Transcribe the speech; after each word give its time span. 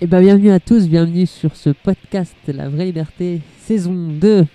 Et 0.00 0.06
bah 0.06 0.20
bienvenue 0.20 0.52
à 0.52 0.60
tous, 0.60 0.88
bienvenue 0.88 1.26
sur 1.26 1.56
ce 1.56 1.70
podcast 1.70 2.36
La 2.46 2.68
Vraie 2.68 2.84
Liberté, 2.84 3.40
saison 3.58 3.92
2. 3.92 4.46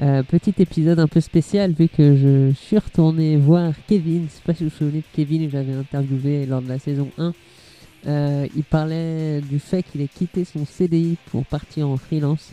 Euh, 0.00 0.22
petit 0.22 0.54
épisode 0.56 0.98
un 0.98 1.06
peu 1.06 1.20
spécial 1.20 1.72
vu 1.72 1.86
que 1.86 2.16
je 2.16 2.50
suis 2.54 2.78
retourné 2.78 3.36
voir 3.36 3.74
Kevin, 3.86 4.24
je 4.26 4.36
sais 4.36 4.42
pas 4.42 4.54
si 4.54 4.64
vous 4.64 4.70
vous 4.70 4.76
souvenez 4.76 5.00
de 5.00 5.04
Kevin 5.12 5.44
que 5.44 5.52
j'avais 5.52 5.74
interviewé 5.74 6.46
lors 6.46 6.62
de 6.62 6.68
la 6.70 6.78
saison 6.78 7.10
1. 7.18 7.34
Euh, 8.06 8.46
il 8.56 8.64
parlait 8.64 9.42
du 9.42 9.58
fait 9.58 9.82
qu'il 9.82 10.00
ait 10.00 10.08
quitté 10.08 10.46
son 10.46 10.64
CDI 10.64 11.18
pour 11.26 11.44
partir 11.44 11.86
en 11.86 11.98
freelance. 11.98 12.52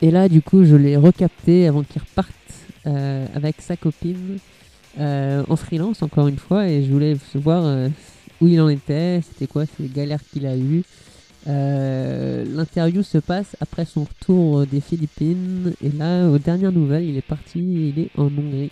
Et 0.00 0.10
là 0.10 0.28
du 0.28 0.42
coup 0.42 0.64
je 0.64 0.74
l'ai 0.74 0.96
recapté 0.96 1.68
avant 1.68 1.84
qu'il 1.84 2.02
reparte 2.02 2.34
euh, 2.88 3.26
avec 3.36 3.60
sa 3.60 3.76
copine 3.76 4.38
euh, 4.98 5.44
en 5.48 5.54
freelance 5.54 6.02
encore 6.02 6.26
une 6.26 6.38
fois 6.38 6.68
et 6.68 6.82
je 6.82 6.90
voulais 6.90 7.16
voir 7.36 7.64
euh, 7.64 7.88
où 8.42 8.48
il 8.48 8.60
en 8.60 8.68
était, 8.68 9.20
c'était 9.22 9.46
quoi 9.46 9.64
ces 9.66 9.86
galères 9.86 10.20
qu'il 10.32 10.46
a 10.46 10.56
eues. 10.56 10.82
Euh, 11.46 12.44
L'interview 12.44 13.02
se 13.02 13.18
passe 13.18 13.56
après 13.60 13.84
son 13.84 14.04
retour 14.04 14.66
des 14.66 14.80
Philippines 14.80 15.72
et 15.82 15.90
là, 15.90 16.28
aux 16.28 16.38
dernières 16.38 16.72
nouvelles, 16.72 17.04
il 17.04 17.16
est 17.16 17.26
parti, 17.26 17.60
il 17.60 17.98
est 17.98 18.10
en 18.18 18.24
Hongrie. 18.24 18.70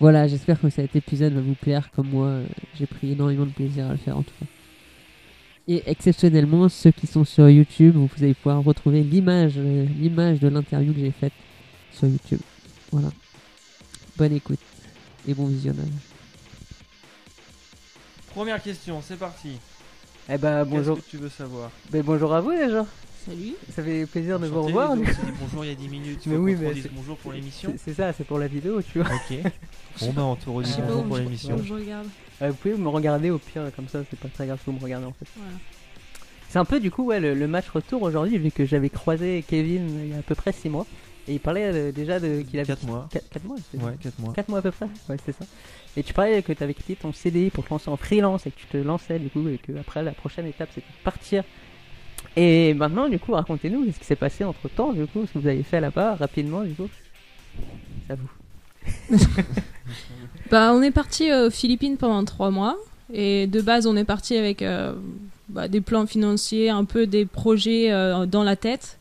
Voilà, 0.00 0.28
j'espère 0.28 0.60
que 0.60 0.68
cet 0.70 0.94
épisode 0.96 1.32
va 1.32 1.40
vous 1.40 1.54
plaire 1.54 1.90
comme 1.96 2.08
moi, 2.08 2.40
j'ai 2.78 2.86
pris 2.86 3.12
énormément 3.12 3.46
de 3.46 3.50
plaisir 3.50 3.86
à 3.86 3.92
le 3.92 3.96
faire 3.96 4.18
en 4.18 4.22
tout 4.22 4.34
cas. 4.38 4.46
Et 5.66 5.82
exceptionnellement, 5.86 6.68
ceux 6.68 6.90
qui 6.90 7.06
sont 7.06 7.24
sur 7.24 7.48
YouTube, 7.48 7.94
vous 7.96 8.08
allez 8.22 8.34
pouvoir 8.34 8.62
retrouver 8.62 9.02
l'image, 9.02 9.58
l'image 9.58 10.40
de 10.40 10.48
l'interview 10.48 10.92
que 10.92 11.00
j'ai 11.00 11.10
faite 11.10 11.32
sur 11.92 12.06
YouTube. 12.06 12.40
Voilà. 12.92 13.08
Bonne 14.16 14.32
écoute 14.32 14.58
et 15.28 15.34
bon 15.34 15.46
visionnage. 15.46 16.09
Première 18.40 18.62
question, 18.62 19.02
c'est 19.06 19.18
parti. 19.18 19.58
Eh 20.26 20.38
ben 20.38 20.64
bonjour, 20.64 20.96
Qu'est-ce 20.96 21.06
que 21.08 21.10
tu 21.10 21.16
veux 21.18 21.28
savoir 21.28 21.70
ben, 21.90 22.02
bonjour 22.02 22.32
à 22.32 22.40
vous 22.40 22.52
déjà. 22.52 22.86
Salut. 23.26 23.52
Ça 23.76 23.82
fait 23.82 24.06
plaisir 24.06 24.40
de 24.40 24.46
vous 24.46 24.62
revoir. 24.62 24.96
bonjour 24.96 25.62
il 25.62 25.68
y 25.68 25.72
a 25.72 25.74
10 25.74 25.88
minutes. 25.90 26.22
Mais 26.24 26.36
oui, 26.36 26.56
mais 26.58 26.72
bonjour 26.92 27.18
pour 27.18 27.32
l'émission. 27.32 27.74
C'est 27.76 27.92
ça, 27.92 28.14
c'est 28.14 28.24
pour 28.24 28.38
la 28.38 28.46
vidéo, 28.46 28.80
tu 28.80 29.00
vois. 29.00 29.10
Ok. 29.14 29.36
Bon 30.00 30.12
bah 30.14 30.22
on 30.22 30.36
te 30.36 30.48
redit 30.48 30.72
pas 30.72 30.80
bonjour 30.86 31.04
pour 31.04 31.16
l'émission. 31.18 31.54
où 31.54 31.62
je 31.62 31.74
regarde. 31.74 32.06
Euh, 32.40 32.48
vous 32.48 32.54
pouvez 32.54 32.76
me 32.76 32.88
regarder 32.88 33.28
au 33.28 33.36
pire 33.36 33.70
comme 33.76 33.88
ça, 33.88 33.98
c'est 34.08 34.18
pas 34.18 34.28
très 34.28 34.46
grave 34.46 34.58
si 34.64 34.70
vous 34.70 34.78
me 34.78 34.82
regardez 34.82 35.04
en 35.04 35.12
fait. 35.12 35.26
Voilà. 35.36 35.52
C'est 36.48 36.58
un 36.58 36.64
peu 36.64 36.80
du 36.80 36.90
coup 36.90 37.04
ouais, 37.04 37.20
le, 37.20 37.34
le 37.34 37.46
match 37.46 37.68
retour 37.68 38.00
aujourd'hui 38.00 38.38
vu 38.38 38.50
que 38.50 38.64
j'avais 38.64 38.88
croisé 38.88 39.44
Kevin 39.46 39.86
il 40.04 40.10
y 40.12 40.14
a 40.14 40.20
à 40.20 40.22
peu 40.22 40.34
près 40.34 40.52
6 40.52 40.70
mois 40.70 40.86
et 41.28 41.34
il 41.34 41.40
parlait 41.40 41.64
euh, 41.72 41.92
déjà 41.92 42.18
de 42.20 42.42
qu'il 42.42 42.58
avait 42.58 42.66
4 42.66 42.84
mois. 42.86 43.08
4, 43.12 43.44
mois. 43.44 43.56
c'est- 43.70 43.78
Ouais, 43.78 43.92
4 44.02 44.18
mois. 44.18 44.32
4 44.32 44.48
mois 44.48 44.58
à 44.58 44.62
peu 44.62 44.70
près, 44.70 44.86
ouais 45.08 45.16
c'est 45.24 45.32
ça. 45.32 45.44
Et 45.96 46.02
tu 46.02 46.12
parlais 46.14 46.42
que 46.42 46.52
tu 46.52 46.62
avais 46.62 46.74
quitté 46.74 46.96
ton 46.96 47.12
CDI 47.12 47.50
pour 47.50 47.64
te 47.64 47.70
lancer 47.70 47.90
en 47.90 47.96
freelance 47.96 48.46
et 48.46 48.50
que 48.50 48.58
tu 48.60 48.66
te 48.66 48.76
lançais 48.76 49.18
du 49.18 49.28
coup 49.30 49.46
et 49.48 49.58
que 49.58 49.72
après 49.78 50.02
la 50.02 50.12
prochaine 50.12 50.46
étape 50.46 50.68
c'était 50.74 50.86
de 50.86 51.04
partir. 51.04 51.42
Et 52.36 52.74
maintenant 52.74 53.08
du 53.08 53.18
coup 53.18 53.32
racontez-nous 53.32 53.92
ce 53.92 53.98
qui 53.98 54.04
s'est 54.04 54.16
passé 54.16 54.44
entre 54.44 54.68
temps 54.68 54.92
du 54.92 55.06
coup, 55.06 55.26
ce 55.26 55.32
que 55.32 55.38
vous 55.38 55.48
avez 55.48 55.62
fait 55.62 55.80
là-bas 55.80 56.16
rapidement 56.16 56.62
du 56.62 56.74
coup. 56.74 56.88
C'est 58.06 58.12
à 58.12 58.16
vous. 58.16 59.16
Bah, 60.50 60.72
on 60.74 60.82
est 60.82 60.90
parti 60.90 61.32
aux 61.32 61.50
Philippines 61.50 61.96
pendant 61.96 62.24
trois 62.24 62.50
mois. 62.50 62.76
Et 63.12 63.46
de 63.46 63.60
base, 63.60 63.86
on 63.86 63.96
est 63.96 64.04
parti 64.04 64.36
avec 64.36 64.62
euh, 64.62 64.94
bah, 65.48 65.68
des 65.68 65.80
plans 65.80 66.06
financiers, 66.06 66.70
un 66.70 66.84
peu 66.84 67.06
des 67.06 67.24
projets 67.26 67.92
euh, 67.92 68.26
dans 68.26 68.42
la 68.42 68.56
tête. 68.56 68.98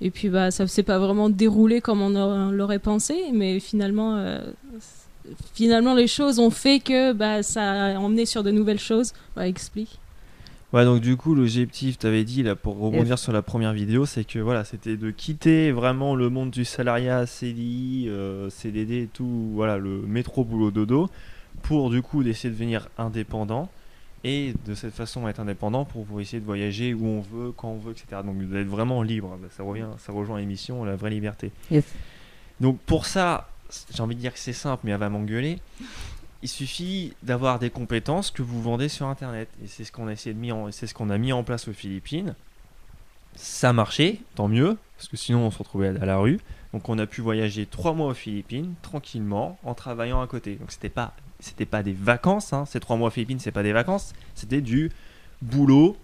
Et 0.00 0.10
puis, 0.10 0.28
bah, 0.28 0.50
ça 0.50 0.64
ne 0.64 0.68
s'est 0.68 0.82
pas 0.82 0.98
vraiment 0.98 1.30
déroulé 1.30 1.80
comme 1.80 2.02
on 2.02 2.50
l'aurait 2.50 2.78
pensé. 2.78 3.16
Mais 3.32 3.60
finalement, 3.60 4.16
euh, 4.16 4.40
finalement, 5.54 5.94
les 5.94 6.06
choses 6.06 6.38
ont 6.38 6.50
fait 6.50 6.80
que 6.80 7.12
bah, 7.12 7.42
ça 7.42 7.86
a 7.86 7.98
emmené 7.98 8.26
sur 8.26 8.42
de 8.42 8.50
nouvelles 8.50 8.80
choses. 8.80 9.12
Bah, 9.34 9.48
explique. 9.48 9.98
Ouais, 10.72 10.84
donc 10.84 11.00
du 11.00 11.16
coup, 11.16 11.34
l'objectif, 11.34 11.96
t'avais 11.96 12.24
dit 12.24 12.42
là 12.42 12.56
pour 12.56 12.78
rebondir 12.78 13.18
sur 13.18 13.32
la 13.32 13.40
première 13.40 13.72
vidéo, 13.72 14.04
c'est 14.04 14.24
que 14.24 14.40
voilà, 14.40 14.64
c'était 14.64 14.96
de 14.96 15.10
quitter 15.10 15.70
vraiment 15.70 16.16
le 16.16 16.28
monde 16.28 16.50
du 16.50 16.64
salariat, 16.64 17.24
CDI, 17.24 18.06
euh, 18.08 18.50
CDD 18.50 19.04
et 19.04 19.06
tout, 19.06 19.52
voilà, 19.54 19.78
le 19.78 20.02
métro 20.02 20.44
boulot 20.44 20.72
dodo, 20.72 21.08
pour 21.62 21.88
du 21.88 22.02
coup 22.02 22.24
d'essayer 22.24 22.50
de 22.50 22.54
devenir 22.54 22.88
indépendant 22.98 23.70
et 24.24 24.54
de 24.64 24.74
cette 24.74 24.94
façon 24.94 25.28
être 25.28 25.40
indépendant 25.40 25.84
pour 25.84 26.04
pouvoir 26.04 26.22
essayer 26.22 26.40
de 26.40 26.44
voyager 26.44 26.94
où 26.94 27.06
on 27.06 27.20
veut, 27.20 27.52
quand 27.52 27.68
on 27.68 27.78
veut, 27.78 27.92
etc. 27.92 28.22
Donc 28.24 28.38
d'être 28.48 28.66
vraiment 28.66 29.02
libre. 29.02 29.36
Bah, 29.40 29.48
Ça 29.50 29.62
revient, 29.62 29.86
ça 29.98 30.12
rejoint 30.12 30.38
l'émission 30.38 30.84
La 30.84 30.96
vraie 30.96 31.10
liberté. 31.10 31.52
Yes. 31.70 31.84
Donc 32.60 32.78
pour 32.80 33.06
ça, 33.06 33.48
j'ai 33.94 34.02
envie 34.02 34.16
de 34.16 34.20
dire 34.20 34.32
que 34.32 34.38
c'est 34.38 34.52
simple, 34.52 34.82
mais 34.84 34.92
elle 34.92 34.98
va 34.98 35.08
m'engueuler. 35.08 35.58
Il 36.42 36.48
suffit 36.48 37.14
d'avoir 37.22 37.58
des 37.58 37.70
compétences 37.70 38.30
que 38.30 38.42
vous 38.42 38.62
vendez 38.62 38.88
sur 38.88 39.06
internet 39.06 39.48
et 39.64 39.66
c'est 39.66 39.84
ce 39.84 39.92
qu'on 39.92 40.06
a 40.06 40.12
essayé 40.12 40.34
de 40.34 40.40
mis 40.40 40.52
en, 40.52 40.70
c'est 40.70 40.86
ce 40.86 40.94
qu'on 40.94 41.10
a 41.10 41.18
mis 41.18 41.32
en 41.32 41.42
place 41.42 41.68
aux 41.68 41.72
Philippines. 41.72 42.34
Ça 43.34 43.70
a 43.70 43.72
marché, 43.72 44.20
tant 44.34 44.48
mieux, 44.48 44.76
parce 44.96 45.08
que 45.08 45.16
sinon 45.16 45.40
on 45.40 45.50
se 45.50 45.58
retrouvait 45.58 45.88
à 45.88 46.06
la 46.06 46.18
rue. 46.18 46.40
Donc 46.72 46.88
on 46.88 46.98
a 46.98 47.06
pu 47.06 47.20
voyager 47.20 47.66
trois 47.66 47.94
mois 47.94 48.08
aux 48.08 48.14
Philippines 48.14 48.74
tranquillement 48.82 49.58
en 49.62 49.74
travaillant 49.74 50.20
à 50.20 50.26
côté. 50.26 50.56
Donc 50.56 50.72
c'était 50.72 50.88
pas 50.88 51.14
c'était 51.40 51.66
pas 51.66 51.82
des 51.82 51.92
vacances, 51.92 52.52
hein. 52.52 52.64
ces 52.66 52.80
trois 52.80 52.96
mois 52.96 53.08
aux 53.08 53.10
Philippines 53.10 53.38
c'est 53.38 53.52
pas 53.52 53.62
des 53.62 53.72
vacances, 53.72 54.14
c'était 54.34 54.60
du 54.60 54.90
boulot 55.42 55.96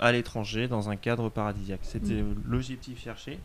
à 0.00 0.12
l'étranger 0.12 0.66
dans 0.66 0.88
un 0.88 0.96
cadre 0.96 1.28
paradisiaque. 1.28 1.80
C'était 1.82 2.24
l'objectif 2.48 3.02
cherché, 3.02 3.38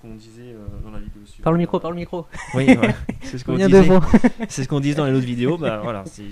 qu'on 0.00 0.14
disait 0.14 0.52
euh, 0.54 0.66
dans 0.84 0.90
la 0.90 0.98
vidéo. 0.98 1.20
suivante. 1.26 1.42
Parle 1.44 1.56
au 1.56 1.58
micro, 1.58 1.78
parle 1.80 1.94
au 1.94 1.96
micro. 1.96 2.26
Oui, 2.54 2.66
c'est 3.22 3.38
ce 3.38 3.44
qu'on 3.44 3.56
disait. 3.56 3.88
C'est 4.48 4.64
ce 4.64 4.68
qu'on 4.68 4.80
disait 4.80 4.94
dans 4.96 5.04
les 5.06 5.12
autres 5.12 5.26
vidéos. 5.26 5.56
Bah 5.58 5.80
voilà, 5.84 6.04
c'est 6.06 6.22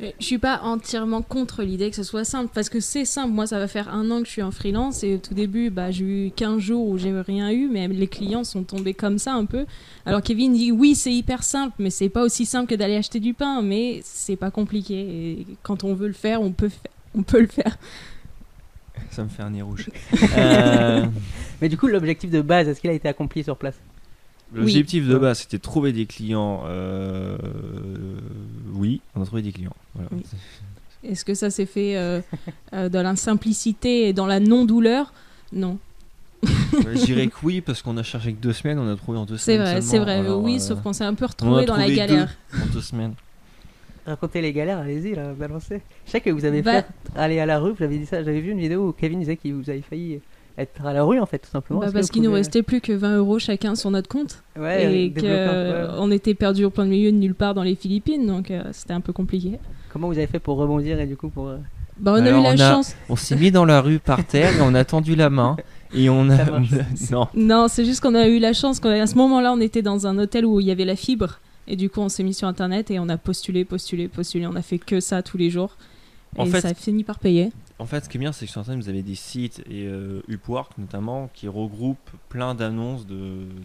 Et 0.00 0.14
Je 0.18 0.24
suis 0.24 0.38
pas 0.38 0.60
entièrement 0.62 1.22
contre 1.22 1.62
l'idée 1.62 1.90
que 1.90 1.96
ce 1.96 2.02
soit 2.02 2.24
simple 2.24 2.50
parce 2.54 2.68
que 2.68 2.80
c'est 2.80 3.04
simple. 3.04 3.32
Moi, 3.32 3.46
ça 3.46 3.58
va 3.58 3.68
faire 3.68 3.88
un 3.92 4.10
an 4.10 4.20
que 4.20 4.26
je 4.26 4.32
suis 4.32 4.42
en 4.42 4.50
freelance 4.50 5.04
et 5.04 5.14
au 5.16 5.18
tout 5.18 5.34
début, 5.34 5.70
bah, 5.70 5.90
j'ai 5.90 6.26
eu 6.26 6.30
15 6.34 6.58
jours 6.58 6.88
où 6.88 6.96
j'ai 6.98 7.12
rien 7.20 7.50
eu, 7.50 7.68
mais 7.68 7.86
les 7.88 8.06
clients 8.08 8.44
sont 8.44 8.62
tombés 8.62 8.94
comme 8.94 9.18
ça 9.18 9.34
un 9.34 9.44
peu. 9.44 9.66
Alors 10.06 10.22
Kevin 10.22 10.54
dit 10.54 10.72
oui, 10.72 10.94
c'est 10.94 11.12
hyper 11.12 11.42
simple, 11.42 11.74
mais 11.78 11.90
c'est 11.90 12.08
pas 12.08 12.22
aussi 12.24 12.46
simple 12.46 12.68
que 12.68 12.74
d'aller 12.74 12.96
acheter 12.96 13.20
du 13.20 13.34
pain, 13.34 13.60
mais 13.62 14.00
c'est 14.04 14.36
pas 14.36 14.50
compliqué. 14.50 14.94
Et 14.98 15.46
quand 15.62 15.84
on 15.84 15.94
veut 15.94 16.06
le 16.08 16.12
faire, 16.14 16.40
on 16.40 16.52
peut, 16.52 16.68
fa- 16.70 16.88
on 17.14 17.22
peut 17.22 17.40
le 17.40 17.46
faire. 17.46 17.76
ça 19.10 19.24
me 19.24 19.28
fait 19.28 19.42
un 19.42 19.50
nez 19.50 19.62
rouge. 19.62 19.88
Euh, 20.36 21.04
Mais 21.60 21.68
du 21.68 21.76
coup, 21.76 21.86
l'objectif 21.88 22.30
de 22.30 22.40
base, 22.42 22.68
est-ce 22.68 22.80
qu'il 22.80 22.90
a 22.90 22.92
été 22.94 23.08
accompli 23.08 23.42
sur 23.44 23.56
place? 23.56 23.74
L'objectif 24.54 25.06
de 25.06 25.16
base, 25.18 25.40
c'était 25.40 25.58
de 25.58 25.62
trouver 25.62 25.92
des 25.92 26.06
clients. 26.06 26.62
euh, 26.66 27.36
Oui, 28.72 29.00
on 29.14 29.22
a 29.22 29.26
trouvé 29.26 29.42
des 29.42 29.52
clients. 29.52 29.76
Voilà. 29.94 30.08
Oui. 30.12 30.22
Est-ce 31.04 31.24
que 31.24 31.34
ça 31.34 31.48
s'est 31.50 31.66
fait 31.66 31.96
euh, 31.96 32.20
euh, 32.72 32.88
dans 32.88 33.02
la 33.02 33.14
simplicité 33.14 34.08
et 34.08 34.12
dans 34.12 34.26
la 34.26 34.40
non-douleur? 34.40 35.12
Non. 35.52 35.78
Je 36.42 37.04
dirais 37.04 37.28
que 37.28 37.34
oui, 37.44 37.60
parce 37.60 37.82
qu'on 37.82 37.96
a 37.98 38.02
cherché 38.02 38.32
que 38.32 38.40
deux 38.40 38.52
semaines, 38.52 38.78
on 38.78 38.92
a 38.92 38.96
trouvé 38.96 39.18
en 39.18 39.24
deux 39.24 39.36
C'est 39.36 39.54
semaines. 39.56 39.72
vrai, 39.72 39.80
c'est 39.80 39.98
vrai. 39.98 40.14
Alors, 40.18 40.40
oui, 40.42 40.56
euh, 40.56 40.58
sauf 40.58 40.80
qu'on 40.82 40.92
s'est 40.92 41.04
un 41.04 41.14
peu 41.14 41.26
retrouvé 41.26 41.64
dans 41.66 41.76
la 41.76 41.88
galère. 41.90 42.36
deux 42.52 42.58
en 42.62 42.66
deux 42.72 42.80
semaines. 42.80 43.14
Racontez 44.08 44.40
les 44.40 44.52
galères, 44.52 44.78
allez-y, 44.78 45.14
là, 45.14 45.32
balancez. 45.38 45.80
Je 46.06 46.10
sais 46.10 46.20
que 46.20 46.30
vous 46.30 46.44
avez 46.44 46.62
Bah- 46.62 46.82
fait 46.82 46.86
aller 47.14 47.38
à 47.40 47.46
la 47.46 47.58
rue, 47.58 47.72
j'avais 47.78 47.98
dit 47.98 48.06
ça, 48.06 48.22
j'avais 48.24 48.40
vu 48.40 48.50
une 48.52 48.58
vidéo 48.60 48.88
où 48.88 48.92
Kevin 48.92 49.20
disait 49.20 49.36
qu'il 49.36 49.54
vous 49.54 49.68
avait 49.68 49.82
failli 49.82 50.20
être 50.56 50.84
à 50.86 50.92
la 50.92 51.04
rue 51.04 51.20
en 51.20 51.26
fait, 51.26 51.38
tout 51.38 51.50
simplement. 51.50 51.80
Bah, 51.80 51.88
que 51.88 51.92
parce 51.92 52.10
qu'il 52.10 52.22
nous 52.22 52.32
restait 52.32 52.62
plus 52.62 52.80
que 52.80 52.92
20 52.92 53.18
euros 53.18 53.38
chacun 53.38 53.74
sur 53.74 53.90
notre 53.90 54.08
compte. 54.08 54.42
Ouais, 54.58 54.92
et 54.92 55.12
qu'on 55.12 56.10
était 56.10 56.34
perdu 56.34 56.64
au 56.64 56.70
plein 56.70 56.86
milieu 56.86 57.12
de 57.12 57.16
nulle 57.16 57.34
part 57.34 57.54
dans 57.54 57.62
les 57.62 57.74
Philippines, 57.76 58.26
donc 58.26 58.50
euh, 58.50 58.62
c'était 58.72 58.94
un 58.94 59.00
peu 59.00 59.12
compliqué. 59.12 59.58
Comment 59.92 60.08
vous 60.08 60.18
avez 60.18 60.26
fait 60.26 60.38
pour 60.40 60.56
rebondir 60.56 60.98
et 61.00 61.06
du 61.06 61.16
coup 61.16 61.28
pour. 61.28 61.48
euh, 61.48 61.58
Bah, 62.00 62.12
on 62.16 62.24
Alors, 62.24 62.46
a 62.46 62.54
eu 62.54 62.56
la 62.56 62.64
on 62.64 62.68
a- 62.70 62.74
chance. 62.74 62.96
On 63.08 63.16
s'est 63.16 63.36
mis 63.36 63.50
dans 63.50 63.64
la 63.64 63.80
rue 63.80 63.98
par 63.98 64.24
terre 64.24 64.56
et 64.56 64.60
on 64.62 64.74
a 64.74 64.84
tendu 64.84 65.14
la 65.16 65.30
main. 65.30 65.56
Et 65.94 66.08
on 66.10 66.28
a. 66.30 66.36
Non. 67.10 67.28
Non, 67.34 67.66
c'est 67.68 67.84
juste 67.84 68.00
qu'on 68.00 68.14
a 68.14 68.26
eu 68.28 68.38
la 68.38 68.52
chance 68.52 68.80
qu'à 68.80 69.06
ce 69.06 69.14
moment-là, 69.16 69.52
on 69.52 69.60
était 69.60 69.82
dans 69.82 70.06
un 70.06 70.18
hôtel 70.18 70.44
où 70.46 70.60
il 70.60 70.66
y 70.66 70.70
avait 70.70 70.84
la 70.84 70.96
fibre. 70.96 71.40
Et 71.68 71.76
du 71.76 71.90
coup, 71.90 72.00
on 72.00 72.08
s'est 72.08 72.22
mis 72.24 72.34
sur 72.34 72.48
Internet 72.48 72.90
et 72.90 72.98
on 72.98 73.08
a 73.08 73.16
postulé, 73.18 73.64
postulé, 73.64 74.08
postulé. 74.08 74.46
On 74.46 74.56
a 74.56 74.62
fait 74.62 74.78
que 74.78 75.00
ça 75.00 75.22
tous 75.22 75.36
les 75.36 75.50
jours. 75.50 75.76
En 76.36 76.44
et 76.46 76.50
fait- 76.50 76.60
ça 76.62 76.68
a 76.68 76.74
fini 76.74 77.04
par 77.04 77.18
payer. 77.18 77.50
En 77.78 77.86
fait, 77.86 78.04
ce 78.04 78.08
qui 78.08 78.16
est 78.16 78.20
bien, 78.20 78.32
c'est 78.32 78.44
que 78.46 78.50
sur 78.52 78.60
Internet, 78.60 78.82
vous 78.82 78.88
avez 78.88 79.02
des 79.02 79.14
sites 79.14 79.60
et 79.70 79.86
euh, 79.86 80.20
Upwork 80.28 80.76
notamment 80.78 81.30
qui 81.32 81.46
regroupent 81.46 82.10
plein 82.28 82.54
d'annonces 82.54 83.06
de, 83.06 83.14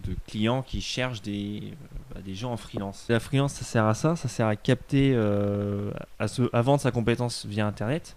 de 0.05 0.15
clients 0.27 0.61
qui 0.61 0.81
cherchent 0.81 1.21
des, 1.23 1.61
euh, 1.63 2.13
bah, 2.13 2.21
des 2.23 2.35
gens 2.35 2.51
en 2.51 2.57
freelance. 2.57 3.05
La 3.09 3.19
freelance, 3.19 3.53
ça 3.53 3.65
sert 3.65 3.85
à 3.85 3.94
ça, 3.95 4.15
ça 4.15 4.27
sert 4.27 4.47
à 4.47 4.55
capter, 4.55 5.13
euh, 5.15 5.91
à, 6.19 6.27
se, 6.27 6.44
à 6.53 6.61
vendre 6.61 6.79
sa 6.81 6.91
compétence 6.91 7.45
via 7.47 7.65
Internet. 7.65 8.15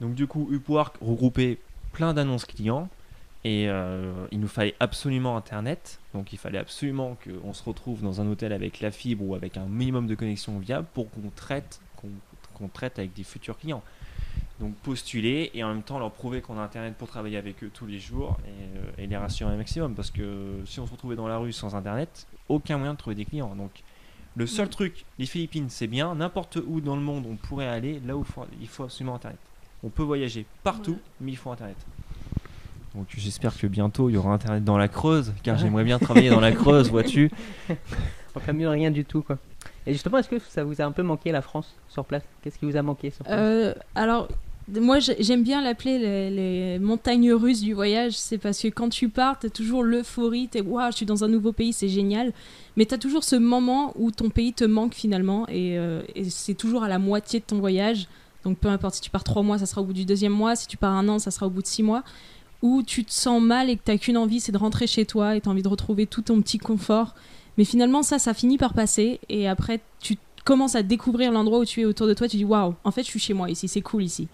Donc 0.00 0.14
du 0.14 0.26
coup, 0.26 0.48
Upwork 0.52 0.96
regroupait 1.00 1.58
plein 1.92 2.14
d'annonces 2.14 2.44
clients 2.44 2.88
et 3.46 3.68
euh, 3.68 4.12
il 4.32 4.40
nous 4.40 4.48
fallait 4.48 4.74
absolument 4.80 5.36
Internet. 5.36 6.00
Donc 6.14 6.32
il 6.32 6.36
fallait 6.38 6.58
absolument 6.58 7.16
qu'on 7.22 7.52
se 7.52 7.62
retrouve 7.62 8.02
dans 8.02 8.20
un 8.20 8.26
hôtel 8.26 8.52
avec 8.52 8.80
la 8.80 8.90
fibre 8.90 9.24
ou 9.24 9.34
avec 9.36 9.56
un 9.56 9.66
minimum 9.66 10.08
de 10.08 10.16
connexion 10.16 10.58
viable 10.58 10.88
pour 10.94 11.08
qu'on 11.12 11.30
traite, 11.34 11.80
qu'on 12.54 12.66
traite 12.68 12.98
avec 12.98 13.12
des 13.14 13.22
futurs 13.22 13.56
clients. 13.56 13.84
Donc 14.58 14.74
postuler 14.76 15.50
et 15.54 15.62
en 15.62 15.68
même 15.68 15.82
temps 15.84 15.98
leur 16.00 16.10
prouver 16.10 16.40
qu'on 16.40 16.58
a 16.58 16.62
internet 16.62 16.94
pour 16.96 17.06
travailler 17.06 17.36
avec 17.36 17.62
eux 17.62 17.70
tous 17.72 17.86
les 17.86 18.00
jours 18.00 18.36
et, 18.46 18.78
euh, 18.78 19.02
et 19.04 19.06
les 19.06 19.16
rassurer 19.16 19.52
un 19.52 19.56
maximum 19.56 19.94
parce 19.94 20.10
que 20.10 20.60
si 20.66 20.80
on 20.80 20.86
se 20.86 20.90
retrouvait 20.92 21.14
dans 21.16 21.28
la 21.28 21.38
rue 21.38 21.52
sans 21.52 21.76
internet, 21.76 22.26
aucun 22.48 22.78
moyen 22.78 22.94
de 22.94 22.98
trouver 22.98 23.14
des 23.14 23.26
clients. 23.26 23.54
Donc 23.54 23.70
le 24.34 24.46
seul 24.46 24.68
truc, 24.68 25.04
les 25.20 25.26
Philippines 25.26 25.68
c'est 25.68 25.86
bien, 25.86 26.14
n'importe 26.16 26.56
où 26.66 26.80
dans 26.80 26.96
le 26.96 27.02
monde 27.02 27.26
on 27.30 27.36
pourrait 27.36 27.68
aller, 27.68 28.00
là 28.06 28.16
où 28.16 28.24
faut- 28.24 28.46
il 28.60 28.66
faut 28.68 28.84
absolument 28.84 29.14
internet. 29.14 29.38
on 29.84 29.88
peut 29.90 30.02
voyager 30.02 30.46
partout, 30.64 30.98
mais 31.20 31.30
il 31.32 31.36
faut 31.36 31.50
Internet. 31.52 31.76
Donc 32.96 33.06
j'espère 33.16 33.56
que 33.56 33.66
bientôt 33.66 34.08
il 34.08 34.14
y 34.14 34.16
aura 34.16 34.32
Internet 34.32 34.64
dans 34.64 34.78
la 34.78 34.88
Creuse, 34.88 35.32
car 35.42 35.58
j'aimerais 35.58 35.84
bien 35.84 35.98
travailler 35.98 36.30
dans 36.30 36.40
la 36.40 36.52
Creuse, 36.52 36.90
vois-tu. 36.90 37.30
Enfin, 38.34 38.52
mieux 38.52 38.68
rien 38.68 38.90
du 38.90 39.04
tout, 39.04 39.22
quoi. 39.22 39.38
Et 39.86 39.92
justement, 39.92 40.18
est-ce 40.18 40.28
que 40.28 40.38
ça 40.38 40.64
vous 40.64 40.80
a 40.80 40.84
un 40.84 40.92
peu 40.92 41.02
manqué 41.02 41.30
la 41.32 41.42
France 41.42 41.74
sur 41.88 42.04
place? 42.04 42.22
Qu'est-ce 42.42 42.58
qui 42.58 42.64
vous 42.64 42.76
a 42.76 42.82
manqué 42.82 43.10
sur 43.10 43.24
place? 43.24 43.38
Euh, 43.38 43.74
alors, 43.94 44.28
moi, 44.68 44.98
j'ai- 44.98 45.16
j'aime 45.22 45.42
bien 45.42 45.62
l'appeler 45.62 45.98
les, 45.98 46.30
les 46.30 46.78
montagnes 46.78 47.32
russes 47.32 47.60
du 47.60 47.72
voyage. 47.72 48.12
C'est 48.16 48.38
parce 48.38 48.60
que 48.60 48.68
quand 48.68 48.88
tu 48.88 49.08
pars, 49.08 49.38
t'as 49.38 49.48
toujours 49.48 49.82
l'euphorie. 49.84 50.48
T'es 50.48 50.60
waouh, 50.60 50.90
je 50.90 50.96
suis 50.96 51.06
dans 51.06 51.22
un 51.22 51.28
nouveau 51.28 51.52
pays, 51.52 51.72
c'est 51.72 51.88
génial. 51.88 52.32
Mais 52.76 52.84
t'as 52.86 52.98
toujours 52.98 53.24
ce 53.24 53.36
moment 53.36 53.92
où 53.96 54.10
ton 54.10 54.28
pays 54.30 54.52
te 54.52 54.64
manque 54.64 54.94
finalement, 54.94 55.46
et, 55.48 55.78
euh, 55.78 56.02
et 56.14 56.24
c'est 56.30 56.54
toujours 56.54 56.82
à 56.82 56.88
la 56.88 56.98
moitié 56.98 57.40
de 57.40 57.44
ton 57.44 57.58
voyage. 57.58 58.08
Donc, 58.44 58.58
peu 58.58 58.68
importe 58.68 58.94
si 58.96 59.00
tu 59.00 59.10
pars 59.10 59.24
trois 59.24 59.42
mois, 59.42 59.58
ça 59.58 59.66
sera 59.66 59.80
au 59.82 59.84
bout 59.84 59.92
du 59.92 60.04
deuxième 60.04 60.32
mois. 60.32 60.56
Si 60.56 60.66
tu 60.66 60.76
pars 60.76 60.92
un 60.92 61.08
an, 61.08 61.18
ça 61.18 61.30
sera 61.30 61.46
au 61.46 61.50
bout 61.50 61.62
de 61.62 61.66
six 61.66 61.82
mois. 61.82 62.02
Où 62.66 62.82
tu 62.82 63.04
te 63.04 63.12
sens 63.12 63.40
mal 63.40 63.70
et 63.70 63.76
que 63.76 63.82
t'as 63.84 63.96
qu'une 63.96 64.16
envie, 64.16 64.40
c'est 64.40 64.50
de 64.50 64.58
rentrer 64.58 64.88
chez 64.88 65.06
toi 65.06 65.36
et 65.36 65.40
t'as 65.40 65.50
envie 65.52 65.62
de 65.62 65.68
retrouver 65.68 66.06
tout 66.06 66.22
ton 66.22 66.42
petit 66.42 66.58
confort. 66.58 67.14
Mais 67.58 67.64
finalement, 67.64 68.02
ça, 68.02 68.18
ça 68.18 68.34
finit 68.34 68.58
par 68.58 68.74
passer. 68.74 69.20
Et 69.28 69.46
après, 69.46 69.80
tu 70.00 70.16
commences 70.44 70.74
à 70.74 70.82
découvrir 70.82 71.30
l'endroit 71.30 71.60
où 71.60 71.64
tu 71.64 71.82
es 71.82 71.84
autour 71.84 72.08
de 72.08 72.14
toi. 72.14 72.26
Tu 72.26 72.38
dis 72.38 72.44
waouh, 72.44 72.74
en 72.82 72.90
fait, 72.90 73.02
je 73.02 73.08
suis 73.08 73.20
chez 73.20 73.34
moi 73.34 73.48
ici, 73.48 73.68
c'est 73.68 73.82
cool 73.82 74.02
ici. 74.02 74.26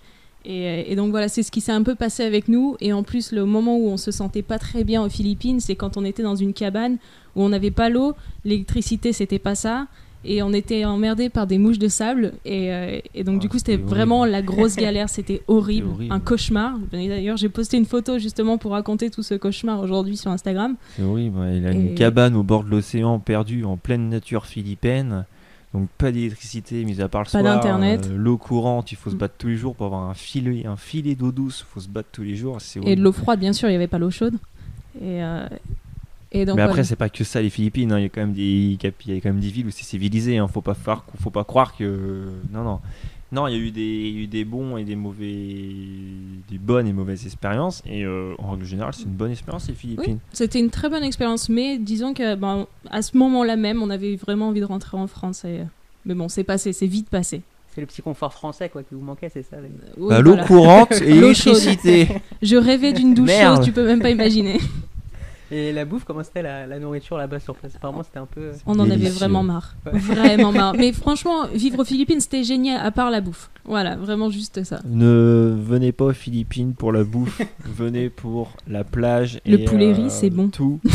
Et, 0.47 0.91
et 0.91 0.97
donc 0.97 1.11
voilà, 1.11 1.29
c'est 1.29 1.43
ce 1.43 1.51
qui 1.51 1.61
s'est 1.61 1.73
un 1.73 1.83
peu 1.83 1.95
passé 1.95 2.23
avec 2.25 2.49
nous. 2.49 2.77
Et 2.81 2.95
en 2.95 3.03
plus, 3.03 3.33
le 3.33 3.45
moment 3.45 3.77
où 3.77 3.89
on 3.89 3.99
se 3.99 4.11
sentait 4.11 4.43
pas 4.43 4.59
très 4.59 4.83
bien 4.83 5.05
aux 5.05 5.11
Philippines, 5.11 5.61
c'est 5.61 5.77
quand 5.77 5.99
on 5.99 6.05
était 6.05 6.23
dans 6.23 6.37
une 6.37 6.55
cabane 6.55 6.97
où 7.37 7.43
on 7.43 7.51
n'avait 7.51 7.71
pas 7.71 7.91
l'eau, 7.91 8.15
l'électricité, 8.47 9.13
c'était 9.13 9.39
pas 9.39 9.55
ça. 9.55 9.89
Et 10.25 10.43
on 10.43 10.53
était 10.53 10.85
emmerdé 10.85 11.29
par 11.31 11.47
des 11.47 11.59
mouches 11.59 11.79
de 11.79 11.89
sable. 11.89 12.33
Et, 12.45 12.73
euh, 12.73 13.01
et 13.15 13.25
donc, 13.25 13.37
Ah, 13.39 13.41
du 13.41 13.49
coup, 13.49 13.59
c'était 13.59 13.77
vraiment 13.77 14.21
horrible. 14.21 14.33
la 14.33 14.43
grosse 14.43 14.77
galère. 14.77 15.09
C'était 15.09 15.43
horrible, 15.49 15.89
un 16.11 16.21
cauchemar. 16.21 16.79
D'ailleurs, 16.93 17.37
j'ai 17.37 17.49
posté 17.49 17.77
une 17.77 17.87
photo 17.87 18.19
justement 18.19 18.57
pour 18.59 18.71
raconter 18.73 19.11
tout 19.11 19.23
ce 19.23 19.35
cauchemar 19.35 19.81
aujourd'hui 19.81 20.17
sur 20.17 20.31
Instagram. 20.31 20.77
C'est 20.97 21.03
horrible, 21.03 21.39
il 21.55 21.67
a 21.67 21.73
une 21.73 21.95
cabane 21.95 22.37
au 22.37 22.43
bord 22.43 22.63
de 22.65 22.71
l'océan 22.71 23.19
perdue 23.19 23.65
en 23.65 23.77
pleine 23.77 24.09
nature 24.09 24.47
philippine. 24.47 25.25
Donc 25.75 25.89
pas 25.97 26.13
d'électricité, 26.13 26.85
mis 26.85 27.01
à 27.01 27.09
part 27.09 27.23
le 27.23 27.25
Pas 27.25 27.41
soir. 27.41 27.43
d'internet. 27.43 28.07
euh, 28.13 28.17
L'eau 28.17 28.37
courante, 28.37 28.93
il 28.93 28.97
faut 28.97 29.09
se 29.09 29.15
Mm. 29.15 29.19
battre 29.19 29.35
tous 29.39 29.49
les 29.49 29.57
jours 29.57 29.75
pour 29.75 29.87
avoir 29.87 30.03
un 30.09 30.13
filet, 30.15 30.67
un 30.67 30.77
filet 30.77 31.15
d'eau 31.15 31.33
douce, 31.33 31.65
il 31.67 31.73
faut 31.73 31.81
se 31.81 31.89
battre 31.89 32.11
tous 32.13 32.23
les 32.23 32.37
jours. 32.37 32.61
c'est 32.61 32.79
Et 32.87 32.95
de 32.95 33.01
l'eau 33.03 33.11
froide, 33.13 33.41
bien 33.41 33.55
sûr, 33.55 33.69
il 33.69 33.73
n'y 33.73 33.77
avait 33.77 33.87
pas 33.87 33.99
l'eau 33.99 34.11
chaude. 34.11 34.35
Et, 35.01 35.23
euh, 35.25 35.47
et 36.33 36.45
donc, 36.45 36.57
Mais 36.57 36.63
après, 36.63 36.73
voilà. 36.75 36.85
c'est 36.85 36.97
pas 36.97 37.09
que 37.09 37.23
ça 37.25 37.41
les 37.43 37.51
Philippines. 37.51 37.93
hein. 37.93 37.99
Il 37.99 38.03
y 38.03 38.07
a 38.07 38.09
quand 38.09 38.21
même 38.23 38.33
des, 38.33 38.43
il 38.43 38.79
y 38.83 39.17
a 39.17 39.21
quand 39.21 39.29
même 39.31 39.41
des 39.41 39.49
villes 39.51 39.67
où 39.67 39.71
c'est 39.71 39.85
civilisé. 39.85 40.39
Hein. 40.39 40.49
Faut 40.49 40.61
pas 40.63 40.75
faire, 40.75 41.05
faut 41.21 41.31
pas 41.31 41.45
croire 41.45 41.77
que 41.77 42.25
non, 42.53 42.65
non, 42.65 42.81
non. 43.33 43.47
Il 43.49 43.53
y 43.55 43.57
a 43.57 43.59
eu 43.61 43.71
des, 43.71 43.81
il 43.83 44.15
y 44.17 44.19
a 44.19 44.23
eu 44.23 44.27
des 44.27 44.45
bons 44.45 44.77
et 44.77 44.85
des 44.85 44.97
mauvais, 44.97 45.27
des 46.51 46.59
bonnes 46.59 46.87
et 46.87 46.93
mauvaises 46.93 47.25
expériences. 47.27 47.83
Et 47.87 48.05
euh, 48.05 48.35
en 48.39 48.51
règle 48.53 48.65
générale, 48.65 48.93
c'est 48.95 49.05
une 49.05 49.11
bonne 49.11 49.31
expérience 49.31 49.69
les 49.69 49.75
Philippines. 49.75 50.19
C'était 50.33 50.59
une 50.61 50.71
très 50.71 50.89
bonne 50.89 51.05
expérience, 51.05 51.49
mais 51.49 51.79
disons 51.79 52.15
que 52.15 52.35
ben, 52.35 52.67
à 52.91 53.03
ce 53.03 53.17
moment-là 53.17 53.57
même, 53.57 53.83
on 53.83 53.91
avait 53.91 54.17
vraiment 54.17 54.49
envie 54.49 54.61
de 54.61 54.65
rentrer 54.67 54.97
en 54.97 55.07
France. 55.07 55.45
Et... 55.45 55.61
Mais 56.07 56.15
bon, 56.15 56.29
c'est 56.29 56.45
passé, 56.45 56.73
c'est 56.73 56.87
vite 56.87 57.09
passé. 57.09 57.43
C'est 57.75 57.81
le 57.81 57.87
petit 57.87 58.03
confort 58.03 58.35
français, 58.35 58.69
quoi, 58.69 58.83
qui 58.83 58.95
vous 58.95 59.01
manquait, 59.01 59.31
c'est 59.33 59.43
ça 59.43 59.57
les- 59.57 59.69
Oui, 59.97 60.09
Bah, 60.11 60.21
l'eau 60.21 60.33
voilà. 60.33 60.47
courante 60.47 60.93
et 61.01 61.15
l'électricité. 61.15 62.09
Je 62.43 62.57
rêvais 62.57 62.93
d'une 62.93 63.15
douche 63.15 63.29
Merde. 63.29 63.57
chaude, 63.57 63.65
tu 63.65 63.73
peux 63.73 63.87
même 63.87 64.01
pas 64.03 64.11
imaginer. 64.11 64.59
Et 65.55 65.71
la 65.71 65.85
bouffe, 65.85 66.05
comment 66.05 66.25
c'était 66.25 66.41
la, 66.41 66.67
la 66.67 66.79
nourriture 66.79 67.19
là-bas 67.19 67.39
sur 67.39 67.55
place? 67.55 67.77
Apparemment, 67.77 68.03
c'était 68.03 68.19
un 68.19 68.25
peu. 68.27 68.41
euh, 68.41 68.53
On 68.65 68.79
en 68.81 68.91
avait 68.91 69.11
vraiment 69.11 69.43
marre. 69.43 69.77
Ouais. 69.85 69.93
Vraiment 69.99 70.51
marre. 70.51 70.73
Mais 70.75 70.93
franchement, 70.93 71.47
vivre 71.53 71.81
aux 71.81 71.85
Philippines, 71.85 72.21
c'était 72.21 72.43
génial, 72.43 72.81
à 72.85 72.91
part 72.91 73.11
la 73.11 73.21
bouffe. 73.21 73.51
Voilà, 73.67 73.97
vraiment 73.97 74.31
juste 74.31 74.65
ça. 74.65 74.81
Ne 74.87 75.55
venez 75.63 75.93
pas 75.93 76.07
aux 76.07 76.13
Philippines 76.15 76.73
pour 76.75 76.91
la 76.91 77.05
bouffe, 77.05 77.43
venez 77.67 78.09
pour 78.09 78.53
la 78.67 78.83
plage. 78.83 79.41
Le 79.45 79.61
et, 79.61 79.65
poulet 79.67 79.93
riz, 79.93 80.05
euh, 80.07 80.09
c'est 80.09 80.31
bon. 80.31 80.49
Tout. 80.49 80.81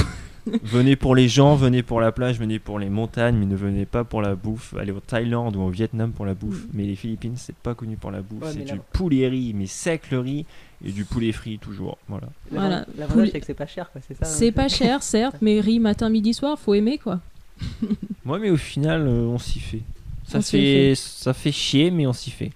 venez 0.63 0.95
pour 0.95 1.15
les 1.15 1.27
gens, 1.27 1.55
venez 1.55 1.83
pour 1.83 1.99
la 2.01 2.11
plage, 2.11 2.39
venez 2.39 2.59
pour 2.59 2.79
les 2.79 2.89
montagnes, 2.89 3.35
mais 3.37 3.45
ne 3.45 3.55
venez 3.55 3.85
pas 3.85 4.03
pour 4.03 4.21
la 4.21 4.35
bouffe. 4.35 4.73
Allez 4.79 4.91
au 4.91 4.99
Thaïlande 4.99 5.55
ou 5.55 5.61
au 5.61 5.69
Vietnam 5.69 6.11
pour 6.11 6.25
la 6.25 6.33
bouffe. 6.33 6.63
Mm. 6.65 6.69
Mais 6.73 6.83
les 6.85 6.95
Philippines, 6.95 7.33
c'est 7.37 7.55
pas 7.55 7.73
connu 7.75 7.95
pour 7.97 8.11
la 8.11 8.21
bouffe. 8.21 8.43
Ouais, 8.43 8.51
c'est 8.53 8.63
du 8.65 8.73
là- 8.75 8.81
poulet 8.93 9.27
riz, 9.27 9.53
mais 9.53 9.65
sec 9.65 10.11
le 10.11 10.19
riz, 10.19 10.45
et 10.85 10.91
du 10.91 11.05
poulet 11.05 11.31
frit 11.31 11.57
toujours. 11.59 11.97
Voilà. 12.07 12.27
Voilà. 12.51 12.69
L'avant- 12.69 12.85
L'avantage, 12.97 13.13
Poulet- 13.17 13.29
c'est 13.31 13.39
que 13.39 13.45
c'est 13.45 13.53
pas 13.53 13.67
cher, 13.67 13.91
quoi, 13.91 14.01
c'est 14.07 14.13
ça 14.15 14.25
hein. 14.25 14.29
C'est 14.29 14.51
pas 14.51 14.67
cher, 14.67 15.03
certes, 15.03 15.37
mais 15.41 15.59
riz 15.59 15.79
matin, 15.79 16.09
midi, 16.09 16.33
soir, 16.33 16.57
faut 16.59 16.73
aimer 16.73 16.97
quoi. 16.97 17.19
Moi, 18.25 18.37
mais 18.39 18.49
au 18.51 18.57
final, 18.57 19.07
euh, 19.07 19.25
on 19.27 19.37
s'y 19.39 19.59
fait. 19.59 19.81
Ça 20.27 20.37
On 20.39 20.41
s'y 20.41 20.51
fait, 20.57 20.93
ça 20.95 21.33
fait 21.33 21.51
chier, 21.51 21.89
mais 21.91 22.05
on 22.05 22.13
s'y 22.13 22.29
fait. 22.31 22.51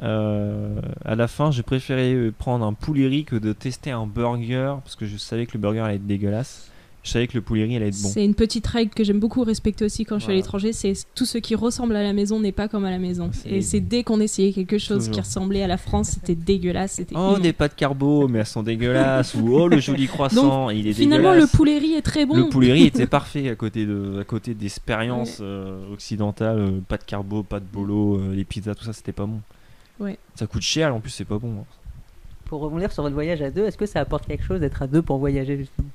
Euh, 0.00 0.80
à 1.04 1.14
la 1.16 1.26
fin, 1.26 1.50
j'ai 1.50 1.62
préféré 1.62 2.12
euh, 2.14 2.32
prendre 2.36 2.64
un 2.64 2.72
poulet 2.72 3.06
riz 3.08 3.24
que 3.24 3.34
de 3.36 3.52
tester 3.52 3.90
un 3.90 4.06
burger 4.06 4.74
parce 4.84 4.94
que 4.94 5.06
je 5.06 5.16
savais 5.16 5.46
que 5.46 5.52
le 5.54 5.58
burger 5.60 5.80
allait 5.80 5.96
être 5.96 6.06
dégueulasse. 6.06 6.70
Je 7.08 7.12
savais 7.14 7.26
que 7.26 7.32
le 7.38 7.40
poulet 7.40 7.64
riz 7.64 7.76
allait 7.76 7.88
être 7.88 8.02
bon. 8.02 8.08
C'est 8.10 8.22
une 8.22 8.34
petite 8.34 8.66
règle 8.66 8.92
que 8.92 9.02
j'aime 9.02 9.18
beaucoup 9.18 9.42
respecter 9.42 9.82
aussi 9.82 10.04
quand 10.04 10.18
je 10.18 10.24
suis 10.24 10.32
à 10.34 10.36
l'étranger, 10.36 10.74
c'est 10.74 10.92
tout 11.14 11.24
ce 11.24 11.38
qui 11.38 11.54
ressemble 11.54 11.96
à 11.96 12.02
la 12.02 12.12
maison 12.12 12.38
n'est 12.38 12.52
pas 12.52 12.68
comme 12.68 12.84
à 12.84 12.90
la 12.90 12.98
maison. 12.98 13.30
C'est- 13.32 13.48
Et 13.48 13.62
c'est 13.62 13.80
dès 13.80 14.02
qu'on 14.02 14.20
essayait 14.20 14.52
quelque 14.52 14.76
chose 14.76 15.08
qui 15.08 15.18
ressemblait 15.18 15.62
à 15.62 15.66
la 15.66 15.78
France, 15.78 16.10
c'était 16.10 16.34
dégueulasse, 16.34 17.00
Oh, 17.00 17.14
immonde. 17.14 17.40
des 17.40 17.54
pâtes 17.54 17.74
carbo, 17.76 18.28
mais 18.28 18.40
elles 18.40 18.46
sont 18.46 18.62
dégueulasses. 18.62 19.34
Ou 19.36 19.54
oh, 19.56 19.68
le 19.68 19.80
joli 19.80 20.06
croissant, 20.06 20.68
il 20.68 20.86
est 20.86 20.92
Finalement, 20.92 21.30
le 21.30 21.36
dégueulasse. 21.36 21.56
poulet 21.56 21.78
riz 21.78 21.94
est 21.94 22.02
très 22.02 22.26
bon. 22.26 22.36
Le 22.36 22.48
poulet 22.50 22.72
riz 22.72 22.84
était 22.84 23.06
parfait 23.18 23.48
à 23.48 23.54
côté 23.54 23.86
de, 23.86 24.18
à 24.20 24.24
côté 24.24 24.52
d'expériences 24.52 25.38
euh, 25.40 25.90
occidentales, 25.94 26.58
euh, 26.58 26.80
pas 26.86 26.98
de 26.98 27.04
carbo, 27.04 27.42
pas 27.42 27.58
de 27.60 27.64
bolo, 27.64 28.18
euh, 28.18 28.34
les 28.34 28.44
pizzas, 28.44 28.74
tout 28.74 28.84
ça, 28.84 28.92
c'était 28.92 29.12
pas 29.12 29.24
bon. 29.24 29.40
Ouais. 29.98 30.18
Ça 30.34 30.46
coûte 30.46 30.60
cher, 30.60 30.94
en 30.94 31.00
plus 31.00 31.08
c'est 31.10 31.24
pas 31.24 31.38
bon. 31.38 31.52
hein. 31.60 31.64
Pour 32.44 32.60
rebondir 32.60 32.92
sur 32.92 33.02
votre 33.02 33.14
voyage 33.14 33.40
à 33.42 33.50
deux, 33.50 33.64
est-ce 33.64 33.76
que 33.78 33.86
ça 33.86 34.00
apporte 34.00 34.26
quelque 34.26 34.44
chose 34.44 34.60
d'être 34.60 34.80
à 34.82 34.86
deux 34.86 35.02
pour 35.02 35.16
voyager 35.18 35.56
justement? 35.56 35.88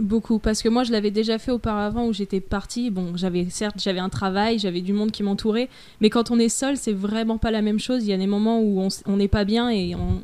Beaucoup, 0.00 0.38
parce 0.38 0.62
que 0.62 0.68
moi 0.68 0.82
je 0.82 0.92
l'avais 0.92 1.10
déjà 1.10 1.38
fait 1.38 1.52
auparavant 1.52 2.06
où 2.06 2.12
j'étais 2.12 2.40
partie. 2.40 2.90
Bon, 2.90 3.16
j'avais 3.16 3.46
certes 3.50 3.76
j'avais 3.78 4.00
un 4.00 4.08
travail, 4.08 4.58
j'avais 4.58 4.80
du 4.80 4.92
monde 4.92 5.12
qui 5.12 5.22
m'entourait, 5.22 5.68
mais 6.00 6.10
quand 6.10 6.30
on 6.30 6.38
est 6.38 6.48
seul, 6.48 6.76
c'est 6.76 6.92
vraiment 6.92 7.38
pas 7.38 7.50
la 7.50 7.62
même 7.62 7.78
chose. 7.78 8.02
Il 8.04 8.10
y 8.10 8.12
a 8.12 8.16
des 8.16 8.26
moments 8.26 8.60
où 8.60 8.88
on 9.06 9.16
n'est 9.16 9.28
pas 9.28 9.44
bien 9.44 9.70
et 9.70 9.94
on, 9.94 10.20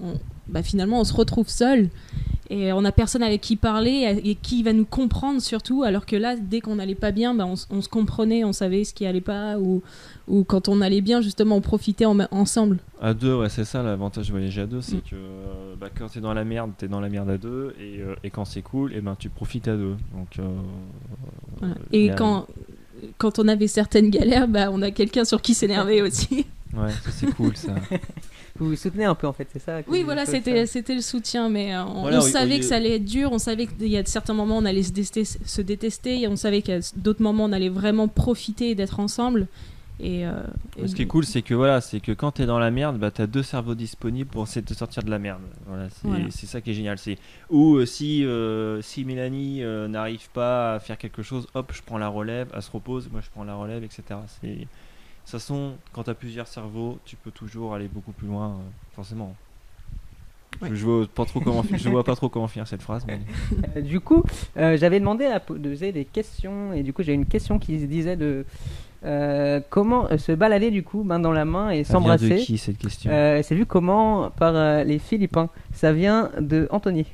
bah, 0.49 0.63
finalement 0.63 1.01
on 1.01 1.05
se 1.05 1.15
retrouve 1.15 1.49
seul 1.49 1.89
et 2.51 2.73
on 2.73 2.85
a 2.85 2.91
personne 2.91 3.23
avec 3.23 3.41
qui 3.41 3.55
parler 3.55 4.21
et 4.25 4.35
qui 4.35 4.65
va 4.65 4.73
nous 4.73 4.85
comprendre 4.85 5.41
surtout. 5.41 5.85
Alors 5.85 6.05
que 6.05 6.17
là, 6.17 6.35
dès 6.37 6.61
qu'on 6.61 6.81
allait 6.81 6.97
pas 6.97 7.13
bien, 7.13 7.33
bah, 7.33 7.47
on, 7.47 7.55
on 7.71 7.81
se 7.81 7.89
comprenait, 7.89 8.43
on 8.43 8.53
savait 8.53 8.83
ce 8.83 8.93
qui 8.93 9.07
allait 9.07 9.21
pas 9.21 9.57
ou, 9.57 9.83
ou 10.31 10.45
quand 10.45 10.69
on 10.69 10.81
allait 10.81 11.01
bien, 11.01 11.21
justement, 11.21 11.57
on 11.57 11.61
profitait 11.61 12.05
en- 12.07 12.17
ensemble. 12.31 12.79
À 13.03 13.13
deux, 13.15 13.35
ouais, 13.35 13.49
c'est 13.49 13.65
ça 13.65 13.83
l'avantage 13.83 14.29
de 14.29 14.33
voyager 14.33 14.63
à 14.63 14.67
deux, 14.67 14.81
c'est 14.81 14.97
Mm. 14.97 15.11
que 15.11 15.15
euh, 15.17 15.75
bah, 15.79 15.89
quand 15.97 16.09
t'es 16.09 16.21
dans 16.21 16.33
la 16.35 16.45
merde, 16.45 16.71
t'es 16.79 16.89
dans 16.89 17.01
la 17.01 17.09
merde 17.09 17.29
à 17.31 17.37
deux, 17.39 17.75
et, 17.81 18.01
euh, 18.01 18.15
et 18.25 18.31
quand 18.31 18.45
c'est 18.45 18.63
cool, 18.63 18.95
et 18.95 19.01
ben 19.01 19.17
tu 19.19 19.29
profites 19.29 19.69
à 19.69 19.77
deux. 19.77 19.97
Donc, 20.15 20.39
euh, 20.39 20.43
Voilà. 21.59 21.75
Et 21.93 22.11
quand, 22.17 22.47
quand 23.19 23.39
on 23.39 23.49
avait 23.49 23.67
certaines 23.67 24.11
galères, 24.11 24.49
bah, 24.49 24.71
on 24.73 24.81
a 24.83 24.91
quelqu'un 24.91 25.25
sur 25.25 25.43
qui 25.43 25.55
s'énerver 25.55 26.01
aussi. 26.03 26.47
Ouais, 26.75 26.91
ça 26.91 27.11
c'est 27.11 27.27
cool 27.35 27.57
ça. 27.57 27.75
Vous 28.59 28.69
vous 28.69 28.77
soutenez 28.77 29.05
un 29.07 29.15
peu 29.15 29.27
en 29.27 29.33
fait, 29.33 29.49
c'est 29.53 29.59
ça 29.59 29.81
Oui, 29.89 30.03
voilà, 30.05 30.27
c'était 30.27 30.67
c'était 30.67 30.95
le 30.95 31.01
soutien, 31.01 31.49
mais 31.49 31.75
euh, 31.75 31.83
on, 31.85 32.03
Voilà, 32.03 32.21
savait 32.21 32.59
que 32.59 32.65
ça 32.65 32.77
allait 32.77 32.97
être 32.97 33.05
dur, 33.05 33.31
on 33.33 33.39
savait 33.39 33.67
qu'il 33.67 33.89
y 33.89 33.97
a 33.97 34.05
certains 34.05 34.35
moments 34.35 34.59
on 34.59 34.65
allait 34.67 34.83
se 34.83 34.93
détester, 34.93 35.25
se 35.25 35.63
détester, 35.63 36.21
et 36.21 36.29
on 36.29 36.37
savait 36.37 36.61
qu'à 36.61 36.79
d'autres 36.97 37.23
moments 37.23 37.45
on 37.47 37.53
allait 37.53 37.71
vraiment 37.71 38.07
profiter 38.07 38.75
d'être 38.75 39.01
ensemble. 39.01 39.47
Et, 40.03 40.25
euh, 40.27 40.33
et- 40.79 40.89
Ce 40.89 40.95
qui 40.95 41.03
est 41.03 41.07
cool, 41.07 41.25
c'est 41.27 41.43
que 41.43 41.53
voilà, 41.55 41.81
c'est 41.81 42.01
que 42.01 42.13
quand 42.13 42.33
t'es 42.33 42.47
dans 42.47 42.59
la 42.59 42.71
merde, 42.71 42.99
bah 42.99 43.11
t'as 43.11 43.27
deux 43.27 43.43
cerveaux 43.43 43.75
disponibles 43.75 44.31
pour 44.31 44.45
essayer 44.45 44.63
de 44.63 44.67
te 44.67 44.73
sortir 44.75 45.03
de 45.03 45.11
la 45.11 45.19
merde. 45.19 45.43
Voilà, 45.67 45.91
c'est 45.91 46.09
Voilà. 46.09 46.25
ça 46.31 46.61
qui 46.61 46.71
est 46.71 46.75
génial. 46.75 46.99
C'est 46.99 47.19
ou 47.51 47.77
euh, 47.77 47.85
si 47.87 48.25
euh, 48.25 48.81
si 48.83 49.05
Mélanie 49.05 49.63
euh, 49.63 49.89
n'arrive 49.89 50.31
pas 50.31 50.75
à 50.77 50.81
faire 50.81 50.97
quelque 50.97 51.23
chose, 51.23 51.47
hop, 51.55 51.73
je 51.75 51.83
prends 51.83 51.99
la 51.99 52.09
relève, 52.09 52.49
elle 52.55 52.63
se 52.63 52.71
repose, 52.71 53.11
moi 53.13 53.21
je 53.23 53.29
prends 53.31 53.45
la 53.45 53.55
relève, 53.55 53.85
etc. 53.85 54.03
C'est 54.41 54.47
de 54.49 54.55
toute 54.61 54.69
façon, 55.27 55.75
quand 55.93 56.05
t'as 56.05 56.15
plusieurs 56.15 56.49
cerveaux, 56.49 56.99
tu 57.05 57.17
peux 57.17 57.31
toujours 57.31 57.75
aller 57.75 57.89
beaucoup 57.89 58.13
plus 58.13 58.27
loin, 58.27 58.49
euh, 58.53 58.71
forcément. 58.95 59.37
Ouais. 60.63 60.69
Je, 60.71 60.75
je 60.75 60.85
vois 60.85 61.07
pas 61.07 61.25
trop 61.27 61.41
comment, 61.41 61.63
je 61.73 61.89
vois 61.89 62.05
pas 62.05 62.17
trop 62.17 62.29
comment 62.29 62.49
finir 62.49 62.67
cette 62.67 62.83
phrase. 62.83 63.05
Mais... 63.07 63.21
Euh, 63.77 63.81
du 63.83 64.01
coup, 64.01 64.25
euh, 64.57 64.77
j'avais 64.79 64.99
demandé 64.99 65.27
à 65.27 65.39
poser 65.41 65.93
des 65.93 66.05
questions 66.07 66.73
et 66.73 66.83
du 66.83 66.93
coup 66.93 67.03
j'ai 67.03 67.13
une 67.13 67.27
question 67.27 67.59
qui 67.59 67.79
se 67.81 67.85
disait 67.85 68.17
de 68.17 68.45
euh, 69.05 69.61
comment 69.71 70.11
euh, 70.11 70.19
se 70.19 70.33
balader 70.33 70.71
du 70.71 70.83
coup 70.83 71.03
main 71.03 71.19
dans 71.19 71.33
la 71.33 71.45
main 71.45 71.71
et 71.71 71.85
s'embrasser. 71.85 72.37
qui 72.37 72.59
cette 72.59 72.79
question? 72.79 73.11
Euh, 73.11 73.41
c'est 73.43 73.55
vu 73.55 73.67
comment? 73.67 74.31
Par 74.31 74.55
euh, 74.55 74.85
les 74.85 74.99
Philippins. 74.99 75.49
Ça 75.73 75.93
vient 75.93 76.31
de 76.39 76.69
Anthony. 76.71 77.07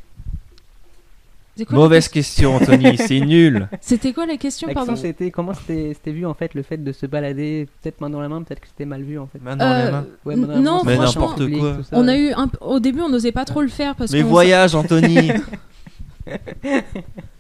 Quoi 1.57 1.65
la 1.71 1.77
Mauvaise 1.77 2.09
question, 2.09 2.57
Anthony, 2.57 2.99
c'est 2.99 3.21
nul. 3.21 3.67
C'était 3.81 4.13
quoi 4.13 4.27
la 4.27 4.37
question, 4.37 4.69
La 4.69 4.75
pardon? 4.75 4.93
question 4.93 5.09
c'était 5.09 5.31
comment 5.31 5.55
c'était 5.55 6.11
vu 6.13 6.27
en 6.27 6.35
fait 6.35 6.53
le 6.53 6.63
fait 6.63 6.77
de 6.77 6.93
se 6.93 7.07
balader 7.07 7.67
peut-être 7.81 8.03
main 8.03 8.11
dans 8.11 8.21
la 8.21 8.29
main, 8.29 8.43
peut-être 8.43 8.61
que 8.61 8.67
c'était 8.67 8.85
mal 8.85 9.03
vu 9.03 9.19
en 9.19 9.27
fait. 9.27 9.41
Main 9.43 9.57
dans 9.57 9.65
la 9.67 9.91
main? 9.91 10.07
Ouais, 10.27 10.37
main 10.37 10.47
dans 10.49 10.53
la 10.53 10.59
non, 10.61 10.73
main, 10.77 10.83
Mais 10.85 10.91
c'est 10.93 11.03
franchement, 11.03 11.31
n'importe 11.31 11.59
quoi. 11.59 11.73
tout 11.77 11.83
ça. 11.85 11.97
On 11.97 12.09
a 12.09 12.17
eu 12.17 12.31
un... 12.33 12.51
Au 12.61 12.79
début, 12.79 13.01
on 13.01 13.09
n'osait 13.09 13.33
pas 13.33 13.47
trop 13.47 13.63
le 13.63 13.69
faire 13.69 13.95
parce 13.95 14.13
Mais 14.13 14.21
voyage, 14.21 14.75
Anthony. 14.75 15.31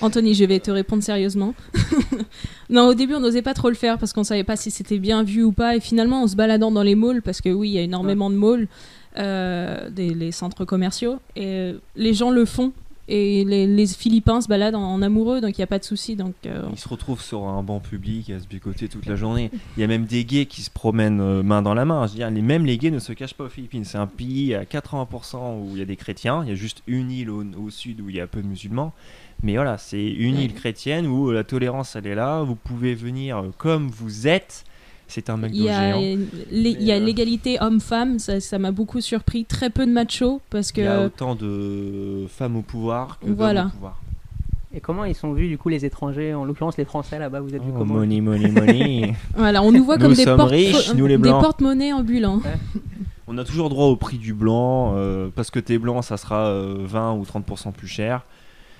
Anthony, 0.00 0.34
je 0.34 0.44
vais 0.44 0.60
te 0.60 0.70
répondre 0.70 1.02
sérieusement. 1.02 1.54
non, 2.70 2.86
au 2.86 2.94
début, 2.94 3.14
on 3.14 3.20
n'osait 3.20 3.42
pas 3.42 3.54
trop 3.54 3.68
le 3.68 3.74
faire 3.74 3.98
parce 3.98 4.12
qu'on 4.12 4.24
savait 4.24 4.44
pas 4.44 4.56
si 4.56 4.70
c'était 4.70 4.98
bien 4.98 5.22
vu 5.22 5.42
ou 5.42 5.52
pas. 5.52 5.76
Et 5.76 5.80
finalement, 5.80 6.22
en 6.22 6.26
se 6.26 6.36
baladant 6.36 6.70
dans 6.70 6.82
les 6.82 6.94
malls, 6.94 7.22
parce 7.22 7.40
que 7.40 7.50
oui, 7.50 7.70
il 7.70 7.72
y 7.72 7.78
a 7.78 7.82
énormément 7.82 8.30
de 8.30 8.36
malls, 8.36 8.68
euh, 9.18 9.90
des 9.90 10.14
les 10.14 10.32
centres 10.32 10.64
commerciaux. 10.64 11.18
Et 11.36 11.46
euh, 11.46 11.78
les 11.96 12.14
gens 12.14 12.30
le 12.30 12.44
font. 12.44 12.72
Et 13.12 13.44
les, 13.44 13.86
Philippins 13.88 14.40
se 14.40 14.46
baladent 14.46 14.76
en, 14.76 15.02
amoureux, 15.02 15.40
donc 15.40 15.58
il 15.58 15.60
n'y 15.60 15.64
a 15.64 15.66
pas 15.66 15.80
de 15.80 15.84
souci. 15.84 16.14
Donc, 16.14 16.34
euh, 16.46 16.62
Ils 16.72 16.78
se 16.78 16.88
retrouvent 16.88 17.20
sur 17.20 17.48
un 17.48 17.60
banc 17.60 17.80
public 17.80 18.30
à 18.30 18.38
se 18.38 18.46
bicoter 18.46 18.86
toute 18.86 19.06
la 19.06 19.16
journée. 19.16 19.50
Il 19.76 19.80
y 19.80 19.82
a 19.82 19.88
même 19.88 20.04
des 20.04 20.24
gays 20.24 20.46
qui 20.46 20.62
se 20.62 20.70
promènent 20.70 21.42
main 21.42 21.60
dans 21.60 21.74
la 21.74 21.84
main. 21.84 22.06
Je 22.06 22.12
veux 22.12 22.18
dire, 22.18 22.30
les, 22.30 22.40
même 22.40 22.64
les 22.64 22.78
gays 22.78 22.92
ne 22.92 23.00
se 23.00 23.12
cachent 23.12 23.34
pas 23.34 23.44
aux 23.44 23.48
Philippines. 23.48 23.84
C'est 23.84 23.98
un 23.98 24.06
pays 24.06 24.54
à 24.54 24.62
80% 24.62 25.60
où 25.60 25.70
il 25.72 25.80
y 25.80 25.82
a 25.82 25.86
des 25.86 25.96
chrétiens. 25.96 26.44
Il 26.44 26.50
y 26.50 26.52
a 26.52 26.54
juste 26.54 26.84
une 26.86 27.10
île 27.10 27.30
au 27.30 27.70
sud 27.70 28.00
où 28.00 28.10
il 28.10 28.14
y 28.14 28.20
a 28.20 28.28
peu 28.28 28.42
de 28.42 28.46
musulmans. 28.46 28.92
Mais 29.42 29.54
voilà, 29.54 29.78
c'est 29.78 30.04
une 30.04 30.36
île 30.38 30.54
chrétienne 30.54 31.06
où 31.06 31.30
la 31.30 31.44
tolérance 31.44 31.96
elle 31.96 32.06
est 32.06 32.14
là. 32.14 32.42
Vous 32.42 32.56
pouvez 32.56 32.94
venir 32.94 33.38
euh, 33.38 33.42
comme 33.58 33.88
vous 33.88 34.26
êtes. 34.28 34.64
C'est 35.08 35.28
un 35.30 35.36
McDo 35.36 35.56
il 35.56 35.62
y 35.64 35.68
a, 35.70 35.92
géant. 35.98 36.18
il 36.52 36.82
y 36.82 36.92
a 36.92 36.96
euh, 36.96 37.00
l'égalité 37.00 37.58
homme-femme, 37.60 38.18
ça 38.20 38.38
ça 38.38 38.58
m'a 38.60 38.70
beaucoup 38.70 39.00
surpris. 39.00 39.44
Très 39.44 39.68
peu 39.70 39.84
de 39.86 39.90
machos, 39.90 40.40
parce 40.50 40.70
Il 40.76 40.84
y 40.84 40.86
a 40.86 40.98
que 40.98 41.06
autant 41.06 41.34
de 41.34 42.26
femmes 42.28 42.56
au 42.56 42.62
pouvoir 42.62 43.18
que 43.18 43.26
d'hommes 43.26 43.34
Voilà. 43.36 43.66
au 43.66 43.70
pouvoir. 43.70 44.00
Et 44.72 44.78
comment 44.78 45.04
ils 45.04 45.16
sont 45.16 45.32
vus 45.32 45.48
du 45.48 45.58
coup 45.58 45.68
les 45.68 45.84
étrangers, 45.84 46.32
en 46.32 46.44
l'occurrence 46.44 46.76
les 46.76 46.84
Français 46.84 47.18
là-bas, 47.18 47.40
vous 47.40 47.52
êtes 47.56 47.62
vus 47.62 47.72
Oh, 47.74 47.78
comment? 47.78 47.94
money, 47.94 48.20
money, 48.20 48.52
money. 48.52 49.14
voilà, 49.36 49.64
on 49.64 49.72
nous 49.72 49.82
voit 49.82 49.96
Nous 49.96 50.02
comme 50.04 50.14
des 50.14 50.22
sommes 50.22 50.36
porte- 50.36 50.50
riches, 50.52 50.94
nous, 50.94 51.06
les 51.06 51.18
des 51.18 51.28
porte-monnaies 51.30 51.92
ambulants. 51.92 52.40
On 53.26 53.36
a 53.38 53.44
toujours 53.44 53.68
droit 53.68 53.86
au 53.86 53.94
prix 53.96 54.18
du 54.18 54.32
blanc, 54.34 54.94
euh, 54.96 55.28
parce 55.34 55.50
que 55.52 55.58
t'es 55.60 55.78
blanc, 55.78 56.02
ça 56.02 56.16
sera 56.16 56.46
euh, 56.48 56.78
20 56.80 57.14
ou 57.14 57.22
30% 57.22 57.72
plus 57.72 57.86
cher. 57.88 58.24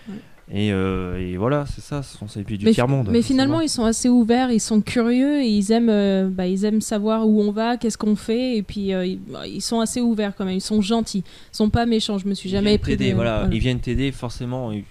Ouais. 0.08 0.14
Et, 0.52 0.72
euh, 0.72 1.16
et 1.20 1.36
voilà, 1.36 1.64
c'est 1.66 1.80
ça, 1.80 2.02
ce 2.02 2.18
sont 2.18 2.26
ces 2.26 2.42
pays 2.42 2.58
du 2.58 2.64
mais, 2.64 2.72
tiers-monde. 2.72 3.08
mais 3.12 3.22
c'est 3.22 3.28
finalement, 3.28 3.60
ils 3.60 3.68
sont 3.68 3.84
assez 3.84 4.08
ouverts, 4.08 4.50
ils 4.50 4.58
sont 4.60 4.80
curieux 4.80 5.40
et 5.42 5.46
ils 5.48 5.70
aiment, 5.70 5.88
euh, 5.88 6.28
bah, 6.28 6.48
ils 6.48 6.64
aiment 6.64 6.80
savoir 6.80 7.28
où 7.28 7.40
on 7.40 7.52
va, 7.52 7.76
qu'est-ce 7.76 7.96
qu'on 7.96 8.16
fait, 8.16 8.56
et 8.56 8.62
puis 8.64 8.92
euh, 8.92 9.06
ils, 9.06 9.20
ils 9.46 9.60
sont 9.62 9.78
assez 9.78 10.00
ouverts 10.00 10.34
quand 10.36 10.44
même. 10.44 10.56
Ils 10.56 10.60
sont 10.60 10.82
gentils, 10.82 11.22
ils 11.52 11.56
sont 11.56 11.70
pas 11.70 11.86
méchants. 11.86 12.18
Je 12.18 12.26
me 12.26 12.34
suis 12.34 12.48
Ils 12.48 12.52
jamais 12.52 12.78
pris 12.78 12.92
t'aider, 12.96 13.10
de- 13.10 13.14
voilà. 13.14 13.40
voilà. 13.42 13.54
Ils 13.54 13.60
viennent 13.60 13.78
t'aider, 13.78 14.10
forcément. 14.10 14.72
Ils, 14.72 14.84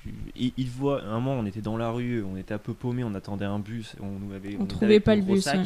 ils, 0.56 0.68
voient, 0.70 1.02
à 1.04 1.08
un 1.10 1.20
moment, 1.20 1.34
on 1.34 1.46
était 1.46 1.62
dans 1.62 1.76
la 1.76 1.90
rue, 1.92 2.24
on 2.24 2.38
était 2.38 2.54
un 2.54 2.58
peu 2.60 2.74
paumé, 2.74 3.04
on 3.04 3.14
attendait 3.14 3.44
un 3.46 3.60
bus, 3.60 3.96
on 4.02 4.26
nous 4.26 4.34
avait. 4.34 4.56
On 4.62 4.66
trouvait 4.66 5.02
pas 5.02 5.18
le 5.18 5.24
bus. 5.24 5.46
ouais. 5.46 5.60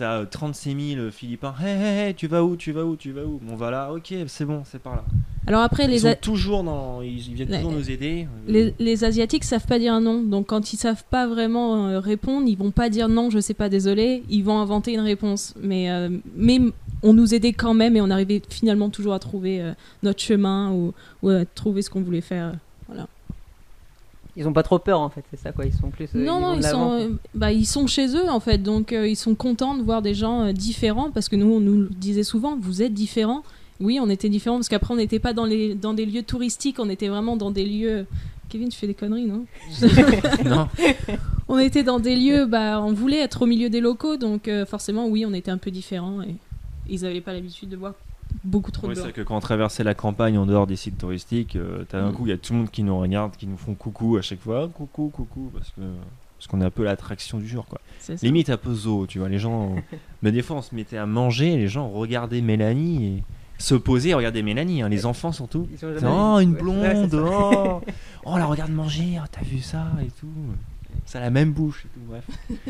T'as 0.00 0.20
euh, 0.20 0.24
36 0.24 0.94
000 0.96 1.10
Philippins. 1.10 1.52
Hé, 1.62 1.66
hé, 1.68 2.08
hé, 2.08 2.14
tu 2.14 2.26
vas 2.26 2.42
où, 2.42 2.56
tu 2.56 2.72
vas 2.72 2.86
où, 2.86 2.96
tu 2.96 3.12
vas 3.12 3.22
où? 3.22 3.38
On 3.50 3.54
va 3.54 3.70
là, 3.70 3.92
ok, 3.92 4.14
c'est 4.28 4.46
bon, 4.46 4.62
c'est 4.64 4.78
par 4.80 4.96
là. 4.96 5.04
Alors 5.46 5.60
après, 5.60 5.84
Ils 5.84 5.90
les, 5.90 5.98
sont 5.98 6.08
A- 6.08 6.14
toujours 6.14 6.64
dans. 6.64 7.02
Ils, 7.02 7.18
viennent 7.18 7.50
toujours 7.50 7.70
nous 7.72 7.90
aider. 7.90 8.26
euh, 8.26 8.50
les, 8.50 8.74
les 8.78 9.04
Asiatiques 9.04 9.44
savent 9.44 9.66
pas 9.66 9.78
dire 9.78 10.00
non. 10.00 10.22
Donc 10.22 10.46
quand 10.46 10.72
ils 10.72 10.78
savent 10.78 11.04
pas 11.10 11.26
vraiment 11.26 11.88
euh, 11.88 12.00
répondre, 12.00 12.48
ils 12.48 12.56
vont 12.56 12.70
pas 12.70 12.88
dire 12.88 13.10
non, 13.10 13.28
je 13.28 13.40
sais 13.40 13.52
pas, 13.52 13.68
désolé. 13.68 14.22
Ils 14.30 14.42
vont 14.42 14.58
inventer 14.58 14.94
une 14.94 15.00
réponse. 15.00 15.52
Mais, 15.60 15.90
euh, 15.90 16.08
mais 16.34 16.60
on 17.02 17.12
nous 17.12 17.34
aidait 17.34 17.52
quand 17.52 17.74
même 17.74 17.94
et 17.94 18.00
on 18.00 18.08
arrivait 18.08 18.40
finalement 18.48 18.88
toujours 18.88 19.12
à 19.12 19.18
trouver 19.18 19.60
euh, 19.60 19.72
notre 20.02 20.20
chemin 20.22 20.72
ou, 20.72 20.94
ou 21.22 21.28
à 21.28 21.44
trouver 21.44 21.82
ce 21.82 21.90
qu'on 21.90 22.00
voulait 22.00 22.22
faire. 22.22 22.54
Ils 24.36 24.46
ont 24.48 24.52
pas 24.52 24.62
trop 24.62 24.78
peur 24.78 25.00
en 25.00 25.08
fait, 25.10 25.24
c'est 25.30 25.38
ça 25.40 25.52
quoi. 25.52 25.64
Ils 25.66 25.72
sont 25.72 25.90
plus. 25.90 26.08
euh, 26.14 26.24
non, 26.24 26.40
vont 26.40 26.40
non, 26.40 26.54
ils 26.56 26.62
sont, 26.64 26.92
euh, 26.92 27.08
bah, 27.34 27.52
ils 27.52 27.66
sont 27.66 27.86
chez 27.86 28.14
eux 28.16 28.28
en 28.30 28.40
fait, 28.40 28.58
donc 28.58 28.92
euh, 28.92 29.08
ils 29.08 29.16
sont 29.16 29.34
contents 29.34 29.74
de 29.76 29.82
voir 29.82 30.02
des 30.02 30.14
gens 30.14 30.42
euh, 30.46 30.52
différents 30.52 31.10
parce 31.10 31.28
que 31.28 31.36
nous, 31.36 31.52
on 31.52 31.60
nous 31.60 31.82
le 31.82 31.88
disait 31.88 32.22
souvent, 32.22 32.56
vous 32.60 32.82
êtes 32.82 32.94
différents. 32.94 33.42
Oui, 33.80 33.98
on 34.00 34.10
était 34.10 34.28
différents 34.28 34.56
parce 34.56 34.68
qu'après, 34.68 34.92
on 34.92 34.98
n'était 34.98 35.18
pas 35.18 35.32
dans, 35.32 35.46
les, 35.46 35.74
dans 35.74 35.94
des 35.94 36.04
lieux 36.04 36.22
touristiques, 36.22 36.76
on 36.78 36.90
était 36.90 37.08
vraiment 37.08 37.36
dans 37.36 37.50
des 37.50 37.64
lieux. 37.64 38.06
Kevin, 38.50 38.68
tu 38.68 38.76
fais 38.76 38.86
des 38.86 38.94
conneries, 38.94 39.24
non? 39.26 39.46
Non, 40.44 40.68
On 41.48 41.58
était 41.58 41.82
dans 41.82 41.98
des 41.98 42.14
lieux, 42.16 42.44
bah, 42.46 42.82
on 42.82 42.92
voulait 42.92 43.20
être 43.20 43.42
au 43.42 43.46
milieu 43.46 43.70
des 43.70 43.80
locaux, 43.80 44.16
donc 44.16 44.48
euh, 44.48 44.66
forcément, 44.66 45.06
oui, 45.08 45.24
on 45.24 45.32
était 45.32 45.50
un 45.50 45.56
peu 45.56 45.70
différents 45.70 46.20
et 46.22 46.34
ils 46.88 47.02
n'avaient 47.02 47.20
pas 47.22 47.32
l'habitude 47.32 47.68
de 47.70 47.76
voir 47.76 47.94
beaucoup 48.44 48.70
trop 48.70 48.86
Oui, 48.88 48.94
de 48.94 49.00
c'est 49.00 49.12
que 49.12 49.20
quand 49.22 49.36
on 49.36 49.40
traversait 49.40 49.84
la 49.84 49.94
campagne 49.94 50.38
en 50.38 50.46
dehors 50.46 50.66
des 50.66 50.76
sites 50.76 50.98
touristiques, 50.98 51.56
euh, 51.56 51.84
t'as 51.88 52.00
d'un 52.00 52.10
Mm. 52.10 52.14
coup, 52.14 52.26
il 52.26 52.30
y 52.30 52.32
a 52.32 52.38
tout 52.38 52.52
le 52.52 52.60
monde 52.60 52.70
qui 52.70 52.82
nous 52.82 52.98
regarde, 52.98 53.36
qui 53.36 53.46
nous 53.46 53.56
font 53.56 53.74
coucou 53.74 54.16
à 54.16 54.22
chaque 54.22 54.40
fois. 54.40 54.64
Ah, 54.66 54.70
Coucou, 54.72 55.08
coucou, 55.14 55.50
parce 55.54 55.70
que 55.70 55.80
parce 56.38 56.46
qu'on 56.46 56.62
est 56.62 56.64
un 56.64 56.70
peu 56.70 56.84
l'attraction 56.84 57.36
du 57.38 57.46
jour, 57.46 57.66
quoi. 57.66 57.80
Limite 58.22 58.48
un 58.48 58.56
peu 58.56 58.72
zoo, 58.72 59.06
tu 59.06 59.18
vois. 59.18 59.28
Les 59.28 59.38
gens. 59.38 59.74
Mais 60.22 60.32
des 60.32 60.40
fois, 60.40 60.56
on 60.56 60.62
se 60.62 60.74
mettait 60.74 60.96
à 60.96 61.04
manger, 61.04 61.56
les 61.58 61.68
gens 61.68 61.88
regardaient 61.90 62.40
Mélanie 62.40 63.04
et 63.18 63.22
se 63.58 63.74
posaient 63.74 64.08
et 64.10 64.14
regardaient 64.14 64.40
Mélanie, 64.40 64.80
hein, 64.80 64.88
les 64.88 65.04
enfants 65.04 65.32
surtout. 65.32 65.68
Ils 65.70 65.78
sont 65.78 65.88
Oh, 66.06 66.38
une 66.40 66.52
ouais, 66.54 66.58
blonde, 66.62 67.14
oh, 67.14 67.82
oh, 68.24 68.38
la 68.38 68.46
regarde 68.46 68.70
manger, 68.72 69.18
oh, 69.22 69.26
t'as 69.30 69.42
vu 69.42 69.58
ça 69.60 69.86
et 70.02 70.08
tout. 70.18 70.28
Ça 71.10 71.18
a 71.18 71.22
la 71.22 71.30
même 71.30 71.50
bouche 71.50 71.86
et 71.86 71.88
tout, 71.88 72.00
bref. 72.08 72.24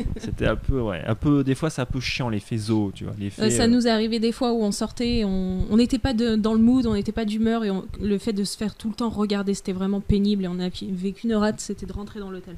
C'était 0.17 0.47
un 0.47 0.55
peu, 0.55 0.81
ouais, 0.81 1.03
un 1.05 1.13
peu, 1.13 1.43
des 1.43 1.53
fois 1.53 1.69
c'est 1.69 1.83
un 1.83 1.85
peu 1.85 1.99
chiant 1.99 2.27
l'effet 2.27 2.57
zoo, 2.57 2.91
tu 2.91 3.03
vois. 3.03 3.13
L'effet, 3.19 3.43
Euh, 3.43 3.49
ça 3.51 3.63
euh, 3.65 3.67
nous 3.67 3.85
est 3.85 3.91
arrivé 3.91 4.19
des 4.19 4.31
fois 4.31 4.51
où 4.51 4.63
on 4.63 4.71
sortait, 4.71 5.17
et 5.17 5.25
on 5.25 5.77
n'était 5.77 5.99
pas 5.99 6.15
de- 6.15 6.35
dans 6.35 6.53
le 6.55 6.59
mood, 6.59 6.87
on 6.87 6.95
n'était 6.95 7.11
pas 7.11 7.25
d'humeur, 7.25 7.63
et 7.63 7.69
on- 7.69 7.85
le 8.01 8.17
fait 8.17 8.33
de 8.33 8.43
se 8.43 8.57
faire 8.57 8.73
tout 8.73 8.89
le 8.89 8.95
temps 8.95 9.09
regarder, 9.09 9.53
c'était 9.53 9.73
vraiment 9.73 10.01
pénible, 10.01 10.45
et 10.45 10.47
on 10.47 10.59
a 10.59 10.69
vécu 10.69 11.27
une 11.27 11.35
rate, 11.35 11.59
c'était 11.59 11.85
de 11.85 11.93
rentrer 11.93 12.19
dans 12.19 12.31
l'hôtel. 12.31 12.55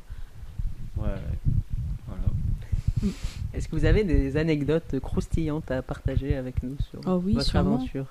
ouais, 0.96 1.04
voilà. 2.08 3.14
Est-ce 3.54 3.68
que 3.68 3.76
vous 3.76 3.84
avez 3.84 4.06
des 4.06 4.38
anecdotes 4.38 4.98
croustillantes 5.02 5.70
à 5.70 5.82
partager 5.82 6.36
avec 6.38 6.64
nous 6.64 6.78
sur 6.90 7.02
Oh 7.06 7.22
oui, 7.26 7.34
votre 7.34 7.46
sûrement. 7.46 7.76
aventure? 7.76 8.06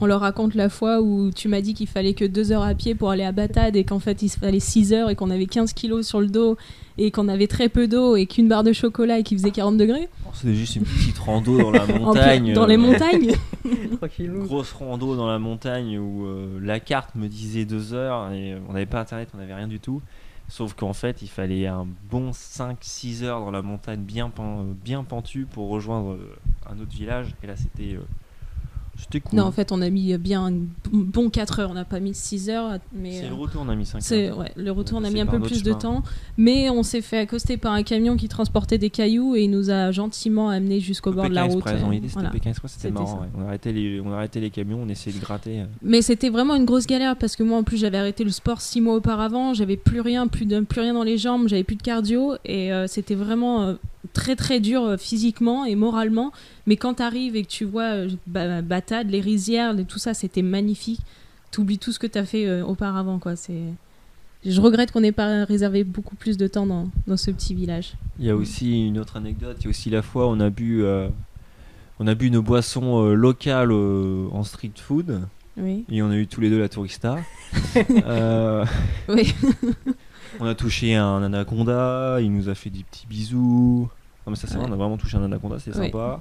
On 0.00 0.06
leur 0.06 0.20
raconte 0.20 0.54
la 0.54 0.68
fois 0.68 1.00
où 1.00 1.30
tu 1.30 1.48
m'as 1.48 1.62
dit 1.62 1.72
qu'il 1.72 1.86
fallait 1.86 2.12
que 2.12 2.24
deux 2.26 2.52
heures 2.52 2.62
à 2.64 2.74
pied 2.74 2.94
pour 2.94 3.10
aller 3.10 3.24
à 3.24 3.32
Batad, 3.32 3.76
et 3.76 3.84
qu'en 3.84 3.98
fait 3.98 4.20
il 4.22 4.28
fallait 4.28 4.60
6 4.60 4.92
heures, 4.92 5.08
et 5.10 5.14
qu'on 5.14 5.30
avait 5.30 5.46
15 5.46 5.72
kilos 5.72 6.06
sur 6.06 6.20
le 6.20 6.26
dos, 6.26 6.56
et 6.98 7.10
qu'on 7.10 7.28
avait 7.28 7.46
très 7.46 7.68
peu 7.70 7.88
d'eau, 7.88 8.14
et 8.16 8.26
qu'une 8.26 8.46
barre 8.48 8.62
de 8.64 8.72
chocolat, 8.74 9.18
et 9.20 9.22
qu'il 9.22 9.38
faisait 9.38 9.50
40 9.52 9.78
degrés. 9.78 10.08
Oh, 10.26 10.30
C'était 10.34 10.54
juste 10.54 10.76
une 10.76 10.82
petite 10.84 11.16
rando 11.18 11.56
dans 11.58 11.70
la 11.70 11.86
montagne. 11.98 12.52
dans 12.52 12.66
les 12.66 12.74
euh, 12.76 12.78
montagnes. 12.78 13.32
Grosse 14.46 14.72
rando 14.72 15.16
dans 15.16 15.26
la 15.26 15.38
montagne 15.38 15.98
où 15.98 16.26
euh, 16.26 16.58
la 16.62 16.80
carte 16.80 17.14
me 17.14 17.28
disait 17.28 17.64
deux 17.64 17.94
heures 17.94 18.30
et 18.32 18.52
euh, 18.52 18.58
on 18.68 18.72
n'avait 18.74 18.86
pas 18.86 19.00
internet, 19.00 19.28
on 19.34 19.38
n'avait 19.38 19.54
rien 19.54 19.68
du 19.68 19.80
tout. 19.80 20.02
Sauf 20.48 20.74
qu'en 20.74 20.92
fait, 20.92 21.22
il 21.22 21.28
fallait 21.28 21.66
un 21.66 21.86
bon 22.10 22.30
5-6 22.30 23.24
heures 23.24 23.40
dans 23.40 23.50
la 23.50 23.62
montagne 23.62 24.00
bien, 24.00 24.28
pen- 24.30 24.74
bien 24.84 25.02
pentue 25.02 25.44
pour 25.50 25.68
rejoindre 25.70 26.16
un 26.70 26.78
autre 26.80 26.92
village. 26.92 27.34
Et 27.42 27.46
là, 27.48 27.54
c'était 27.56 27.94
euh, 27.94 28.00
c'était 28.98 29.20
cool. 29.20 29.38
Non, 29.38 29.44
en 29.44 29.52
fait, 29.52 29.72
on 29.72 29.80
a 29.82 29.90
mis 29.90 30.16
bien 30.18 30.46
un 30.46 30.52
bon 30.92 31.30
4 31.30 31.60
heures, 31.60 31.70
on 31.70 31.74
n'a 31.74 31.84
pas 31.84 32.00
mis 32.00 32.14
6 32.14 32.50
heures, 32.50 32.78
mais... 32.92 33.12
C'est 33.20 33.26
euh, 33.26 33.28
le 33.30 33.34
retour, 33.34 33.62
on 33.64 33.68
a 33.68 33.74
mis 33.74 33.86
5 33.86 34.00
C'est 34.02 34.28
heures. 34.30 34.38
ouais, 34.38 34.52
le 34.56 34.70
retour 34.70 34.98
on 34.98 35.04
a 35.04 35.10
mis 35.10 35.20
un 35.20 35.26
peu 35.26 35.40
plus 35.40 35.62
de 35.62 35.72
temps, 35.72 36.02
mais 36.36 36.70
on 36.70 36.82
s'est 36.82 37.00
fait 37.02 37.18
accoster 37.18 37.56
par 37.56 37.72
un 37.72 37.82
camion 37.82 38.16
qui 38.16 38.28
transportait 38.28 38.78
des 38.78 38.90
cailloux 38.90 39.36
et 39.36 39.42
il 39.44 39.50
nous 39.50 39.70
a 39.70 39.90
gentiment 39.92 40.48
amenés 40.48 40.80
jusqu'au 40.80 41.12
bord 41.12 41.28
de 41.28 41.34
la 41.34 41.44
route. 41.44 41.54
Express, 41.56 41.80
euh, 41.82 41.86
on 41.86 41.92
y 41.92 41.96
était, 41.96 42.06
c'était 42.08 42.14
voilà. 42.14 42.30
Pékin 42.30 42.50
Express, 42.50 42.72
c'était 42.72 42.88
C'était 42.88 43.00
marrant. 43.00 43.20
ouais. 43.20 43.26
On, 43.36 43.42
arrêtait 43.46 43.72
les, 43.72 44.00
on 44.00 44.12
arrêtait 44.12 44.40
les 44.40 44.50
camions, 44.50 44.80
on 44.82 44.88
essayait 44.88 45.16
de 45.16 45.22
gratter. 45.22 45.60
euh. 45.60 45.64
Mais 45.82 46.02
c'était 46.02 46.30
vraiment 46.30 46.54
une 46.54 46.64
grosse 46.64 46.86
galère 46.86 47.16
parce 47.16 47.36
que 47.36 47.42
moi 47.42 47.58
en 47.58 47.62
plus 47.62 47.76
j'avais 47.76 47.98
arrêté 47.98 48.24
le 48.24 48.30
sport 48.30 48.60
six 48.60 48.80
mois 48.80 48.94
auparavant, 48.94 49.54
j'avais 49.54 49.76
plus 49.76 50.00
rien, 50.00 50.26
plus, 50.26 50.46
de, 50.46 50.60
plus 50.60 50.80
rien 50.80 50.94
dans 50.94 51.04
les 51.04 51.18
jambes, 51.18 51.48
j'avais 51.48 51.64
plus 51.64 51.76
de 51.76 51.82
cardio 51.82 52.34
et 52.44 52.72
euh, 52.72 52.86
c'était 52.86 53.14
vraiment 53.14 53.62
euh, 53.62 53.74
très 54.12 54.36
très 54.36 54.60
dur 54.60 54.82
euh, 54.82 54.96
physiquement 54.96 55.64
et 55.64 55.74
moralement. 55.74 56.32
Mais 56.66 56.76
quand 56.76 56.94
t'arrives 56.94 57.36
et 57.36 57.42
que 57.42 57.48
tu 57.48 57.64
vois 57.64 58.06
bah, 58.26 58.62
Batade, 58.62 59.10
les 59.10 59.20
rizières, 59.20 59.74
tout 59.86 59.98
ça, 59.98 60.14
c'était 60.14 60.42
magnifique. 60.42 61.00
T'oublies 61.50 61.78
tout 61.78 61.92
ce 61.92 61.98
que 61.98 62.06
t'as 62.06 62.24
fait 62.24 62.46
euh, 62.46 62.64
auparavant 62.64 63.18
quoi. 63.18 63.36
C'est 63.36 63.62
je 64.44 64.60
regrette 64.60 64.92
qu'on 64.92 65.00
n'ait 65.00 65.12
pas 65.12 65.44
réservé 65.44 65.82
beaucoup 65.82 66.14
plus 66.14 66.36
de 66.36 66.46
temps 66.46 66.66
dans, 66.66 66.88
dans 67.06 67.16
ce 67.16 67.30
petit 67.30 67.54
village. 67.54 67.94
Il 68.18 68.26
y 68.26 68.30
a 68.30 68.36
aussi 68.36 68.86
une 68.86 68.98
autre 68.98 69.16
anecdote, 69.16 69.56
il 69.60 69.64
y 69.64 69.66
a 69.66 69.70
aussi 69.70 69.90
la 69.90 70.02
fois 70.02 70.26
où 70.26 70.30
on 70.30 70.40
a 70.40 70.50
bu, 70.50 70.84
euh, 70.84 71.08
on 71.98 72.06
a 72.06 72.14
bu 72.14 72.26
une 72.26 72.38
boisson 72.38 73.04
euh, 73.04 73.14
locale 73.14 73.72
euh, 73.72 74.28
en 74.30 74.44
street 74.44 74.72
food 74.76 75.22
Oui. 75.56 75.84
et 75.90 76.02
on 76.02 76.10
a 76.10 76.16
eu 76.16 76.26
tous 76.28 76.40
les 76.40 76.50
deux 76.50 76.60
la 76.60 76.68
tourista. 76.68 77.16
Oui. 79.08 79.34
on 80.40 80.46
a 80.46 80.54
touché 80.54 80.94
un 80.94 81.22
anaconda, 81.22 82.18
il 82.20 82.32
nous 82.32 82.48
a 82.48 82.54
fait 82.54 82.70
des 82.70 82.84
petits 82.84 83.06
bisous. 83.08 83.88
Non 84.26 84.30
mais 84.32 84.36
ça 84.36 84.46
c'est 84.48 84.56
vrai, 84.56 84.66
on 84.68 84.72
a 84.72 84.76
vraiment 84.76 84.96
touché 84.96 85.16
un 85.16 85.22
anaconda, 85.24 85.58
c'est 85.58 85.70
Oui. 85.76 85.86
sympa. 85.86 86.20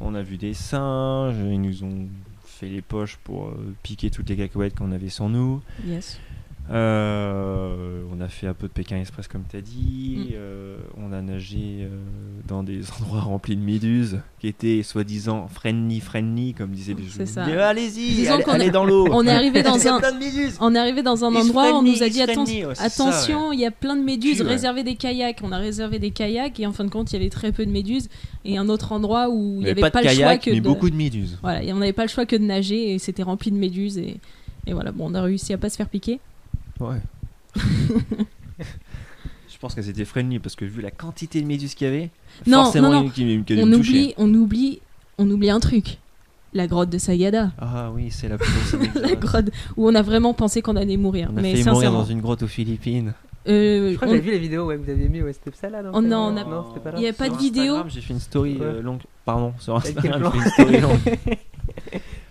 On 0.00 0.14
a 0.14 0.22
vu 0.22 0.36
des 0.36 0.54
singes, 0.54 1.34
ils 1.38 1.60
nous 1.60 1.82
ont 1.82 2.08
fait 2.44 2.68
les 2.68 2.82
poches 2.82 3.16
pour 3.24 3.48
euh, 3.48 3.74
piquer 3.82 4.10
toutes 4.10 4.28
les 4.28 4.36
cacahuètes 4.36 4.76
qu'on 4.76 4.92
avait 4.92 5.08
sur 5.08 5.28
nous. 5.28 5.62
Yes. 5.86 6.20
Euh, 6.70 8.02
on 8.12 8.20
a 8.20 8.28
fait 8.28 8.46
un 8.46 8.54
peu 8.54 8.66
de 8.68 8.72
Pékin 8.72 8.96
Express 8.98 9.28
comme 9.28 9.44
tu 9.48 9.56
as 9.56 9.60
dit. 9.60 10.18
Mm. 10.18 10.32
Euh, 10.34 10.76
on 10.96 11.12
a 11.12 11.20
nagé 11.22 11.58
euh, 11.80 11.88
dans 12.46 12.62
des 12.62 12.80
endroits 13.00 13.20
remplis 13.20 13.56
de 13.56 13.62
méduses 13.62 14.20
qui 14.40 14.48
étaient 14.48 14.82
soi-disant 14.82 15.48
friendly, 15.48 16.00
friendly, 16.00 16.54
comme 16.54 16.70
disaient 16.70 16.94
les 16.94 17.04
C'est 17.08 17.18
jeunes. 17.18 17.26
ça. 17.26 17.46
Mais 17.46 17.56
Allez-y, 17.56 18.26
allez, 18.28 18.42
qu'on 18.42 18.52
allez 18.52 18.66
est- 18.66 18.70
dans 18.70 18.84
l'eau. 18.84 19.08
on 19.10 19.26
est 19.26 19.30
arrivé 19.30 19.62
dans 19.62 19.74
un-. 19.86 20.00
On 20.60 20.74
est 20.74 20.78
arrivé 20.78 21.02
dans 21.02 21.24
un 21.24 21.30
It's 21.32 21.40
endroit 21.44 21.72
où 21.72 21.76
on 21.76 21.82
nous 21.82 22.02
a 22.02 22.08
dit 22.08 22.20
atten- 22.20 22.66
ouais, 22.66 22.74
ça, 22.74 22.84
attention, 22.84 23.52
il 23.52 23.60
y 23.60 23.66
a 23.66 23.70
plein 23.70 23.96
de 23.96 24.02
méduses, 24.02 24.42
ouais. 24.42 24.48
réservez 24.48 24.82
des 24.84 24.96
kayaks. 24.96 25.38
On 25.42 25.52
a 25.52 25.58
réservé 25.58 25.98
des 25.98 26.10
kayaks 26.10 26.60
et 26.60 26.66
en 26.66 26.72
fin 26.72 26.84
de 26.84 26.90
compte, 26.90 27.10
il 27.12 27.14
y 27.14 27.18
avait 27.20 27.30
très 27.30 27.52
peu 27.52 27.64
de 27.64 27.70
méduses. 27.70 28.08
Et 28.44 28.58
un 28.58 28.68
autre 28.68 28.92
endroit 28.92 29.28
où 29.30 29.56
il 29.58 29.64
n'y 29.64 29.70
avait 29.70 29.80
pas, 29.80 29.90
pas, 29.90 30.02
de 30.02 30.08
le 30.08 30.14
choix 30.14 30.36
que 30.38 30.50
mais 30.50 30.56
de. 30.56 30.60
beaucoup 30.68 30.90
de 30.90 30.96
méduses. 30.96 31.38
Voilà, 31.42 31.62
et 31.62 31.72
on 31.72 31.76
n'avait 31.76 31.92
pas 31.92 32.02
le 32.04 32.08
choix 32.08 32.26
que 32.26 32.36
de 32.36 32.44
nager 32.44 32.94
et 32.94 32.98
c'était 32.98 33.22
rempli 33.22 33.50
de 33.50 33.56
méduses. 33.56 33.98
Et, 33.98 34.18
et 34.66 34.72
voilà, 34.72 34.92
bon, 34.92 35.10
on 35.10 35.14
a 35.14 35.22
réussi 35.22 35.52
à 35.52 35.58
pas 35.58 35.70
se 35.70 35.76
faire 35.76 35.88
piquer. 35.88 36.20
Ouais. 36.80 36.98
Je 39.48 39.58
pense 39.60 39.74
qu'elles 39.74 39.88
étaient 39.88 40.04
friendly 40.04 40.38
parce 40.38 40.54
que 40.54 40.64
vu 40.64 40.80
la 40.80 40.90
quantité 40.92 41.40
de 41.42 41.46
méduses 41.46 41.74
qu'il 41.74 41.86
y 41.86 41.90
avait, 41.90 42.10
Non, 42.46 42.64
forcément 42.64 42.90
non, 42.92 43.02
non. 43.04 43.10
il 43.16 43.22
y 43.30 43.34
en 43.36 43.40
a 43.40 43.44
qui, 43.44 43.54
qui 43.54 43.60
On 43.62 43.72
oublie, 43.72 44.14
on, 44.16 44.32
oublie, 44.34 44.80
on 45.18 45.28
oublie 45.30 45.50
un 45.50 45.58
truc 45.58 45.98
La 46.54 46.66
grotte 46.68 46.90
de 46.90 46.98
Sagada. 46.98 47.50
Ah 47.58 47.90
oui, 47.92 48.10
c'est 48.12 48.28
la 48.28 48.38
plus 48.38 48.48
grosse 48.52 48.94
La 49.02 49.16
grotte 49.16 49.46
où 49.76 49.88
on 49.88 49.94
a 49.96 50.02
vraiment 50.02 50.32
pensé 50.34 50.62
qu'on 50.62 50.76
allait 50.76 50.96
mourir. 50.96 51.30
On 51.32 51.38
a 51.38 51.40
mais 51.42 51.60
mourir 51.64 51.90
dans 51.90 52.04
une 52.04 52.20
grotte 52.20 52.44
aux 52.44 52.48
Philippines. 52.48 53.14
euh, 53.48 53.90
Je 53.92 53.96
crois 53.96 54.06
on- 54.06 54.10
que 54.12 54.16
j'avais 54.16 54.26
vu 54.28 54.32
les 54.32 54.38
vidéos, 54.38 54.66
ouais, 54.66 54.76
que 54.76 54.82
vous 54.84 54.90
aviez 54.90 55.08
mis, 55.08 55.22
ouais, 55.22 55.32
c'était 55.32 55.50
ça 55.56 55.68
là 55.70 55.82
non 55.82 55.90
Oh 55.94 56.00
non, 56.02 56.32
on 56.32 56.36
a- 56.36 56.44
Non, 56.44 56.64
c'était 56.68 56.80
pas 56.84 56.92
là. 56.92 56.98
Il 56.98 57.04
y 57.04 57.08
a 57.08 57.12
pas 57.12 57.24
Sur 57.24 57.34
de 57.34 57.40
vidéo. 57.40 57.76
J'ai 57.88 58.00
fait 58.00 58.14
une 58.14 58.20
story 58.20 58.58
euh, 58.60 58.80
longue. 58.80 59.00
Pardon, 59.24 59.54
sur 59.58 59.74
Instagram, 59.74 60.30
j'ai 60.34 60.40
fait 60.40 60.44
une 60.46 60.52
story 60.52 60.80
longue. 60.80 61.18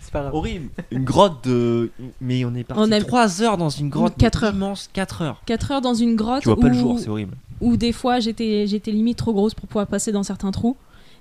C'est 0.08 0.12
pas 0.14 0.20
grave. 0.22 0.34
Horrible. 0.34 0.70
Une 0.90 1.04
grotte 1.04 1.44
de. 1.46 1.90
Mais 2.22 2.42
on 2.46 2.54
est 2.54 2.64
parti 2.64 2.82
On 2.82 2.90
a- 2.90 2.98
3 2.98 3.42
heures 3.42 3.58
dans 3.58 3.68
une 3.68 3.90
grotte. 3.90 4.14
Quatre 4.16 4.40
mais 4.40 4.46
heures. 4.48 4.54
Immense, 4.54 4.88
4 4.94 5.20
heures. 5.20 5.42
4 5.44 5.70
heures 5.72 5.80
dans 5.82 5.92
une 5.92 6.16
grotte 6.16 6.40
Tu 6.40 6.48
vois 6.48 6.56
pas 6.56 6.68
où, 6.68 6.70
le 6.70 6.74
jour, 6.74 6.98
c'est 6.98 7.10
horrible. 7.10 7.36
où 7.60 7.76
des 7.76 7.92
fois 7.92 8.18
j'étais 8.18 8.66
j'étais 8.66 8.90
limite 8.90 9.18
trop 9.18 9.34
grosse 9.34 9.52
pour 9.52 9.68
pouvoir 9.68 9.86
passer 9.86 10.10
dans 10.10 10.22
certains 10.22 10.50
trous. 10.50 10.76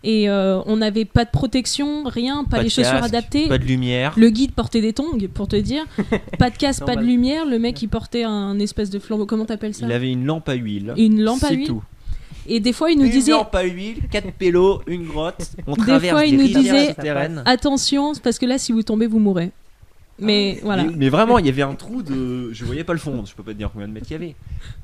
Et 0.06 0.30
euh, 0.30 0.62
on 0.68 0.78
n'avait 0.78 1.04
pas 1.04 1.26
de 1.26 1.30
protection, 1.32 2.04
rien, 2.06 2.46
pas, 2.46 2.58
Pas 2.58 2.64
les 2.64 2.70
de 2.70 2.70
chaussures 2.70 2.92
casque, 2.94 3.06
adaptées. 3.06 3.48
Pas 3.50 3.58
de 3.58 3.66
lumière. 3.66 4.14
Le 4.16 4.30
guide 4.30 4.52
portait 4.54 4.80
des 4.80 4.94
tongs, 4.94 5.18
pour 5.34 5.50
te 5.50 5.56
dire. 5.58 5.84
Pas 6.40 6.50
de 6.52 6.56
casque, 6.56 6.86
pas 6.86 6.96
de 6.96 7.02
lumière. 7.02 7.46
Le 7.48 7.58
mec, 7.60 7.82
il 7.82 7.88
portait 7.90 8.24
un 8.24 8.58
espèce 8.60 8.92
de 8.92 9.00
flambeau. 9.00 9.26
Comment 9.26 9.46
t'appelles 9.46 9.74
ça? 9.74 9.86
Il 9.88 9.92
avait 9.92 10.12
une 10.12 10.24
lampe 10.24 10.48
à 10.48 10.54
huile. 10.54 10.94
Une 10.98 11.22
lampe 11.22 11.44
à 11.44 11.48
C'est 11.50 11.56
huile? 11.56 11.68
tout. 11.68 11.84
Et 12.48 12.60
des 12.60 12.74
fois, 12.74 12.92
il 12.92 12.98
nous 12.98 13.06
une 13.06 13.12
disait 13.12 13.32
lampe 13.32 13.54
à 13.54 13.64
huile, 13.64 13.98
4 14.10 14.32
pélos, 14.32 14.82
une 14.88 15.06
grotte. 15.06 15.52
On 15.68 15.74
Des 15.74 15.82
traverse 15.82 16.12
fois, 16.14 16.22
des 16.24 16.30
il 16.30 16.38
nous 16.38 16.48
disait- 16.48 16.96
attention, 17.46 18.14
parce 18.24 18.40
que 18.40 18.46
là, 18.46 18.58
si 18.58 18.72
vous 18.72 18.84
tombez, 18.84 19.06
vous 19.08 19.20
mourrez. 19.20 19.52
Mais 20.20 20.60
voilà. 20.64 20.84
Mais, 20.86 20.94
mais 20.96 21.10
vraiment, 21.10 21.38
il 21.38 21.46
y 21.46 21.50
avait 21.50 21.62
un 21.62 21.76
trou 21.76 22.02
de. 22.02 22.52
Je 22.52 22.66
voyais 22.66 22.84
pas 22.84 22.94
le 22.94 23.00
fond. 23.00 23.24
Je 23.26 23.36
peux 23.36 23.44
pas 23.44 23.52
te 23.52 23.58
dire 23.58 23.70
combien 23.72 23.88
de 23.88 23.94
mètres 23.94 24.08
il 24.10 24.14
y 24.14 24.16
avait. 24.16 24.36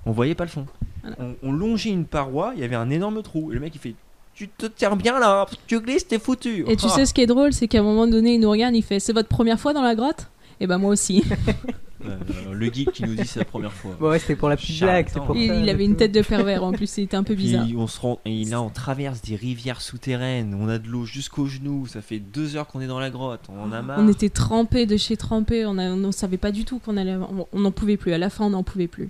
On 0.05 0.11
voyait 0.11 0.35
pas 0.35 0.43
le 0.43 0.49
fond. 0.51 0.67
Voilà. 1.01 1.15
On, 1.19 1.49
on 1.49 1.51
longeait 1.51 1.89
une 1.89 2.05
paroi. 2.05 2.53
Il 2.55 2.61
y 2.61 2.63
avait 2.63 2.75
un 2.75 2.89
énorme 2.91 3.23
trou. 3.23 3.51
Et 3.51 3.55
le 3.55 3.59
mec 3.59 3.73
il 3.73 3.79
fait. 3.79 3.95
Tu 4.35 4.47
te 4.47 4.67
tiens 4.67 4.95
bien 4.95 5.19
là. 5.19 5.47
Tu 5.65 5.79
glisses, 5.79 6.07
t'es 6.07 6.19
foutu. 6.19 6.65
Et 6.67 6.75
tu 6.75 6.85
Ah. 6.87 6.89
sais 6.89 7.05
ce 7.07 7.13
qui 7.15 7.21
est 7.21 7.25
drôle, 7.27 7.51
c'est 7.53 7.67
qu'à 7.67 7.79
un 7.79 7.83
moment 7.83 8.05
donné, 8.05 8.35
il 8.35 8.39
nous 8.41 8.49
regarde, 8.51 8.75
il 8.75 8.83
fait 8.83 8.99
C'est 8.99 9.13
votre 9.13 9.27
première 9.29 9.59
fois 9.59 9.73
dans 9.73 9.81
la 9.81 9.95
grotte? 9.95 10.27
Et 10.59 10.67
ben 10.67 10.77
moi 10.77 10.91
aussi. 10.91 11.23
Euh, 12.05 12.53
le 12.53 12.65
geek 12.71 12.91
qui 12.91 13.03
nous 13.03 13.15
dit 13.15 13.25
c'est 13.25 13.39
la 13.39 13.45
première 13.45 13.71
fois. 13.73 13.95
Bon, 13.99 14.09
ouais, 14.09 14.19
c'était 14.19 14.35
pour 14.35 14.49
la 14.49 14.57
petite 14.57 14.79
blague. 14.81 15.09
pour 15.11 15.35
il, 15.35 15.51
et 15.67 15.69
avait 15.71 15.85
une 15.85 15.95
tête 15.95 16.11
de 16.11 16.21
pervers 16.21 16.63
en 16.63 16.71
plus, 16.71 16.87
c'était 16.87 17.15
un 17.17 17.23
peu 17.23 17.35
bizarre. 17.35 17.65
on 17.77 17.87
se 17.87 17.99
rend, 17.99 18.19
et 18.25 18.43
là 18.45 18.61
on 18.61 18.69
traverse 18.69 19.21
des 19.21 19.35
rivières 19.35 19.81
souterraines, 19.81 20.53
on 20.59 20.67
a 20.69 20.77
de 20.79 20.87
l'eau 20.87 21.05
jusqu'aux 21.05 21.47
genoux, 21.47 21.87
ça 21.87 22.01
fait 22.01 22.19
deux 22.19 22.55
heures 22.55 22.67
qu'on 22.67 22.81
est 22.81 22.87
dans 22.87 22.99
la 22.99 23.09
grotte, 23.09 23.41
on 23.49 23.61
en 23.63 23.71
a 23.71 23.81
marre. 23.81 23.99
On 23.99 24.07
était 24.07 24.29
trempés 24.29 24.85
de 24.85 24.97
chez 24.97 25.15
trempés, 25.17 25.65
on, 25.65 25.77
a- 25.77 25.91
on 25.91 26.11
savait 26.11 26.37
pas 26.37 26.51
du 26.51 26.65
tout 26.65 26.79
qu'on 26.79 26.97
allait. 26.97 27.15
on- 27.15 27.47
On 27.53 27.59
n'en 27.61 27.71
pouvait 27.71 27.97
plus, 27.97 28.13
à 28.13 28.17
la 28.17 28.29
fin 28.29 28.45
on 28.45 28.49
n'en 28.51 28.63
pouvait 28.63 28.87
plus. 28.87 29.09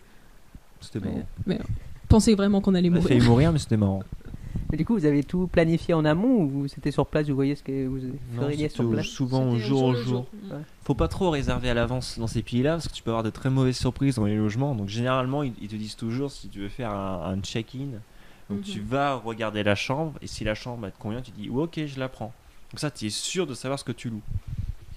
C'était 0.81 0.99
marrant. 0.99 1.23
Mais 1.47 1.59
pensait 2.09 2.35
vraiment 2.35 2.61
qu'on 2.61 2.75
allait 2.75 2.89
On 2.89 2.93
a 2.93 2.95
mourir. 2.97 3.07
failli 3.17 3.27
mourir 3.27 3.51
mais 3.53 3.59
c'était 3.59 3.77
marrant. 3.77 4.03
Mais 4.71 4.77
du 4.77 4.85
coup, 4.85 4.93
vous 4.95 5.05
avez 5.05 5.23
tout 5.23 5.47
planifié 5.47 5.93
en 5.93 6.03
amont 6.05 6.43
ou 6.45 6.67
c'était 6.67 6.91
sur 6.91 7.05
place, 7.05 7.27
vous 7.27 7.35
voyez 7.35 7.55
ce 7.55 7.63
que 7.63 7.85
vous 7.87 7.99
feriez 8.35 8.69
sur 8.69 8.89
place? 8.89 9.05
souvent 9.05 9.49
au 9.49 9.57
jour 9.57 9.83
au 9.83 9.93
jour. 9.95 10.25
Ouais. 10.51 10.57
Faut 10.83 10.95
pas 10.95 11.07
trop 11.07 11.29
réserver 11.29 11.69
à 11.69 11.73
l'avance 11.73 12.17
dans 12.19 12.27
ces 12.27 12.41
pays-là 12.41 12.71
parce 12.73 12.87
que 12.87 12.93
tu 12.93 13.03
peux 13.03 13.11
avoir 13.11 13.23
de 13.23 13.29
très 13.29 13.49
mauvaises 13.49 13.77
surprises 13.77 14.15
dans 14.15 14.25
les 14.25 14.35
logements. 14.35 14.73
Donc 14.75 14.89
généralement 14.89 15.43
ils, 15.43 15.53
ils 15.61 15.67
te 15.67 15.75
disent 15.75 15.95
toujours 15.95 16.31
si 16.31 16.47
tu 16.49 16.59
veux 16.59 16.69
faire 16.69 16.91
un, 16.91 17.33
un 17.33 17.39
check-in, 17.41 17.85
donc 18.49 18.59
Mhm. 18.59 18.61
tu 18.63 18.79
vas 18.81 19.15
regarder 19.15 19.63
la 19.63 19.75
chambre 19.75 20.13
et 20.21 20.27
si 20.27 20.43
la 20.43 20.53
chambre 20.55 20.89
te 20.89 20.97
convient, 20.99 21.21
tu 21.21 21.31
dis 21.31 21.49
ok 21.49 21.81
je 21.85 21.99
la 21.99 22.09
prends. 22.09 22.33
Donc 22.71 22.79
ça 22.79 22.89
tu 22.91 23.05
es 23.05 23.09
sûr 23.09 23.45
de 23.47 23.53
savoir 23.53 23.79
ce 23.79 23.83
que 23.83 23.91
tu 23.91 24.09
loues. 24.09 24.21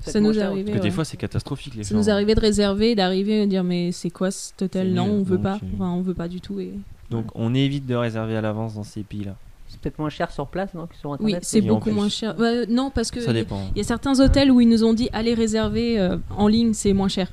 Ça 0.02 0.20
nous 0.20 0.38
arrivé. 0.38 0.64
Parce 0.64 0.76
que 0.78 0.82
des 0.82 0.88
ouais. 0.88 0.94
fois 0.94 1.04
c'est 1.04 1.16
catastrophique 1.16 1.74
les 1.74 1.84
Ça 1.84 1.94
nous 1.94 2.08
arrivait 2.10 2.34
de 2.34 2.40
réserver, 2.40 2.94
d'arriver 2.94 3.42
et 3.42 3.44
de 3.46 3.50
dire 3.50 3.64
mais 3.64 3.92
c'est 3.92 4.10
quoi 4.10 4.30
cet 4.30 4.62
hôtel? 4.62 4.92
Non, 4.94 5.04
on 5.04 5.22
veut 5.22 5.36
donc, 5.36 5.42
pas. 5.42 5.54
euh, 5.56 5.68
Enfin, 5.74 5.90
on 5.90 6.00
veut 6.02 6.14
pas 6.14 6.28
du 6.28 6.40
tout. 6.40 6.60
Et... 6.60 6.72
Donc 7.10 7.26
on 7.34 7.54
évite 7.54 7.86
de 7.86 7.94
réserver 7.94 8.36
à 8.36 8.40
l'avance 8.40 8.74
dans 8.74 8.82
ces 8.84 9.02
pays-là. 9.02 9.36
C'est 9.68 9.80
peut-être 9.80 9.98
moins 9.98 10.10
cher 10.10 10.30
sur 10.30 10.46
place, 10.46 10.72
non, 10.74 10.86
que 10.86 10.94
sur 10.96 11.10
Oui, 11.10 11.14
internet. 11.16 11.44
c'est 11.44 11.58
Et 11.58 11.70
en 11.70 11.74
beaucoup 11.74 11.90
moins 11.90 12.08
cher. 12.08 12.38
Ouais, 12.38 12.66
non, 12.66 12.90
parce 12.90 13.10
que 13.10 13.20
Ça 13.20 13.30
il 13.32 13.36
y 13.36 13.40
a- 13.40 13.42
dépend. 13.42 13.62
il 13.74 13.78
y 13.78 13.80
a 13.80 13.84
certains 13.84 14.18
hôtels 14.20 14.50
où 14.50 14.60
ils 14.60 14.68
nous 14.68 14.84
ont 14.84 14.94
dit 14.94 15.08
allez 15.12 15.34
réserver 15.34 15.98
euh, 15.98 16.16
en 16.30 16.46
ligne, 16.48 16.72
c'est 16.72 16.92
moins 16.92 17.08
cher. 17.08 17.30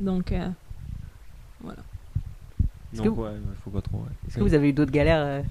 Donc 0.00 0.32
euh, 0.32 0.48
Est-ce 2.92 3.02
Donc 3.02 3.14
que 3.16 3.20
ouais, 3.20 3.28
ouais, 3.28 3.34
faut 3.64 3.70
pas 3.70 3.80
trop. 3.80 3.98
ouais. 3.98 4.02
Est-ce 4.28 4.36
que 4.38 4.42
vous 4.42 4.54
avez 4.54 4.68
eu 4.68 4.72
d'autres 4.72 4.92
galères 4.92 5.22
euh, 5.24 5.42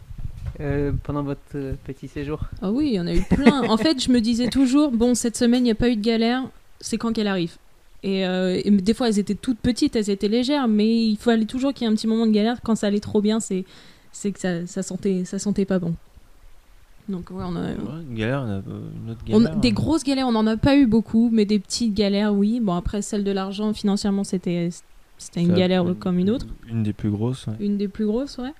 euh, 0.62 0.91
pendant 1.04 1.24
votre 1.24 1.39
euh, 1.56 1.74
petit 1.86 2.08
séjour? 2.08 2.41
Ah 2.62 2.72
oui, 2.72 2.88
il 2.88 2.93
y 2.93 3.00
en 3.00 3.08
a 3.08 3.13
eu 3.13 3.22
plein. 3.22 3.63
en 3.69 3.78
fait, 3.78 4.02
je 4.04 4.12
me 4.12 4.22
disais 4.22 4.48
toujours 4.48 4.91
bon 4.91 5.15
cette 5.15 5.36
semaine 5.38 5.62
il 5.62 5.65
n'y 5.65 5.72
a 5.72 5.76
pas 5.76 5.89
eu 5.89 5.96
de 5.96 6.02
galère, 6.02 6.43
c'est 6.80 6.98
quand 6.98 7.13
qu'elle 7.13 7.28
arrive. 7.28 7.56
Et, 8.04 8.26
euh, 8.26 8.60
et 8.63 8.69
des 8.72 8.93
fois 8.93 9.08
elles 9.08 9.19
étaient 9.19 9.36
toutes 9.36 9.60
petites, 9.60 9.96
elles 9.96 10.10
étaient 10.10 10.28
légères, 10.28 10.67
mais 10.67 11.06
il 11.06 11.17
fallait 11.17 11.46
toujours 11.46 11.74
qu'il 11.74 11.86
y 11.86 11.89
ait 11.89 11.93
un 11.93 11.96
petit 11.96 12.08
moment 12.08 12.26
de 12.28 12.32
galère. 12.32 12.58
Quand 12.62 12.76
ça 12.76 12.88
allait 12.88 13.00
trop 13.00 13.22
bien, 13.22 13.39
c'est 13.39 13.65
c'est 14.12 14.32
que 14.32 14.39
ça, 14.39 14.65
ça 14.67 14.84
sentait 14.84 15.24
ça 15.26 15.39
sentait 15.39 15.65
pas 15.65 15.80
bon. 15.80 15.96
Donc 17.10 17.30
ouais, 17.32 17.44
on 17.46 17.56
a, 17.56 17.62
Ouais, 17.62 17.76
une 18.10 18.16
galère, 18.16 18.42
on 18.42 18.50
a, 18.50 18.54
euh, 18.56 18.62
une 19.06 19.12
autre 19.12 19.20
On- 19.32 19.39
galère. 19.42 19.56
des 19.58 19.72
grosses 19.72 20.04
galères, 20.04 20.28
on 20.28 20.32
n'en 20.32 20.48
a 20.48 20.56
pas 20.58 20.78
eu 20.78 20.86
beaucoup, 20.88 21.30
mais 21.34 21.44
des 21.46 21.60
petites 21.60 21.94
galères, 21.94 22.34
oui. 22.34 22.60
Bon, 22.62 22.74
après, 22.76 23.02
celle 23.02 23.24
de 23.24 23.32
l'argent, 23.32 23.74
financièrement, 23.74 24.24
c'était 24.24 24.70
c'était 25.18 25.42
une 25.42 25.50
Ça, 25.50 25.54
galère 25.58 25.86
comme 26.00 26.18
une 26.20 26.30
autre. 26.30 26.48
Une 26.70 26.84
des 26.84 26.92
plus 26.94 27.10
grosses. 27.12 27.48
ouais. 27.48 27.54
Une 27.60 27.78
des 27.78 27.88
plus 27.88 28.06
grosses, 28.06 28.38
ouais. 28.39 28.54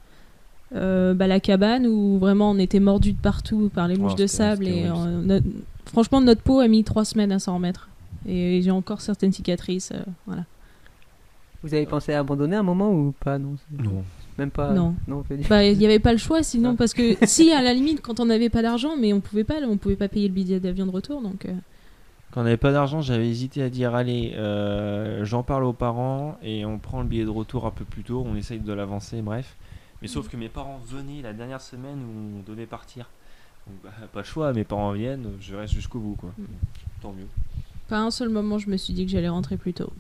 Euh, 0.76 1.14
bah, 1.14 1.28
la 1.28 1.40
cabane 1.40 1.86
où 1.86 2.18
vraiment 2.18 2.52
on 2.52 2.58
était 2.58 2.80
mordu 2.80 3.14
de 3.14 3.20
partout 3.20 3.70
par 3.74 3.88
les 3.88 3.96
mouches 3.98 4.14
Oh, 4.16 4.22
de 4.22 4.28
sable. 4.28 4.68
Et, 4.68 4.90
horrible, 4.90 5.08
euh, 5.08 5.22
notre- 5.22 5.46
franchement, 5.86 6.20
notre 6.22 6.42
peau 6.42 6.60
a 6.60 6.68
mis 6.68 6.84
trois 6.84 7.06
semaines 7.06 7.32
à 7.32 7.40
s'en 7.40 7.56
remettre. 7.56 7.90
Et 8.28 8.62
j'ai 8.62 8.72
encore 8.72 9.02
certaines 9.02 9.32
cicatrices. 9.34 9.92
euh, 9.94 10.00
voilà. 10.26 10.46
Vous 11.64 11.74
avez 11.74 11.86
pensé 11.86 12.14
à 12.14 12.20
abandonner 12.20 12.56
un 12.56 12.64
moment 12.64 12.92
ou 12.92 13.14
pas 13.20 13.38
Non. 13.38 13.56
Même 14.38 14.52
pas. 14.52 14.72
Non. 14.74 14.96
non. 15.08 15.24
Bah, 15.50 15.64
il 15.64 15.78
n'y 15.78 15.86
avait 15.86 16.00
pas 16.00 16.12
le 16.12 16.18
choix 16.18 16.44
sinon, 16.44 16.72
Ah. 16.72 16.76
parce 16.78 16.94
que 16.94 17.16
si, 17.26 17.52
à 17.52 17.62
la 17.62 17.74
limite, 17.74 18.02
quand 18.02 18.20
on 18.20 18.26
n'avait 18.26 18.50
pas 18.50 18.62
d'argent, 18.62 18.96
mais 18.98 19.14
on 19.14 19.20
pouvait 19.22 19.44
pas, 19.44 19.56
on 19.68 19.78
pouvait 19.78 19.96
pas 19.96 20.08
payer 20.08 20.28
le 20.28 20.34
billet 20.34 20.60
d'avion 20.60 20.86
de 20.86 20.92
retour. 20.92 21.22
Donc, 21.22 21.46
euh, 21.46 21.54
Quand 22.32 22.42
on 22.42 22.44
n'avait 22.46 22.58
pas 22.58 22.72
d'argent, 22.72 23.02
j'avais 23.02 23.30
hésité 23.30 23.62
à 23.62 23.70
dire 23.70 23.94
allez, 23.96 24.34
euh, 24.36 25.24
j'en 25.24 25.44
parle 25.44 25.64
aux 25.66 25.74
parents 25.74 26.38
et 26.42 26.66
on 26.66 26.80
prend 26.80 27.02
le 27.02 27.08
billet 27.08 27.26
de 27.26 27.30
retour 27.30 27.66
un 27.68 27.72
peu 27.72 27.86
plus 27.86 28.04
tôt, 28.04 28.24
on 28.26 28.36
essaye 28.36 28.60
de 28.60 28.74
l'avancer, 28.74 29.22
bref. 29.22 29.56
Mais 30.02 30.08
sauf 30.08 30.28
que 30.30 30.36
mes 30.36 30.50
parents 30.50 30.80
venaient 30.86 31.22
la 31.22 31.32
dernière 31.34 31.62
semaine 31.62 32.00
où 32.04 32.40
on 32.40 32.52
devait 32.52 32.66
partir. 32.66 33.10
Donc, 33.68 33.78
bah, 33.84 33.92
pas 34.12 34.20
le 34.20 34.26
choix, 34.26 34.52
mes 34.52 34.66
parents 34.66 34.92
viennent, 34.92 35.28
je 35.40 35.56
reste 35.56 35.74
jusqu'au 35.74 36.00
bout 36.00 36.16
quoi. 36.16 36.32
Mm. 36.38 36.44
Tant 37.02 37.12
mieux. 37.14 37.28
pas 37.88 38.00
un 38.00 38.12
seul 38.12 38.30
moment, 38.30 38.58
je 38.58 38.70
me 38.70 38.76
suis 38.78 38.94
dit 38.94 39.06
que 39.06 39.12
j'allais 39.12 39.30
rentrer 39.30 39.56
plus 39.56 39.74
tôt. 39.74 39.94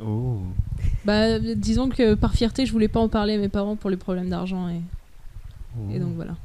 Oh. 0.00 0.40
Bah, 1.04 1.38
disons 1.38 1.88
que 1.88 2.14
par 2.14 2.34
fierté, 2.34 2.66
je 2.66 2.72
voulais 2.72 2.88
pas 2.88 3.00
en 3.00 3.08
parler 3.08 3.34
à 3.34 3.38
mes 3.38 3.48
parents 3.48 3.76
pour 3.76 3.90
les 3.90 3.96
problèmes 3.96 4.28
d'argent 4.28 4.68
et, 4.68 4.80
et 5.92 5.98
donc 5.98 6.14
voilà. 6.14 6.36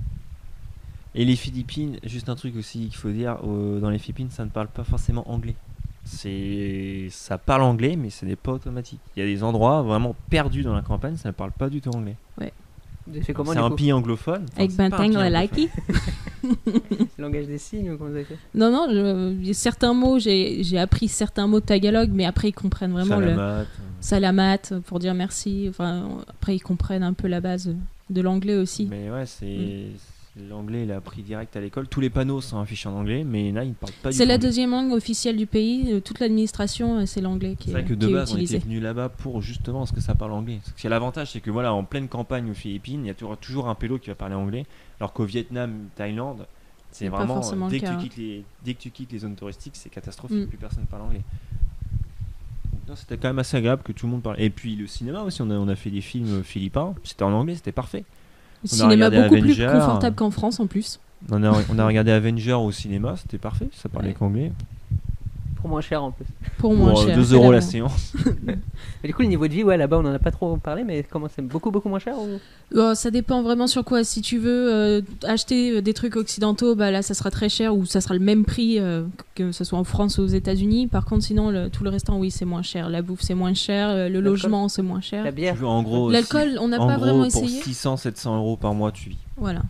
Et 1.16 1.26
les 1.26 1.36
Philippines, 1.36 1.98
juste 2.04 2.30
un 2.30 2.36
truc 2.36 2.56
aussi 2.56 2.88
qu'il 2.88 2.96
faut 2.96 3.12
dire, 3.12 3.38
euh, 3.46 3.80
dans 3.80 3.90
les 3.90 4.00
Philippines, 4.00 4.32
ça 4.32 4.44
ne 4.46 4.50
parle 4.50 4.68
pas 4.68 4.84
forcément 4.84 5.30
anglais. 5.30 5.56
C'est, 6.06 7.08
ça 7.12 7.38
parle 7.38 7.62
anglais, 7.62 7.96
mais 7.96 8.10
ce 8.10 8.26
n'est 8.26 8.36
pas 8.36 8.52
automatique. 8.52 9.00
Il 9.16 9.20
y 9.20 9.24
a 9.24 9.26
des 9.26 9.44
endroits 9.44 9.84
vraiment 9.84 10.16
perdus 10.30 10.64
dans 10.64 10.74
la 10.74 10.82
campagne, 10.82 11.16
ça 11.16 11.30
ne 11.30 11.34
parle 11.34 11.52
pas 11.52 11.70
du 11.70 11.82
tout 11.82 11.92
anglais. 11.92 12.16
C'est 13.24 13.58
un 13.58 13.72
pays 13.72 13.92
anglophone. 13.94 14.46
enfin, 14.52 14.60
Avec 14.60 14.72
c'est 14.72 14.78
pas 14.78 14.84
un 14.86 14.90
Banteng 14.90 15.04
pays 15.10 15.14
la 15.30 15.40
anglophone. 15.42 15.58
Laiki 15.58 15.70
Langage 17.18 17.46
des 17.48 17.58
signes 17.58 17.92
ou 17.92 17.98
comment 17.98 18.10
vous 18.10 18.16
avez 18.16 18.26
fait 18.26 18.38
Non, 18.56 18.72
non, 18.72 18.88
je- 18.90 19.54
certains 19.54 19.94
mots, 19.94 20.20
j'ai 20.20 20.64
j'ai 20.64 20.78
appris 20.78 21.08
certains 21.08 21.48
mots 21.48 21.60
de 21.60 21.66
tagalog, 21.66 22.10
mais 22.14 22.26
après 22.26 22.50
ils 22.50 22.54
comprennent 22.54 22.92
vraiment 22.92 23.20
le 23.20 23.28
Salamat, 23.30 23.66
salamat 24.02 24.58
pour 24.86 25.00
dire 25.00 25.14
merci. 25.14 25.68
Enfin, 25.70 26.20
après 26.28 26.56
ils 26.56 26.62
comprennent 26.62 27.04
un 27.04 27.14
peu 27.14 27.28
la 27.28 27.40
base 27.42 27.74
de 28.10 28.22
l'anglais 28.22 28.56
aussi. 28.56 28.88
Mais 28.90 29.10
ouais, 29.10 29.26
c'est 29.26 29.46
Mm. 29.46 29.98
C'est- 30.36 30.48
l'anglais, 30.48 30.84
il 30.84 30.92
a 30.92 30.98
appris 30.98 31.22
direct 31.24 31.56
à 31.56 31.62
l'école. 31.62 31.88
Tous 31.88 32.00
les 32.02 32.10
panneaux 32.10 32.42
sont 32.42 32.60
affichés 32.60 32.90
en 32.90 32.94
anglais, 32.94 33.24
mais 33.24 33.52
là, 33.52 33.64
ils 33.64 33.70
ne 33.70 33.74
parlent 33.74 33.94
pas 34.02 34.10
du 34.10 34.16
C'est 34.18 34.24
tout 34.24 34.28
la 34.30 34.36
anglais. 34.36 34.48
deuxième 34.48 34.72
langue 34.72 34.92
officielle 34.94 35.38
du 35.38 35.46
pays. 35.46 35.94
euh, 35.94 36.00
Toute 36.00 36.20
l'administration, 36.20 37.00
euh, 37.00 37.06
c'est 37.06 37.22
l'anglais 37.22 37.56
qui, 37.58 37.66
C'est 37.68 37.72
vrai 37.74 37.82
est- 37.82 37.86
que 37.86 37.94
de 37.94 38.08
est 38.10 38.14
base, 38.14 38.34
on 38.34 38.38
était 38.38 38.58
venu 38.60 38.80
là-bas 38.80 39.10
pour 39.10 39.42
justement 39.42 39.80
parce 39.80 39.92
que 39.92 40.02
ça 40.02 40.16
parle 40.16 40.32
anglais. 40.34 40.60
Parce 40.66 40.82
que 40.82 40.88
l'avantage, 40.88 41.32
c'est 41.32 41.40
que 41.42 41.52
voilà, 41.52 41.74
en 41.74 41.84
pleine 41.84 42.08
campagne 42.08 42.50
aux 42.50 42.56
Philippines, 42.56 43.02
il 43.04 43.08
y 43.08 43.12
a 43.12 43.14
toujours- 43.14 43.38
toujours 43.38 43.68
un 43.70 43.76
pélo 43.76 43.98
qui 44.00 44.10
va 44.10 44.16
parler 44.16 44.36
anglais. 44.36 44.66
Alors 45.00 45.14
qu'au 45.14 45.26
Vietnam, 45.26 45.90
Thaïlande, 45.96 46.46
c'est 46.92 47.06
C'est 47.06 47.10
vraiment 47.10 47.36
forcément 47.36 47.68
dès 47.70 47.80
que, 47.80 47.88
tu 47.88 47.98
quittes 47.98 48.18
les, 48.18 48.44
dès 48.64 48.74
que 48.76 48.80
tu 48.80 48.92
quittes 48.92 49.12
les 49.12 49.20
zones 49.20 49.36
touristiques, 49.36 49.76
c'est 49.76 49.90
catastrophique. 49.90 50.38
Mm. 50.46 50.48
Plus 50.48 50.58
personne 50.58 50.86
parle 50.86 51.04
anglais. 51.04 51.22
C'était 52.96 53.18
quand 53.18 53.30
même 53.30 53.40
assez 53.40 53.58
agréable 53.58 53.82
que 53.82 53.92
tout 53.92 54.06
le 54.06 54.12
monde 54.12 54.22
parle. 54.22 54.40
Et 54.40 54.50
puis 54.52 54.76
le 54.76 54.86
cinéma 54.88 55.22
aussi, 55.24 55.42
on 55.42 55.50
a, 55.50 55.56
on 55.56 55.68
a 55.68 55.76
fait 55.76 55.90
des 55.90 56.02
films 56.02 56.44
philippins. 56.44 56.94
C'était 57.04 57.24
en 57.24 57.32
anglais, 57.34 57.56
c'était 57.56 57.72
parfait. 57.72 58.04
On 58.64 58.68
cinéma 58.68 59.10
beaucoup 59.10 59.40
plus 59.40 59.58
confortable 59.58 60.16
qu'en 60.16 60.32
France 60.32 60.60
en 60.60 60.68
plus. 60.68 61.00
On 61.32 61.44
a, 61.44 61.54
on 61.70 61.80
a 61.80 61.86
regardé 61.86 62.12
Avenger 62.12 62.54
au 62.54 62.72
cinéma, 62.72 63.16
c'était 63.18 63.38
parfait. 63.38 63.70
Ça 63.74 63.88
parlait 63.90 64.10
Ouais. 64.10 64.14
qu'anglais. 64.18 64.52
Pour 65.64 65.70
moins 65.70 65.80
cher 65.82 66.04
en 66.04 66.12
plus. 66.12 66.26
Pour 66.58 66.74
moins 66.76 66.92
Pour 66.92 67.04
cher. 67.06 67.16
2 67.16 67.34
euros 67.36 67.54
la 67.54 67.62
séance. 67.62 68.12
Mais 68.44 68.58
du 69.08 69.14
coup, 69.14 69.22
le 69.22 69.30
niveau 69.30 69.48
de 69.48 69.54
vie, 69.54 69.64
ouais, 69.64 69.78
là-bas, 69.78 69.98
on 69.98 70.06
en 70.06 70.14
a 70.14 70.20
pas 70.20 70.30
trop 70.32 70.58
parlé, 70.58 70.84
mais 70.84 71.04
comment 71.10 71.28
c'est 71.34 71.42
beaucoup, 71.42 71.72
beaucoup 71.72 71.88
moins 71.88 72.00
cher 72.00 72.16
ou... 72.20 72.28
Oh, 72.76 72.92
ça 72.96 73.12
dépend 73.12 73.42
vraiment 73.44 73.66
sur 73.68 73.86
quoi. 73.86 74.04
Si 74.04 74.22
tu 74.22 74.40
veux 74.40 74.74
euh, 74.74 75.02
acheter 75.24 75.78
euh, 75.78 75.82
des 75.82 75.94
trucs 75.94 76.18
occidentaux, 76.18 76.76
bah 76.76 76.92
là 76.92 77.02
ça 77.02 77.14
sera 77.14 77.32
très 77.32 77.48
cher 77.48 77.76
ou 77.78 77.86
ça 77.86 78.02
sera 78.02 78.14
le 78.14 78.20
même 78.20 78.44
prix 78.44 78.78
euh, 78.80 79.04
que 79.36 79.52
ce 79.54 79.64
soit 79.64 79.80
en 79.80 79.84
France 79.86 80.18
ou 80.18 80.24
aux 80.24 80.28
États-Unis. 80.28 80.88
Par 80.88 81.06
contre, 81.06 81.24
sinon 81.24 81.50
le- 81.50 81.70
tout 81.70 81.86
le 81.86 81.90
restant, 81.90 82.18
oui, 82.20 82.30
c'est 82.30 82.46
moins 82.46 82.62
cher. 82.62 82.90
La 82.90 83.02
bouffe, 83.02 83.22
c'est 83.22 83.36
moins 83.36 83.54
cher. 83.54 84.10
le 84.10 84.20
logement, 84.20 84.68
c'est 84.68 84.82
moins 84.82 84.98
La 84.98 85.02
cher. 85.02 85.32
bière 85.32 85.54
Tu 85.54 85.62
veux, 85.62 85.68
en 85.68 85.82
gros, 85.84 86.12
L'alcool, 86.12 86.58
on 86.60 86.68
n'a 86.68 86.78
pas 86.78 86.96
gros, 86.96 87.06
vraiment 87.06 87.30
pour 87.30 87.44
essayé. 87.44 87.62
600-700 87.62 88.36
euros 88.36 88.58
par 88.58 88.74
mois, 88.74 88.92
tu 88.92 89.10
vis. 89.12 89.18
Voilà. 89.38 89.62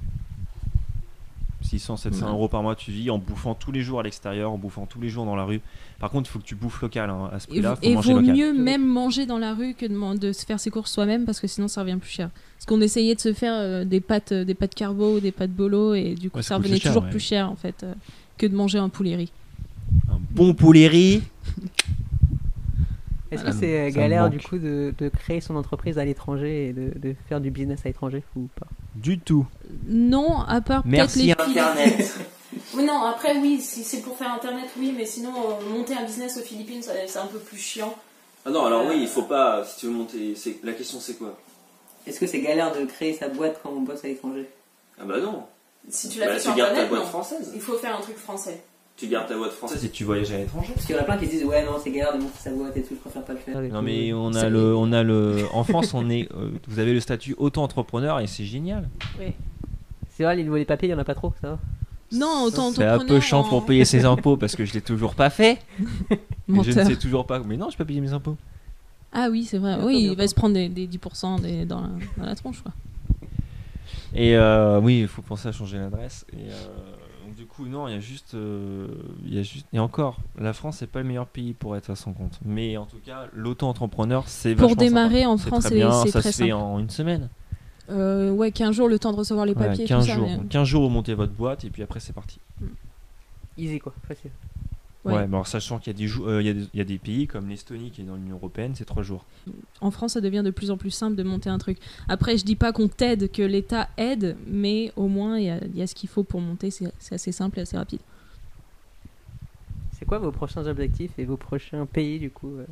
600, 1.64 1.98
700 1.98 2.26
Ouais. 2.26 2.32
euros 2.32 2.48
par 2.50 2.62
mois, 2.62 2.76
tu 2.76 2.92
vis 2.92 3.10
en 3.10 3.18
bouffant 3.18 3.56
tous 3.56 3.72
les 3.72 3.82
jours 3.82 4.00
à 4.00 4.04
l'extérieur, 4.04 4.52
en 4.52 4.58
bouffant 4.58 4.86
tous 4.86 5.02
les 5.02 5.10
jours 5.10 5.26
dans 5.26 5.36
la 5.36 5.44
rue. 5.46 5.62
Par 6.00 6.12
contre, 6.12 6.30
il 6.30 6.32
faut 6.34 6.40
que 6.40 6.44
tu 6.46 6.56
bouffes 6.56 6.82
local 6.82 7.10
hein, 7.10 7.30
à 7.32 7.40
ce 7.40 7.46
Et, 7.48 7.50
prix-là. 7.50 7.78
et 7.82 7.96
manger 7.96 8.14
vaut 8.14 8.20
local. 8.20 8.36
mieux 8.36 8.54
même 8.54 8.86
manger 8.86 9.26
dans 9.26 9.38
la 9.40 9.54
rue 9.54 9.74
que 9.74 9.86
de, 10.18 10.32
se 10.34 10.46
faire 10.46 10.60
ses 10.60 10.70
courses 10.70 10.92
soi-même 10.92 11.26
parce 11.26 11.40
que 11.40 11.48
sinon 11.48 11.68
ça 11.68 11.82
revient 11.82 11.98
plus 12.00 12.10
cher. 12.12 12.30
Parce 12.58 12.66
qu'on 12.66 12.82
essayait 12.82 13.16
de 13.16 13.20
se 13.22 13.34
faire 13.34 13.54
euh, 13.56 13.86
des 13.86 14.02
pâtes, 14.02 14.32
euh, 14.34 14.44
des 14.46 14.54
pâtes 14.54 14.76
carbo 14.76 15.16
ou 15.16 15.20
des 15.20 15.32
pâtes 15.32 15.52
bolo 15.52 15.94
et 15.96 16.16
du 16.16 16.30
coup 16.30 16.38
Ouais, 16.38 16.44
ça 16.44 16.58
revenait 16.58 16.78
cher, 16.80 16.92
toujours 16.92 17.04
ouais. 17.04 17.10
plus 17.10 17.20
cher 17.20 17.50
en 17.50 17.56
fait 17.56 17.84
euh, 17.84 17.94
que 18.38 18.46
de 18.46 18.56
manger 18.56 18.78
un 18.78 18.90
poulet 18.90 19.16
riz. 19.16 19.32
Un 20.10 20.20
bon 20.32 20.54
poulet 20.54 20.88
riz. 20.88 21.22
Est-ce 23.32 23.42
Voilà. 23.42 23.52
que 23.52 23.58
c'est 23.60 23.92
galère 23.92 24.30
du 24.30 24.40
coup 24.40 24.58
de, 24.60 24.94
de 24.98 25.10
créer 25.10 25.42
son 25.42 25.56
entreprise 25.56 25.98
à 25.98 26.06
l'étranger 26.06 26.68
et 26.70 26.74
de, 26.74 26.92
de 27.00 27.16
faire 27.28 27.42
du 27.42 27.50
business 27.50 27.80
à 27.86 27.90
l'étranger 27.90 28.22
ou 28.36 28.48
pas? 28.60 28.68
Du 28.96 29.20
tout. 29.20 29.46
Non, 29.88 30.42
à 30.42 30.62
part 30.62 30.84
peut-être 30.84 30.92
Merci 30.92 31.24
les 31.28 31.32
Internet. 31.34 32.14
Oui, 32.76 32.84
non, 32.84 33.02
après, 33.02 33.36
oui, 33.38 33.60
si 33.60 33.84
c'est 33.84 34.02
pour 34.02 34.16
faire 34.16 34.32
internet, 34.32 34.70
oui, 34.78 34.94
mais 34.96 35.08
sinon, 35.08 35.32
euh, 35.36 35.70
monter 35.76 35.96
un 35.96 36.04
business 36.06 36.38
aux 36.38 36.42
Philippines, 36.44 36.82
c'est 36.84 37.18
un 37.18 37.26
peu 37.26 37.40
plus 37.40 37.58
chiant. 37.58 37.96
Ah 38.46 38.52
non, 38.52 38.66
alors 38.66 38.86
oui, 38.88 39.00
il 39.02 39.08
faut 39.08 39.24
pas. 39.24 39.66
Si 39.66 39.80
tu 39.80 39.86
veux 39.88 39.92
monter, 39.92 40.36
c'est 40.36 40.60
la 40.64 40.74
question 40.74 41.00
c'est 41.00 41.16
quoi? 41.16 41.36
Est-ce 42.06 42.20
que 42.20 42.28
c'est 42.28 42.42
galère 42.42 42.72
de 42.78 42.86
créer 42.86 43.14
sa 43.14 43.28
boîte 43.28 43.60
quand 43.64 43.70
on 43.72 43.82
bosse 43.82 44.04
à 44.04 44.08
l'étranger? 44.08 44.48
Ah 45.00 45.04
bah 45.06 45.20
non. 45.20 45.44
Si 45.90 46.10
tu 46.10 46.20
Bah, 46.20 46.28
l'as 46.28 46.34
fait 46.34 46.38
tu 46.42 46.44
sur 46.44 46.56
gardes 46.56 46.70
ta 46.76 46.82
internet, 46.82 46.90
boîte 46.90 47.02
non. 47.04 47.10
française. 47.10 47.52
Il 47.56 47.62
faut 47.62 47.78
faire 47.78 47.96
un 47.98 48.02
truc 48.02 48.18
français. 48.18 48.64
Tu 48.96 49.08
gardes 49.08 49.28
ta 49.28 49.36
boîte 49.36 49.52
française 49.52 49.84
et 49.84 49.90
tu 49.90 50.04
voyages 50.04 50.32
à 50.32 50.38
l'étranger. 50.38 50.72
Parce 50.74 50.86
qu'il 50.86 50.96
y 50.96 51.00
en 51.00 51.02
a 51.02 51.06
plein 51.06 51.18
qui 51.18 51.26
se 51.26 51.32
disent 51.32 51.44
ouais 51.46 51.66
non 51.66 51.74
c'est 51.84 51.92
galère 51.92 52.14
de 52.16 52.22
monter 52.22 52.38
sa 52.40 52.52
boîte 52.52 52.78
et 52.78 52.84
tout, 52.84 52.94
je 52.96 53.00
préfère 53.00 53.24
pas 53.24 53.34
le 53.34 53.40
faire. 53.40 53.60
Non 53.62 53.82
mais 53.82 54.14
on 54.14 54.34
a 54.36 54.50
le, 54.50 54.76
on 54.76 54.92
a 54.92 55.02
le, 55.04 55.46
en 55.52 55.64
France 55.64 55.94
on 55.94 56.10
est, 56.10 56.30
euh, 56.36 56.52
vous 56.68 56.80
avez 56.80 56.94
le 56.94 57.00
statut 57.00 57.34
auto-entrepreneur 57.38 58.20
et 58.20 58.28
c'est 58.28 58.46
génial. 58.46 58.88
C'est 60.16 60.24
vrai, 60.24 60.36
les 60.36 60.44
nouveaux 60.44 60.64
papiers, 60.64 60.90
il 60.90 60.92
y 60.92 60.94
en 60.94 61.00
a 61.00 61.04
pas 61.04 61.16
trop, 61.16 61.34
ça 61.42 61.50
va? 61.52 61.60
Non, 62.12 62.44
autant 62.44 62.72
C'est 62.72 62.86
un 62.86 63.00
peu 63.00 63.20
chiant 63.20 63.44
pour 63.44 63.66
payer 63.66 63.84
ses 63.86 64.06
impôts 64.06 64.38
parce 64.38 64.56
que 64.56 64.64
je 64.66 64.74
l'ai 64.74 64.82
toujours 64.82 65.16
pas 65.16 65.32
fait. 65.32 65.58
Je 66.48 66.54
ne 66.80 66.86
sais 66.86 66.96
toujours 66.98 67.26
pas. 67.26 67.40
Mais 67.40 67.58
non, 67.58 67.70
je 67.72 67.78
peux 67.78 67.86
payer 67.86 68.02
mes 68.02 68.14
impôts. 68.14 68.36
Ah 69.12 69.30
oui, 69.32 69.44
c'est 69.46 69.58
vrai. 69.58 69.78
Oui, 69.82 70.10
il 70.12 70.16
va 70.16 70.28
se 70.28 70.36
prendre 70.36 70.54
des, 70.54 70.70
des 70.70 70.88
10% 70.88 71.42
des- 71.42 71.66
dans, 71.66 71.82
la, 71.82 71.88
dans 72.18 72.26
la 72.26 72.36
tronche, 72.36 72.62
quoi. 72.62 72.74
Et 74.14 74.36
euh, 74.38 74.80
oui, 74.80 75.00
il 75.02 75.08
faut 75.08 75.22
penser 75.24 75.48
à 75.48 75.52
changer 75.52 75.78
l'adresse. 75.80 76.26
Et 76.34 76.52
euh, 76.52 76.68
coup, 77.56 77.66
non, 77.68 77.88
il 77.88 77.94
y 77.94 77.98
a 77.98 78.00
juste, 78.00 78.34
euh, 78.36 78.88
il 79.26 79.34
y 79.34 79.40
a 79.40 79.44
juste, 79.44 79.66
et 79.74 79.80
encore, 79.80 80.18
la 80.40 80.54
France 80.54 80.78
c'est 80.80 80.88
pas 80.88 81.00
le 81.00 81.06
meilleur 81.08 81.28
pays 81.28 81.54
pour 81.54 81.76
être 81.76 81.90
à 81.90 81.96
son 81.96 82.14
compte. 82.14 82.40
Mais 82.46 82.78
en 82.78 82.86
tout 82.86 82.98
cas, 83.06 83.28
l'auto-entrepreneur, 83.34 84.24
c'est 84.28 84.56
Pour 84.56 84.76
démarrer 84.76 85.22
sympa. 85.22 85.30
en 85.30 85.38
C'est 85.38 85.48
France, 85.48 85.60
très 85.62 85.70
c'est- 85.70 85.76
bien, 85.76 85.92
c'est 86.04 86.12
ça 86.12 86.20
très 86.22 86.32
se 86.32 86.44
fait 86.44 86.52
en 86.52 86.80
une 86.80 86.90
semaine. 86.90 87.30
Euh, 87.90 88.32
ouais, 88.32 88.52
15 88.52 88.76
jours 88.76 88.88
le 88.88 88.98
temps 88.98 89.12
de 89.12 89.18
recevoir 89.18 89.46
les 89.46 89.54
Ouais, 89.54 89.68
papiers. 89.68 89.84
et 89.84 89.88
15 89.88 90.06
tout 90.06 90.10
ça, 90.12 90.16
jours. 90.18 90.28
mais- 90.42 90.48
15 90.48 90.68
jours, 90.68 90.84
vous 90.84 90.90
montez 90.90 91.14
votre 91.14 91.34
boîte 91.34 91.66
et 91.66 91.70
puis 91.70 91.84
après 91.84 92.00
c'est 92.00 92.14
parti. 92.14 92.40
Easy 93.58 93.78
quoi, 93.80 93.94
facile. 94.08 94.32
Ouais. 95.06 95.14
Ouais, 95.14 95.28
mais 95.28 95.34
alors 95.36 95.48
sachant 95.48 95.80
qu'il 95.80 95.92
y 95.92 95.96
a 95.96 95.98
des 96.00 96.08
jou- 96.08 96.26
euh, 96.28 96.42
y 96.42 96.48
a 96.50 96.54
des- 96.54 96.68
il 96.74 96.78
y 96.78 96.82
a 96.82 96.86
des 96.86 96.98
pays 96.98 97.28
comme 97.28 97.50
l'Estonie 97.50 97.92
qui 97.92 98.02
est 98.02 98.04
dans 98.06 98.16
l'Union 98.16 98.36
européenne, 98.38 98.72
c'est 98.74 98.86
3 98.86 99.04
jours. 99.04 99.26
En 99.82 99.92
France, 99.92 100.14
ça 100.14 100.22
devient 100.22 100.44
de 100.46 100.50
plus 100.52 100.72
en 100.72 100.78
plus 100.78 100.92
simple 100.92 101.16
de 101.18 101.24
monter 101.24 101.50
un 101.50 101.58
truc. 101.58 101.78
Après, 102.08 102.38
je 102.38 102.46
dis 102.46 102.56
pas 102.56 102.72
qu'on 102.72 102.88
t'aide, 102.88 103.30
que 103.30 103.42
l'État 103.42 103.90
aide, 103.98 104.38
mais 104.48 104.94
au 104.96 105.10
moins, 105.10 105.38
il 105.38 105.44
y 105.46 105.50
a, 105.50 105.58
il 105.66 105.78
y 105.78 105.82
a 105.82 105.88
ce 105.88 105.94
qu'il 105.96 106.08
faut 106.08 106.24
pour 106.24 106.40
monter. 106.40 106.72
C'est 106.72 106.92
assez 107.12 107.34
simple 107.34 107.60
et 107.60 107.64
assez 107.64 107.76
rapide. 107.78 108.00
C'est 109.92 110.06
quoi 110.06 110.20
vos 110.20 110.32
prochains 110.32 110.66
objectifs 110.68 111.12
et 111.18 111.26
vos 111.26 111.38
prochains 111.38 111.86
pays 111.86 112.20
du 112.20 112.30
coup 112.30 112.56
euh, 112.58 112.66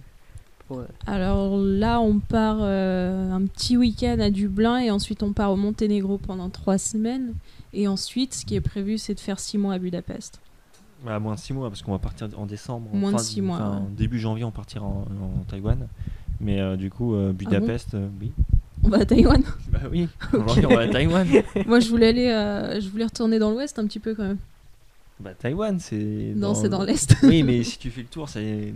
pour, 0.68 0.80
euh, 0.80 0.86
Alors 1.06 1.58
là, 1.58 2.00
on 2.02 2.20
part 2.20 2.60
euh, 2.62 3.32
un 3.32 3.46
petit 3.46 3.78
week-end 3.78 4.18
à 4.20 4.30
Dublin 4.30 4.80
et 4.80 4.92
ensuite 4.92 5.22
on 5.24 5.34
part 5.34 5.52
au 5.52 5.56
Monténégro 5.58 6.18
pendant 6.18 6.50
trois 6.50 6.78
semaines. 6.78 7.34
Et 7.74 7.88
ensuite, 7.88 8.34
ce 8.34 8.46
qui 8.46 8.56
est 8.56 8.62
prévu, 8.62 8.98
c'est 8.98 9.16
de 9.16 9.20
faire 9.20 9.40
six 9.40 9.58
mois 9.58 9.76
à 9.76 9.80
Budapest. 9.80 10.40
À 11.08 11.20
moins 11.20 11.36
de 11.36 11.40
6 11.40 11.54
mois 11.54 11.70
parce 11.70 11.82
qu'on 11.82 11.92
va 11.94 12.00
partir 12.00 12.28
en 12.38 12.46
décembre. 12.46 12.90
Moins 12.94 13.12
de 13.12 13.18
fin- 13.18 13.24
six 13.24 13.42
mois, 13.42 13.58
enfin, 13.58 13.76
ouais. 13.78 13.82
Début 13.98 14.20
janvier, 14.20 14.44
on 14.44 14.52
partira 14.52 14.86
en, 14.86 15.02
en 15.22 15.44
Taïwan. 15.50 15.88
Mais 16.40 16.60
euh, 16.62 16.76
du 16.76 16.90
coup, 16.90 17.16
euh, 17.16 17.34
Budapest, 17.34 17.94
euh, 17.96 18.08
oui. 18.20 18.32
On 18.84 18.90
va 18.90 18.98
à 19.00 19.06
Taïwan. 19.06 19.42
Bah 19.72 19.80
oui, 19.92 20.08
aujourd'hui 20.34 20.66
on 20.66 20.76
va 20.76 20.82
à 20.82 20.88
Taïwan. 20.88 21.28
Moi, 21.68 21.80
je 21.80 21.90
voulais 21.90 22.08
aller, 22.10 22.80
je 22.82 22.90
voulais 22.90 23.06
retourner 23.06 23.40
dans 23.40 23.52
l'Ouest 23.52 23.78
un 23.80 23.86
petit 23.88 24.00
peu 24.00 24.14
quand 24.16 24.24
même. 24.24 24.38
Bah 25.20 25.34
Taïwan, 25.36 25.80
c'est. 25.80 26.34
Non, 26.36 26.54
c'est 26.56 26.70
dans 26.70 26.82
le- 26.82 26.88
l'Est. 26.88 27.16
Oui, 27.24 27.44
mais 27.44 27.64
si 27.64 27.78
tu 27.78 27.90
fais 27.92 28.02
le 28.02 28.08
tour, 28.08 28.28
c'est. 28.30 28.74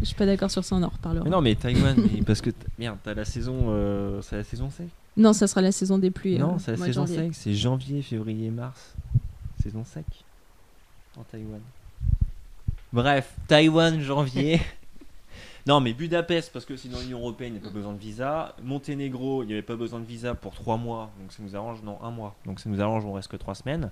Je 0.00 0.04
suis 0.06 0.14
pas 0.14 0.26
d'accord 0.26 0.50
sur 0.50 0.64
ça, 0.64 0.76
on 0.76 0.82
en 0.82 0.88
reparlera. 0.88 1.24
Mais 1.24 1.30
non, 1.30 1.40
mais 1.42 1.54
Taïwan, 1.54 1.96
mais 1.96 2.22
parce 2.22 2.40
que 2.40 2.50
merde, 2.78 2.96
t'as 3.02 3.14
la 3.14 3.24
saison, 3.24 4.20
c'est 4.22 4.36
la 4.36 4.44
saison 4.44 4.70
sec. 4.70 4.86
Non, 5.16 5.32
ça 5.32 5.46
sera 5.48 5.60
la 5.62 5.72
saison 5.72 5.98
des 5.98 6.10
pluies. 6.12 6.38
non, 6.38 6.54
euh, 6.54 6.58
c'est 6.58 6.70
la 6.72 6.76
saison 6.76 7.04
janvier. 7.06 7.16
sec, 7.16 7.30
c'est 7.32 7.52
janvier, 7.52 8.02
février, 8.02 8.50
mars, 8.50 8.94
saison 9.62 9.82
sec 9.84 10.04
en 11.18 11.22
Taïwan. 11.24 11.60
Bref, 12.92 13.34
Taïwan, 13.48 14.00
janvier. 14.00 14.60
non, 15.66 15.80
mais 15.80 15.92
Budapest 15.92 16.52
parce 16.52 16.64
que 16.64 16.76
c'est 16.76 16.88
dans 16.88 17.00
l'Union 17.00 17.18
européenne, 17.18 17.54
il 17.54 17.60
n'y 17.60 17.66
a 17.66 17.68
pas 17.68 17.74
besoin 17.74 17.92
de 17.92 17.98
visa. 17.98 18.54
Monténégro, 18.62 19.42
il 19.42 19.46
n'y 19.46 19.52
avait 19.52 19.62
pas 19.62 19.76
besoin 19.76 20.00
de 20.00 20.04
visa 20.06 20.34
pour 20.34 20.54
trois 20.54 20.76
mois, 20.76 21.10
donc 21.20 21.32
ça 21.32 21.42
nous 21.42 21.54
arrange 21.54 21.82
non 21.82 21.98
un 22.02 22.10
mois, 22.10 22.34
donc 22.46 22.60
ça 22.60 22.70
nous 22.70 22.80
arrange, 22.80 23.04
on 23.04 23.12
reste 23.12 23.28
que 23.28 23.36
trois 23.36 23.54
semaines. 23.54 23.90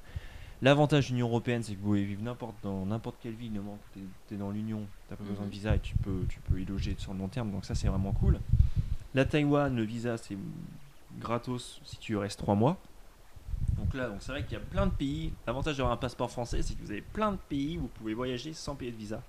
L'avantage 0.62 1.08
de 1.08 1.12
l'Union 1.12 1.26
européenne, 1.28 1.62
c'est 1.62 1.72
que 1.74 1.78
vous 1.80 1.84
pouvez 1.88 2.04
vivre 2.04 2.22
n'importe 2.22 2.54
dans 2.62 2.86
n'importe 2.86 3.16
quelle 3.22 3.34
ville, 3.34 3.60
tu 3.92 4.34
es, 4.34 4.38
dans 4.38 4.50
l'Union, 4.50 4.78
tu 5.06 5.12
n'as 5.12 5.16
pas 5.18 5.24
besoin 5.24 5.42
de 5.44 5.48
Mhm. 5.48 5.52
visa 5.52 5.74
et 5.76 5.80
tu 5.80 5.94
peux, 5.96 6.24
tu 6.30 6.40
peux 6.40 6.58
y 6.58 6.64
loger 6.64 6.94
sur 6.96 7.12
le 7.12 7.18
long 7.18 7.28
terme, 7.28 7.50
donc 7.50 7.66
ça 7.66 7.74
c'est 7.74 7.88
vraiment 7.88 8.12
cool. 8.12 8.40
La 9.14 9.26
Taïwan, 9.26 9.74
le 9.76 9.82
visa 9.82 10.16
c'est 10.16 10.38
gratos 11.20 11.80
si 11.84 11.98
tu 11.98 12.16
restes 12.16 12.38
trois 12.38 12.54
mois. 12.54 12.78
Donc 13.78 13.94
là, 13.94 14.08
donc 14.08 14.18
c'est 14.20 14.32
vrai 14.32 14.42
qu'il 14.44 14.52
y 14.54 14.56
a 14.56 14.60
plein 14.64 14.86
de 14.86 14.92
pays. 14.92 15.32
L'avantage 15.46 15.76
d'avoir 15.76 15.92
un 15.92 15.96
passeport 15.98 16.30
français, 16.30 16.60
c'est 16.62 16.74
que 16.74 16.82
vous 16.84 16.90
avez 16.90 17.02
plein 17.02 17.32
de 17.32 17.38
pays 17.48 17.76
où 17.78 17.82
vous 17.82 17.88
pouvez 17.88 18.14
voyager 18.14 18.52
sans 18.52 18.74
payer 18.74 18.90
de 18.92 18.96
visa. 18.96 19.22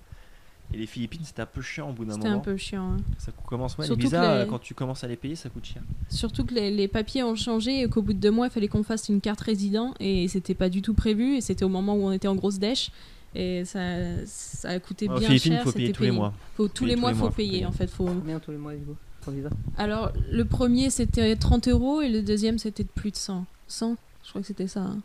Et 0.72 0.76
les 0.76 0.86
Philippines, 0.86 1.22
c'était 1.24 1.40
un 1.40 1.46
peu 1.46 1.62
chiant 1.62 1.88
au 1.88 1.92
bout 1.94 2.04
d'un 2.04 2.12
C'était 2.14 2.28
moment. 2.28 2.40
un 2.40 2.44
peu 2.44 2.56
chiant. 2.58 2.92
hein. 2.92 2.96
Ça 3.16 3.32
commence, 3.46 3.78
ouais, 3.78 3.88
les 3.88 3.94
visas, 3.96 4.44
les- 4.44 4.50
quand 4.50 4.58
tu 4.58 4.74
commences 4.74 5.02
à 5.02 5.08
les 5.08 5.16
payer, 5.16 5.34
ça 5.34 5.48
coûte 5.48 5.64
cher. 5.64 5.82
Surtout 6.10 6.44
que 6.44 6.52
les, 6.54 6.70
les 6.70 6.88
papiers 6.88 7.22
ont 7.24 7.34
changé 7.34 7.80
et 7.82 7.88
qu'au 7.88 8.02
bout 8.02 8.12
de 8.12 8.18
deux 8.18 8.30
mois, 8.30 8.48
il 8.48 8.50
fallait 8.50 8.68
qu'on 8.68 8.82
fasse 8.82 9.08
une 9.08 9.22
carte 9.22 9.40
résident 9.40 9.94
et 9.98 10.28
c'était 10.28 10.54
pas 10.54 10.68
du 10.68 10.82
tout 10.82 10.92
prévu 10.92 11.36
et 11.36 11.40
c'était 11.40 11.64
au 11.64 11.70
moment 11.70 11.94
où 11.94 12.02
on 12.04 12.12
était 12.12 12.28
en 12.28 12.34
grosse 12.34 12.58
dèche 12.58 12.90
et 13.34 13.64
ça, 13.64 13.80
ça 14.26 14.68
a 14.70 14.78
coûté 14.78 15.08
bien 15.08 15.16
Philippines, 15.20 15.52
il 15.52 15.56
cher. 15.56 15.64
faut 15.64 15.72
payer 15.72 15.86
c'était 15.86 15.96
tous 15.96 16.02
les 16.02 16.10
mois. 16.10 16.34
Faut, 16.54 16.68
tous 16.68 16.84
Payer 16.84 16.96
les 16.96 17.00
mois, 17.00 17.14
faut 17.14 17.26
faut 17.26 17.30
payer 17.30 17.50
payer. 17.50 17.66
en 17.66 17.72
fait. 17.72 17.86
Faut... 17.88 18.04
combien 18.04 18.38
tous 18.38 18.50
les 18.50 18.56
mois 18.58 18.74
du 18.74 18.84
coup 18.84 18.96
pour 19.22 19.32
visa? 19.32 19.48
Alors 19.78 20.12
le 20.30 20.44
premier 20.44 20.90
c'était 20.90 21.34
30 21.36 21.68
euros 21.68 22.02
et 22.02 22.10
le 22.10 22.20
deuxième 22.22 22.58
c'était 22.58 22.84
de 22.84 22.88
plus 22.94 23.10
de 23.10 23.16
100. 23.16 23.46
100 23.68 23.96
Je 24.28 24.32
crois 24.32 24.42
que 24.42 24.46
c'était 24.46 24.68
ça. 24.68 24.82
hein. 24.82 24.98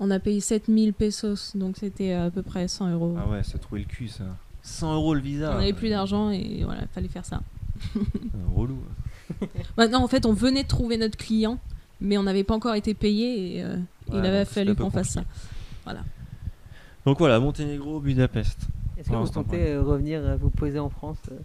On 0.00 0.10
a 0.10 0.18
payé 0.18 0.40
7000 0.40 0.92
pesos 0.92 1.52
donc 1.56 1.76
c'était 1.78 2.12
à 2.12 2.30
peu 2.30 2.42
près 2.42 2.68
100 2.68 2.90
euros. 2.92 3.16
Ah 3.18 3.26
ouais, 3.26 3.40
c'est 3.42 3.56
trouver 3.58 3.80
le 3.80 3.86
cul 3.86 4.08
ça. 4.08 4.24
100 4.62 4.94
euros 4.94 5.14
le 5.14 5.20
visa. 5.20 5.54
on 5.56 5.60
avait 5.60 5.72
plus 5.72 5.88
d'argent 5.88 6.30
et 6.30 6.62
voilà, 6.64 6.82
il 6.82 6.88
fallait 6.88 7.08
faire 7.08 7.24
ça. 7.24 7.40
Euh, 7.96 8.00
relou. 8.54 8.78
Maintenant 9.78 10.04
en 10.04 10.08
fait 10.08 10.26
on 10.26 10.32
venait 10.34 10.62
de 10.62 10.68
trouver 10.68 10.98
notre 10.98 11.16
client 11.16 11.58
mais 12.00 12.18
on 12.18 12.22
n'avait 12.24 12.44
pas 12.44 12.54
encore 12.54 12.74
été 12.74 12.92
payé 12.92 13.56
et 13.56 13.64
euh, 13.64 13.76
il 14.12 14.16
avait 14.18 14.44
fallu 14.44 14.74
qu'on 14.74 14.90
fasse 14.90 15.10
ça. 15.10 15.22
compliqué. 15.84 16.04
Donc 17.06 17.18
voilà, 17.18 17.40
Monténégro, 17.40 18.00
Budapest. 18.00 18.68
Est-ce 18.96 19.10
que 19.10 19.14
vous 19.16 19.30
comptez 19.30 19.72
euh, 19.72 19.82
revenir 19.82 20.20
euh, 20.20 20.36
vous 20.36 20.50
poser 20.50 20.78
en 20.78 20.88
France 20.88 21.18
euh, 21.30 21.34
euh, 21.34 21.40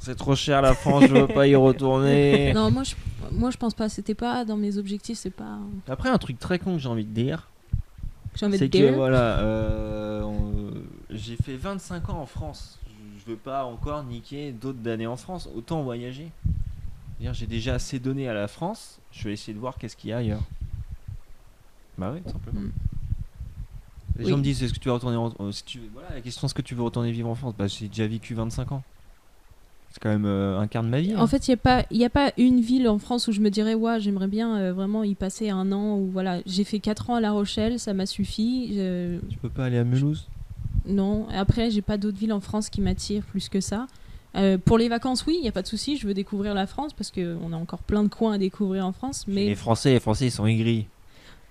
C'est 0.00 0.14
trop 0.16 0.34
cher 0.36 0.60
la 0.62 0.74
France, 0.74 1.04
je 1.08 1.14
veux 1.14 1.26
pas 1.26 1.46
y 1.46 1.54
retourner. 1.56 2.52
Non, 2.54 2.70
moi 2.70 2.82
je, 2.82 2.94
moi 3.32 3.50
je 3.50 3.56
pense 3.56 3.74
pas. 3.74 3.88
C'était 3.88 4.14
pas 4.14 4.44
dans 4.44 4.56
mes 4.56 4.76
objectifs. 4.78 5.18
C'est 5.18 5.30
pas. 5.30 5.58
Après, 5.88 6.08
un 6.10 6.18
truc 6.18 6.38
très 6.38 6.58
con 6.58 6.74
que 6.74 6.78
j'ai 6.78 6.88
envie 6.88 7.04
de 7.04 7.12
dire, 7.12 7.48
J'ai 8.34 8.46
envie 8.46 8.54
de 8.54 8.58
c'est 8.58 8.68
que 8.70 8.92
voilà, 8.94 9.38
euh, 9.40 10.22
on- 10.22 10.72
j'ai 11.10 11.36
fait 11.36 11.56
25 11.56 12.08
ans 12.10 12.20
en 12.20 12.26
France. 12.26 12.78
Je- 13.18 13.30
veux 13.32 13.36
pas 13.36 13.64
encore 13.64 14.04
niquer 14.04 14.52
d'autres 14.52 14.78
d'années 14.78 15.08
en 15.08 15.16
France. 15.16 15.48
Autant 15.56 15.82
voyager. 15.82 16.30
J'ai 17.32 17.46
déjà 17.48 17.74
assez 17.74 17.98
donné 17.98 18.28
à 18.28 18.34
la 18.34 18.46
France. 18.46 19.00
Je 19.10 19.24
vais 19.24 19.32
essayer 19.32 19.52
de 19.52 19.58
voir 19.58 19.78
qu'est-ce 19.78 19.96
qu'il 19.96 20.10
y 20.10 20.12
a 20.12 20.18
ailleurs. 20.18 20.42
Bah 21.98 22.12
oui, 22.14 22.20
tout 22.24 22.30
simplement. 22.30 22.60
Mm. 22.60 22.72
Les 24.18 24.24
Oui. 24.26 24.30
gens 24.30 24.36
me 24.38 24.42
disent 24.44 24.62
est-ce 24.62 24.72
que 24.74 24.78
tu 24.78 24.88
vas 24.88 24.94
retourner 24.94 25.16
en... 25.16 25.32
euh, 25.40 25.50
si 25.50 25.64
tu... 25.64 25.80
Voilà 25.92 26.10
la 26.14 26.20
question 26.20 26.46
est-ce 26.46 26.54
que 26.54 26.62
tu 26.62 26.74
veux 26.76 26.82
retourner 26.82 27.10
vivre 27.10 27.28
en 27.28 27.34
France? 27.34 27.54
Bah 27.58 27.66
j'ai 27.66 27.88
déjà 27.88 28.06
vécu 28.06 28.34
25 28.34 28.70
ans. 28.72 28.82
C'est 29.96 30.02
quand 30.02 30.10
même 30.10 30.26
euh, 30.26 30.58
un 30.60 30.66
quart 30.66 30.82
de 30.82 30.88
ma 30.90 31.00
vie. 31.00 31.12
hein. 31.14 31.20
En 31.20 31.26
fait, 31.26 31.48
il 31.48 31.52
n'y 31.52 31.54
a, 31.54 31.56
pas- 31.56 31.84
y 31.90 32.04
a 32.04 32.10
pas 32.10 32.30
une 32.36 32.60
ville 32.60 32.86
en 32.86 32.98
France 32.98 33.28
où 33.28 33.32
je 33.32 33.40
me 33.40 33.48
dirais, 33.48 33.72
ouais, 33.72 33.98
j'aimerais 33.98 34.26
bien 34.26 34.54
euh, 34.58 34.72
vraiment 34.74 35.04
y 35.04 35.14
passer 35.14 35.48
un 35.48 35.72
an. 35.72 35.96
Ou 35.96 36.10
voilà, 36.12 36.40
j'ai 36.44 36.64
fait 36.64 36.80
4 36.80 37.08
ans 37.08 37.14
à 37.14 37.20
La 37.22 37.32
Rochelle, 37.32 37.78
ça 37.78 37.94
m'a 37.94 38.04
suffi. 38.04 38.74
Je- 38.76 39.16
Tu 39.30 39.38
peux 39.38 39.48
pas 39.48 39.64
aller 39.64 39.78
à 39.78 39.84
Mulhouse? 39.84 40.28
Non, 40.84 41.26
après, 41.34 41.70
j'ai 41.70 41.80
pas 41.80 41.96
d'autres 41.96 42.18
villes 42.18 42.34
en 42.34 42.40
France 42.40 42.68
qui 42.68 42.82
m'attirent 42.82 43.22
plus 43.24 43.48
que 43.48 43.62
ça. 43.62 43.86
Euh, 44.36 44.58
pour 44.62 44.76
les 44.76 44.90
vacances, 44.90 45.24
oui, 45.26 45.36
il 45.38 45.42
n'y 45.42 45.48
a 45.48 45.52
pas 45.52 45.62
de 45.62 45.66
souci, 45.66 45.96
je 45.96 46.06
veux 46.06 46.12
découvrir 46.12 46.52
la 46.52 46.66
France 46.66 46.92
parce 46.92 47.10
qu'on 47.10 47.54
a 47.54 47.56
encore 47.56 47.78
plein 47.78 48.02
de 48.02 48.08
coins 48.08 48.34
à 48.34 48.38
découvrir 48.38 48.84
en 48.86 48.92
France. 48.92 49.24
Mais 49.26 49.46
Les 49.46 49.54
Français, 49.54 49.92
les 49.94 50.00
Français 50.00 50.26
ils 50.26 50.30
sont 50.30 50.44
aigris. 50.44 50.88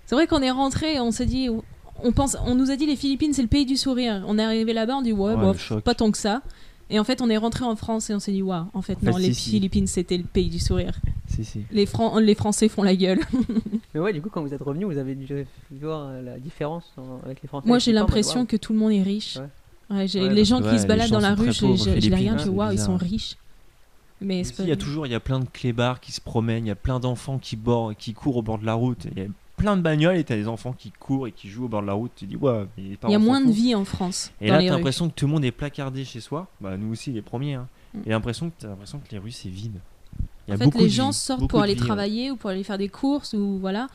C'est 0.06 0.14
vrai 0.14 0.28
qu'on 0.28 0.40
est 0.40 0.52
rentré, 0.52 1.00
on 1.00 1.10
s'est 1.10 1.26
dit, 1.26 1.48
on 2.04 2.12
pense, 2.12 2.36
on 2.46 2.54
nous 2.54 2.70
a 2.70 2.76
dit 2.76 2.86
les 2.86 2.94
Philippines 2.94 3.32
c'est 3.32 3.42
le 3.42 3.48
pays 3.48 3.66
du 3.66 3.76
sourire. 3.76 4.22
On 4.28 4.38
est 4.38 4.44
arrivé 4.44 4.72
là-bas, 4.72 4.98
on 4.98 5.02
dit 5.02 5.12
ouais, 5.12 5.34
bof, 5.40 5.72
pas 5.80 5.94
tant 5.96 6.12
que 6.12 6.18
ça. 6.18 6.42
Et 6.88 6.98
en 7.00 7.04
fait, 7.04 7.20
on 7.20 7.28
est 7.28 7.36
rentré 7.36 7.64
en 7.64 7.74
France 7.74 8.10
et 8.10 8.14
on 8.14 8.20
s'est 8.20 8.30
dit 8.32 8.42
waouh, 8.42 8.66
en 8.72 8.80
fait 8.82 8.94
En 9.02 9.06
non, 9.06 9.12
fait, 9.14 9.18
les 9.22 9.34
si, 9.34 9.42
si. 9.42 9.50
Philippines 9.50 9.86
c'était 9.88 10.16
le 10.16 10.22
pays 10.24 10.48
du 10.48 10.60
sourire. 10.60 10.92
si, 11.26 11.44
si. 11.44 11.62
Les, 11.72 11.84
Fran- 11.86 12.18
les 12.20 12.34
Français 12.36 12.68
font 12.68 12.82
la 12.84 12.94
gueule. 12.94 13.20
Mais 13.94 14.00
ouais, 14.00 14.12
du 14.12 14.22
coup, 14.22 14.28
quand 14.30 14.42
vous 14.42 14.54
êtes 14.54 14.62
revenu, 14.62 14.84
vous 14.84 14.96
avez 14.98 15.14
dû 15.16 15.26
voir 15.80 16.12
la 16.22 16.38
différence 16.38 16.84
en- 16.96 17.20
avec 17.24 17.42
les 17.42 17.48
Français. 17.48 17.66
Moi, 17.66 17.78
j'ai 17.80 17.92
l'impression 17.92 18.46
que 18.46 18.56
tout 18.56 18.72
le 18.72 18.78
monde 18.78 18.92
est 18.92 19.02
riche. 19.02 19.36
Ouais. 19.36 19.96
Ouais, 19.98 20.08
j'ai- 20.08 20.22
Ouais, 20.28 20.34
les 20.34 20.44
gens 20.44 20.58
que, 20.60 20.64
qui 20.64 20.70
ouais, 20.70 20.78
se 20.78 20.86
baladent 20.86 21.10
dans 21.10 21.18
la 21.20 21.34
rue, 21.34 21.52
je, 21.52 21.64
les 22.08 22.14
regarde, 22.16 22.40
je 22.44 22.48
waouh, 22.50 22.72
ils 22.72 22.78
sont 22.78 22.96
riches. 22.96 23.36
Mais 24.20 24.42
il 24.60 24.66
y 24.68 24.72
a 24.72 24.76
toujours, 24.76 25.06
il 25.06 25.12
y 25.12 25.14
a 25.14 25.20
plein 25.20 25.40
de 25.40 25.44
clébards 25.52 26.00
qui 26.00 26.10
se 26.12 26.20
promènent, 26.20 26.64
il 26.64 26.68
y 26.68 26.72
a 26.72 26.74
plein 26.76 27.00
d'enfants 27.00 27.38
qui, 27.38 27.58
qui 27.98 28.14
courent 28.14 28.36
au 28.38 28.42
bord 28.42 28.58
de 28.58 28.64
la 28.64 28.72
route. 28.74 29.06
Il 29.14 29.22
y 29.22 29.26
a 29.26 29.28
plein 29.56 29.76
de 29.76 29.82
bagnoles 29.82 30.16
et 30.16 30.24
t'as 30.24 30.36
des 30.36 30.48
enfants 30.48 30.72
qui 30.72 30.92
courent 30.92 31.26
et 31.26 31.32
qui 31.32 31.48
jouent 31.48 31.64
au 31.64 31.68
bord 31.68 31.82
de 31.82 31.86
la 31.86 31.94
route. 31.94 32.12
Tu 32.14 32.26
dis, 32.26 32.36
ouais, 32.36 32.66
mais 32.76 32.84
les 32.84 32.98
Il 33.04 33.10
y 33.10 33.14
a 33.14 33.18
moins 33.18 33.40
de 33.40 33.50
vie 33.50 33.74
en 33.74 33.84
France. 33.84 34.30
Et 34.40 34.48
là, 34.48 34.58
t'as 34.58 34.64
l'impression 34.64 35.08
que 35.08 35.14
tout 35.14 35.26
le 35.26 35.32
monde 35.32 35.44
est 35.44 35.52
placardé 35.52 36.04
chez 36.04 36.20
soi. 36.20 36.46
Bah, 36.60 36.76
nous 36.76 36.92
aussi, 36.92 37.12
les 37.12 37.22
premiers. 37.22 37.54
Hein. 37.54 37.68
Mm. 37.94 38.00
Et 38.06 38.10
l'impression 38.10 38.50
que 38.50 38.54
t'as 38.58 38.68
l'impression 38.68 38.98
que 38.98 39.10
les 39.10 39.18
rues, 39.18 39.32
c'est 39.32 39.48
vide. 39.48 39.80
Y 40.48 40.52
a 40.52 40.54
En 40.54 40.58
fait, 40.58 40.64
beaucoup 40.64 40.78
les 40.78 40.88
gens 40.88 41.10
vie, 41.10 41.16
sortent 41.16 41.48
pour 41.48 41.60
aller 41.60 41.74
vie, 41.74 41.80
ouais. 41.80 41.86
travailler 41.86 42.30
ou 42.30 42.36
pour 42.36 42.50
aller 42.50 42.62
faire 42.62 42.78
des 42.78 42.88
courses 42.88 43.32
ou 43.32 43.58
voilà. 43.58 43.88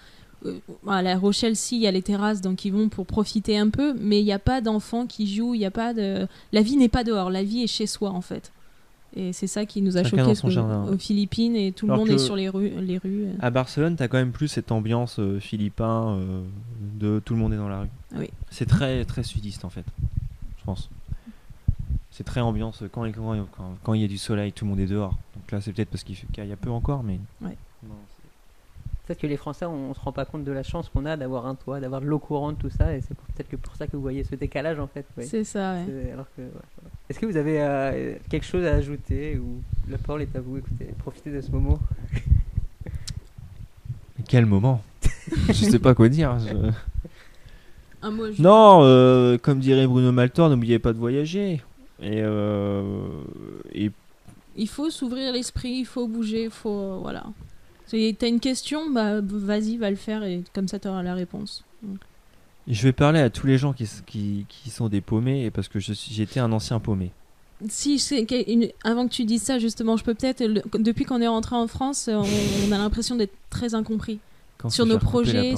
Euh, 0.46 0.60
à 0.88 1.02
La 1.04 1.18
Rochelle, 1.18 1.56
si, 1.56 1.76
il 1.76 1.82
y 1.84 1.88
a 1.88 1.92
les 1.92 2.02
terrasses, 2.02 2.42
donc 2.42 2.66
ils 2.66 2.74
vont 2.74 2.90
pour 2.90 3.06
profiter 3.06 3.58
un 3.58 3.70
peu, 3.70 3.94
mais 3.94 4.20
il 4.20 4.26
n'y 4.26 4.34
a 4.34 4.40
pas 4.40 4.60
d'enfants 4.60 5.06
qui 5.06 5.34
jouent, 5.34 5.54
il 5.54 5.62
y 5.62 5.66
a 5.66 5.72
pas 5.72 5.94
de... 5.94 6.28
La 6.52 6.64
vie 6.64 6.78
n'est 6.78 6.90
pas 6.90 7.04
dehors, 7.04 7.30
la 7.30 7.44
vie 7.44 7.64
est 7.64 7.68
chez 7.68 7.86
soi, 7.86 8.10
en 8.10 8.22
fait. 8.22 8.52
Et 9.16 9.34
c'est 9.34 9.48
ça 9.48 9.66
qui 9.66 9.82
nous 9.82 9.98
a 9.98 10.04
Chacun 10.04 10.26
ouais. 10.26 10.90
aux 10.90 10.98
Philippines 10.98 11.56
et 11.56 11.74
tout 11.74 11.86
le 11.88 11.96
monde 11.96 12.10
est 12.10 12.18
sur 12.18 12.36
les 12.36 12.48
rues. 12.48 12.70
Les 12.80 12.98
rues 12.98 13.26
euh. 13.26 13.34
À 13.42 13.50
Barcelone, 13.50 13.96
t'as 13.98 14.08
quand 14.08 14.18
même 14.18 14.32
plus 14.32 14.48
cette 14.48 14.72
ambiance 14.72 15.20
euh, 15.20 15.40
philippin 15.40 16.18
euh, 16.18 16.42
de 17.00 17.22
tout 17.24 17.34
le 17.34 17.40
monde 17.40 17.54
est 17.54 17.58
dans 17.58 17.68
la 17.68 17.82
rue. 17.82 17.90
Oui. 18.16 18.30
C'est 18.50 18.68
très 18.68 19.04
très 19.04 19.24
sudiste 19.24 19.66
en 19.66 19.70
fait, 19.70 19.86
je 20.60 20.64
pense. 20.64 20.90
C'est 22.10 22.24
très 22.24 22.42
ambiance 22.42 22.84
quand, 22.92 23.04
quand, 23.12 23.48
quand, 23.56 23.78
quand 23.84 23.94
il 23.94 24.02
y 24.02 24.06
a 24.06 24.08
du 24.08 24.18
soleil, 24.18 24.54
tout 24.54 24.66
le 24.66 24.70
monde 24.70 24.80
est 24.80 24.86
dehors. 24.86 25.18
Donc 25.36 25.52
là, 25.52 25.62
c'est 25.62 25.72
peut-être 25.74 25.90
parce 25.90 26.04
qu'il 26.04 26.16
fait- 26.16 26.28
qu'il 26.32 26.46
y 26.46 26.52
a 26.52 26.58
peu 26.58 26.70
encore, 26.70 27.04
mais. 27.04 27.20
Ouais. 27.42 27.58
Non, 27.84 27.96
Peut-être 29.06 29.20
que 29.20 29.28
les 29.28 29.38
Français, 29.38 29.66
on, 29.66 29.90
on 29.90 29.94
se 29.94 30.00
rend 30.00 30.12
pas 30.12 30.26
compte 30.26 30.44
de 30.44 30.52
la 30.52 30.64
chance 30.64 30.90
qu'on 30.90 31.06
a 31.06 31.18
d'avoir 31.18 31.48
un 31.48 31.56
toit, 31.56 31.80
d'avoir 31.80 32.02
de 32.02 32.06
l'eau 32.06 32.20
courante, 32.20 32.60
tout 32.60 32.70
ça, 32.70 32.96
et 32.96 33.02
c'est 33.02 33.16
peut-être 33.16 33.50
que 33.50 33.56
pour 33.56 33.76
ça 33.76 33.88
que 33.88 33.96
vous 33.96 34.02
voyez 34.02 34.24
ce 34.24 34.36
décalage 34.36 34.80
en 34.80 34.88
fait. 34.88 35.06
ouais. 35.18 35.24
C'est 35.24 35.44
ça, 35.44 35.74
ouais. 35.74 35.84
C'est- 35.88 36.12
Alors 36.12 36.28
que, 36.38 36.42
ouais. 36.42 36.48
Est-ce 37.10 37.20
que 37.20 37.26
vous 37.26 37.38
avez 37.38 37.62
euh, 37.62 38.16
quelque 38.30 38.46
chose 38.46 38.66
à 38.66 38.76
ajouter 38.76 39.38
ou 39.38 39.62
la 39.90 39.98
parole 39.98 40.22
est 40.22 40.36
à 40.36 40.40
vous 40.40 40.58
Écoutez, 40.58 40.86
profitez 41.00 41.32
de 41.32 41.42
ce 41.42 41.52
moment. 41.52 41.80
Quel 44.28 44.46
moment? 44.46 44.82
Je 45.48 45.54
sais 45.54 45.80
pas 45.80 45.96
quoi 45.96 46.10
dire. 46.10 46.38
je- 46.40 46.72
Un 48.04 48.12
mot, 48.12 48.32
je- 48.32 48.42
Non, 48.42 48.80
euh, 48.84 49.38
comme 49.38 49.60
dirait 49.60 49.86
Bruno 49.88 50.12
Maltor, 50.12 50.50
n'oubliez 50.50 50.80
pas 50.80 50.94
de 50.94 50.98
voyager. 50.98 51.62
Et, 52.02 52.20
euh, 52.22 52.84
et 53.74 53.92
Il 54.56 54.68
faut 54.70 54.90
s'ouvrir 54.90 55.34
l'esprit, 55.34 55.72
il 55.80 55.86
faut 55.86 56.08
bouger, 56.08 56.46
il 56.46 56.50
faut... 56.50 57.00
Voilà. 57.02 57.26
T'as 57.92 58.28
une 58.28 58.40
question, 58.40 58.90
bah 58.90 59.20
vas-y, 59.22 59.78
va 59.78 59.90
le 59.90 59.96
faire 59.96 60.24
et 60.24 60.44
comme 60.54 60.68
ça 60.68 60.80
t'auras 60.80 61.04
la 61.04 61.14
réponse. 61.14 61.64
je 62.68 62.84
vais 62.84 62.94
parler 62.94 63.20
à 63.20 63.30
tous 63.30 63.48
les 63.48 63.58
gens 63.58 63.74
qui, 63.74 63.88
qui, 64.06 64.46
qui 64.48 64.70
sont 64.70 64.88
des 64.88 65.02
paumés, 65.02 65.52
parce 65.52 65.68
que 65.68 65.80
j'étais 65.80 66.40
un 66.40 66.52
ancien 66.52 66.80
paumé. 66.80 67.12
Si, 67.70 68.02
une- 68.48 68.70
avant 68.84 69.08
que 69.08 69.14
tu 69.14 69.24
dises 69.26 69.44
ça, 69.44 69.60
justement, 69.60 69.96
je 69.98 70.04
peux 70.04 70.14
peut-être. 70.16 70.44
Depuis 70.80 71.06
qu'on 71.06 71.22
est 71.22 71.28
rentré 71.28 71.56
en 71.56 71.68
France, 71.68 72.10
on, 72.12 72.24
on 72.68 72.72
a 72.72 72.78
l'impression 72.78 73.16
d'être 73.16 73.34
très 73.50 73.76
incompris. 73.76 74.20
Quand 74.58 74.70
Sur 74.70 74.86
nos 74.86 74.98
projets. 74.98 75.54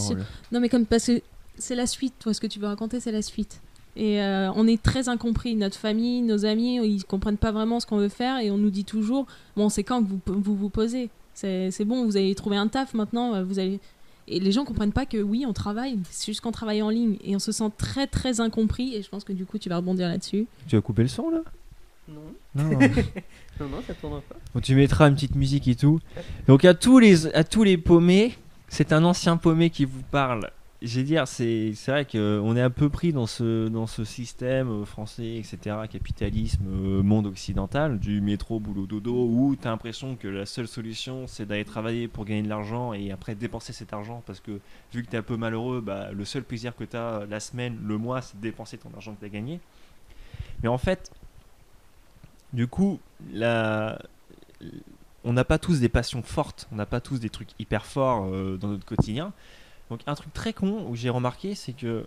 Non, 0.51 0.59
mais 0.59 0.69
comme 0.69 0.85
parce 0.85 1.05
que 1.07 1.21
c'est 1.57 1.75
la 1.75 1.87
suite, 1.87 2.13
toi, 2.19 2.33
ce 2.33 2.41
que 2.41 2.47
tu 2.47 2.59
veux 2.59 2.67
raconter, 2.67 2.99
c'est 2.99 3.11
la 3.11 3.21
suite. 3.21 3.61
Et 3.95 4.21
euh, 4.21 4.51
on 4.55 4.67
est 4.67 4.81
très 4.81 5.07
incompris. 5.07 5.55
Notre 5.55 5.77
famille, 5.77 6.21
nos 6.23 6.45
amis, 6.45 6.77
ils 6.83 7.03
comprennent 7.05 7.37
pas 7.37 7.51
vraiment 7.51 7.79
ce 7.79 7.85
qu'on 7.85 7.97
veut 7.97 8.09
faire 8.09 8.39
et 8.39 8.49
on 8.49 8.57
nous 8.57 8.71
dit 8.71 8.85
toujours 8.85 9.27
Bon, 9.55 9.69
c'est 9.69 9.83
quand 9.83 10.03
que 10.03 10.09
vous 10.09 10.19
vous, 10.25 10.55
vous 10.55 10.69
posez? 10.69 11.09
C'est 11.33 11.71
c'est 11.71 11.85
bon, 11.85 12.05
vous 12.05 12.17
allez 12.17 12.33
trouver 12.35 12.57
un 12.57 12.67
taf 12.67 12.93
maintenant, 12.93 13.33
euh, 13.35 13.43
vous 13.43 13.59
allez. 13.59 13.79
Et 14.27 14.39
les 14.39 14.51
gens 14.53 14.63
comprennent 14.63 14.93
pas 14.93 15.05
que 15.05 15.17
oui, 15.17 15.45
on 15.45 15.51
travaille, 15.51 15.99
c'est 16.09 16.27
juste 16.27 16.39
qu'on 16.41 16.53
travaille 16.53 16.81
en 16.81 16.89
ligne 16.89 17.17
et 17.25 17.35
on 17.35 17.39
se 17.39 17.51
sent 17.51 17.69
très 17.77 18.07
très 18.07 18.39
incompris. 18.39 18.95
Et 18.95 19.01
je 19.01 19.09
pense 19.09 19.23
que 19.25 19.33
du 19.33 19.45
coup, 19.45 19.57
tu 19.57 19.67
vas 19.67 19.77
rebondir 19.77 20.07
là-dessus. 20.07 20.47
Tu 20.67 20.75
vas 20.77 20.81
couper 20.81 21.01
le 21.01 21.09
son 21.09 21.29
là? 21.29 21.39
Non, 22.07 22.21
Non. 22.55 22.69
non, 23.59 23.69
non, 23.69 23.81
ça 23.85 23.93
tourne 23.93 24.21
pas. 24.21 24.35
Bon, 24.53 24.61
tu 24.61 24.75
mettras 24.75 25.09
une 25.09 25.15
petite 25.15 25.35
musique 25.35 25.67
et 25.67 25.75
tout. 25.75 25.99
Donc 26.47 26.63
à 26.63 26.73
tous 26.73 26.99
les, 26.99 27.27
à 27.35 27.43
tous 27.43 27.63
les 27.63 27.77
paumés, 27.77 28.37
c'est 28.69 28.93
un 28.93 29.03
ancien 29.03 29.35
paumé 29.37 29.69
qui 29.69 29.85
vous 29.85 30.03
parle. 30.11 30.49
Je 30.85 30.99
vais 30.99 31.05
dire, 31.05 31.29
c'est 31.29 31.71
c'est 31.75 31.91
vrai 31.91 32.03
qu'on 32.05 32.57
est 32.57 32.61
un 32.61 32.69
peu 32.69 32.89
pris 32.89 33.13
dans 33.13 33.25
ce, 33.25 33.69
dans 33.69 33.87
ce 33.87 34.03
système 34.03 34.69
euh, 34.69 34.85
français, 34.85 35.37
etc., 35.37 35.77
capitalisme, 35.89 36.65
euh, 36.67 37.01
monde 37.01 37.25
occidental, 37.25 37.99
du 37.99 38.19
métro, 38.19 38.59
boulot, 38.59 38.85
dodo, 38.85 39.13
où 39.13 39.55
tu 39.55 39.65
as 39.65 39.71
l'impression 39.71 40.17
que 40.17 40.27
la 40.27 40.45
seule 40.45 40.67
solution, 40.67 41.25
c'est 41.25 41.45
d'aller 41.45 41.63
travailler 41.63 42.09
pour 42.09 42.25
gagner 42.25 42.41
de 42.41 42.49
l'argent 42.49 42.91
et 42.91 43.13
après 43.13 43.33
dépenser 43.33 43.71
cet 43.71 43.93
argent 43.93 44.23
parce 44.25 44.41
que 44.41 44.59
vu 44.93 45.03
que 45.03 45.09
tu 45.09 45.15
es 45.15 45.19
un 45.19 45.23
peu 45.23 45.37
malheureux, 45.37 45.79
bah, 45.79 46.11
le 46.11 46.25
seul 46.25 46.43
plaisir 46.43 46.75
que 46.75 46.83
tu 46.83 46.97
as 46.97 47.25
la 47.29 47.39
semaine, 47.39 47.77
le 47.81 47.97
mois, 47.97 48.21
c'est 48.21 48.35
de 48.35 48.41
dépenser 48.41 48.77
ton 48.77 48.89
argent 48.93 49.13
que 49.13 49.21
tu 49.21 49.25
as 49.25 49.29
gagné. 49.29 49.61
Mais 50.63 50.67
en 50.67 50.77
fait, 50.77 51.11
du 52.51 52.67
coup, 52.67 52.99
la, 53.31 53.99
on 55.23 55.31
n'a 55.31 55.45
pas 55.45 55.59
tous 55.59 55.79
des 55.79 55.89
passions 55.89 56.23
fortes, 56.23 56.67
on 56.73 56.75
n'a 56.75 56.85
pas 56.85 56.99
tous 56.99 57.19
des 57.21 57.29
trucs 57.29 57.51
hyper 57.57 57.85
forts 57.85 58.25
euh, 58.25 58.57
dans 58.57 58.67
notre 58.67 58.85
quotidien. 58.85 59.31
Donc 59.89 60.01
un 60.07 60.15
truc 60.15 60.33
très 60.33 60.53
con 60.53 60.85
où 60.89 60.95
j'ai 60.95 61.09
remarqué, 61.09 61.55
c'est 61.55 61.73
que 61.73 62.05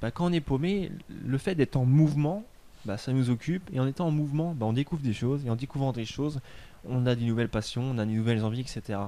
bah, 0.00 0.10
quand 0.10 0.26
on 0.26 0.32
est 0.32 0.40
paumé, 0.40 0.92
le 1.24 1.38
fait 1.38 1.54
d'être 1.54 1.76
en 1.76 1.84
mouvement, 1.84 2.44
bah, 2.84 2.98
ça 2.98 3.12
nous 3.12 3.30
occupe. 3.30 3.62
Et 3.72 3.80
en 3.80 3.86
étant 3.86 4.06
en 4.06 4.10
mouvement, 4.10 4.54
bah, 4.54 4.66
on 4.66 4.72
découvre 4.72 5.02
des 5.02 5.12
choses. 5.12 5.44
Et 5.46 5.50
en 5.50 5.56
découvrant 5.56 5.92
des 5.92 6.04
choses, 6.04 6.40
on 6.88 7.06
a 7.06 7.14
des 7.14 7.24
nouvelles 7.24 7.48
passions, 7.48 7.82
on 7.82 7.98
a 7.98 8.06
des 8.06 8.12
nouvelles 8.12 8.44
envies, 8.44 8.60
etc. 8.60 8.98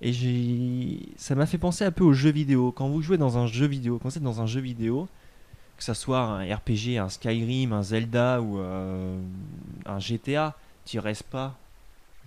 Et 0.00 0.12
j'ai, 0.12 1.00
ça 1.16 1.34
m'a 1.34 1.46
fait 1.46 1.58
penser 1.58 1.84
un 1.84 1.90
peu 1.90 2.04
aux 2.04 2.12
jeux 2.12 2.30
vidéo. 2.30 2.72
Quand 2.72 2.88
vous 2.88 3.02
jouez 3.02 3.18
dans 3.18 3.38
un 3.38 3.46
jeu 3.46 3.66
vidéo, 3.66 3.98
quand 4.00 4.10
vous 4.10 4.16
êtes 4.16 4.22
dans 4.22 4.40
un 4.40 4.46
jeu 4.46 4.60
vidéo, 4.60 5.08
que 5.76 5.84
ça 5.84 5.94
soit 5.94 6.20
un 6.20 6.54
RPG, 6.54 6.98
un 6.98 7.08
Skyrim, 7.08 7.72
un 7.72 7.82
Zelda 7.82 8.40
ou 8.40 8.58
euh, 8.58 9.18
un 9.86 9.98
GTA, 9.98 10.56
tu 10.84 10.98
restes 10.98 11.24
pas 11.24 11.56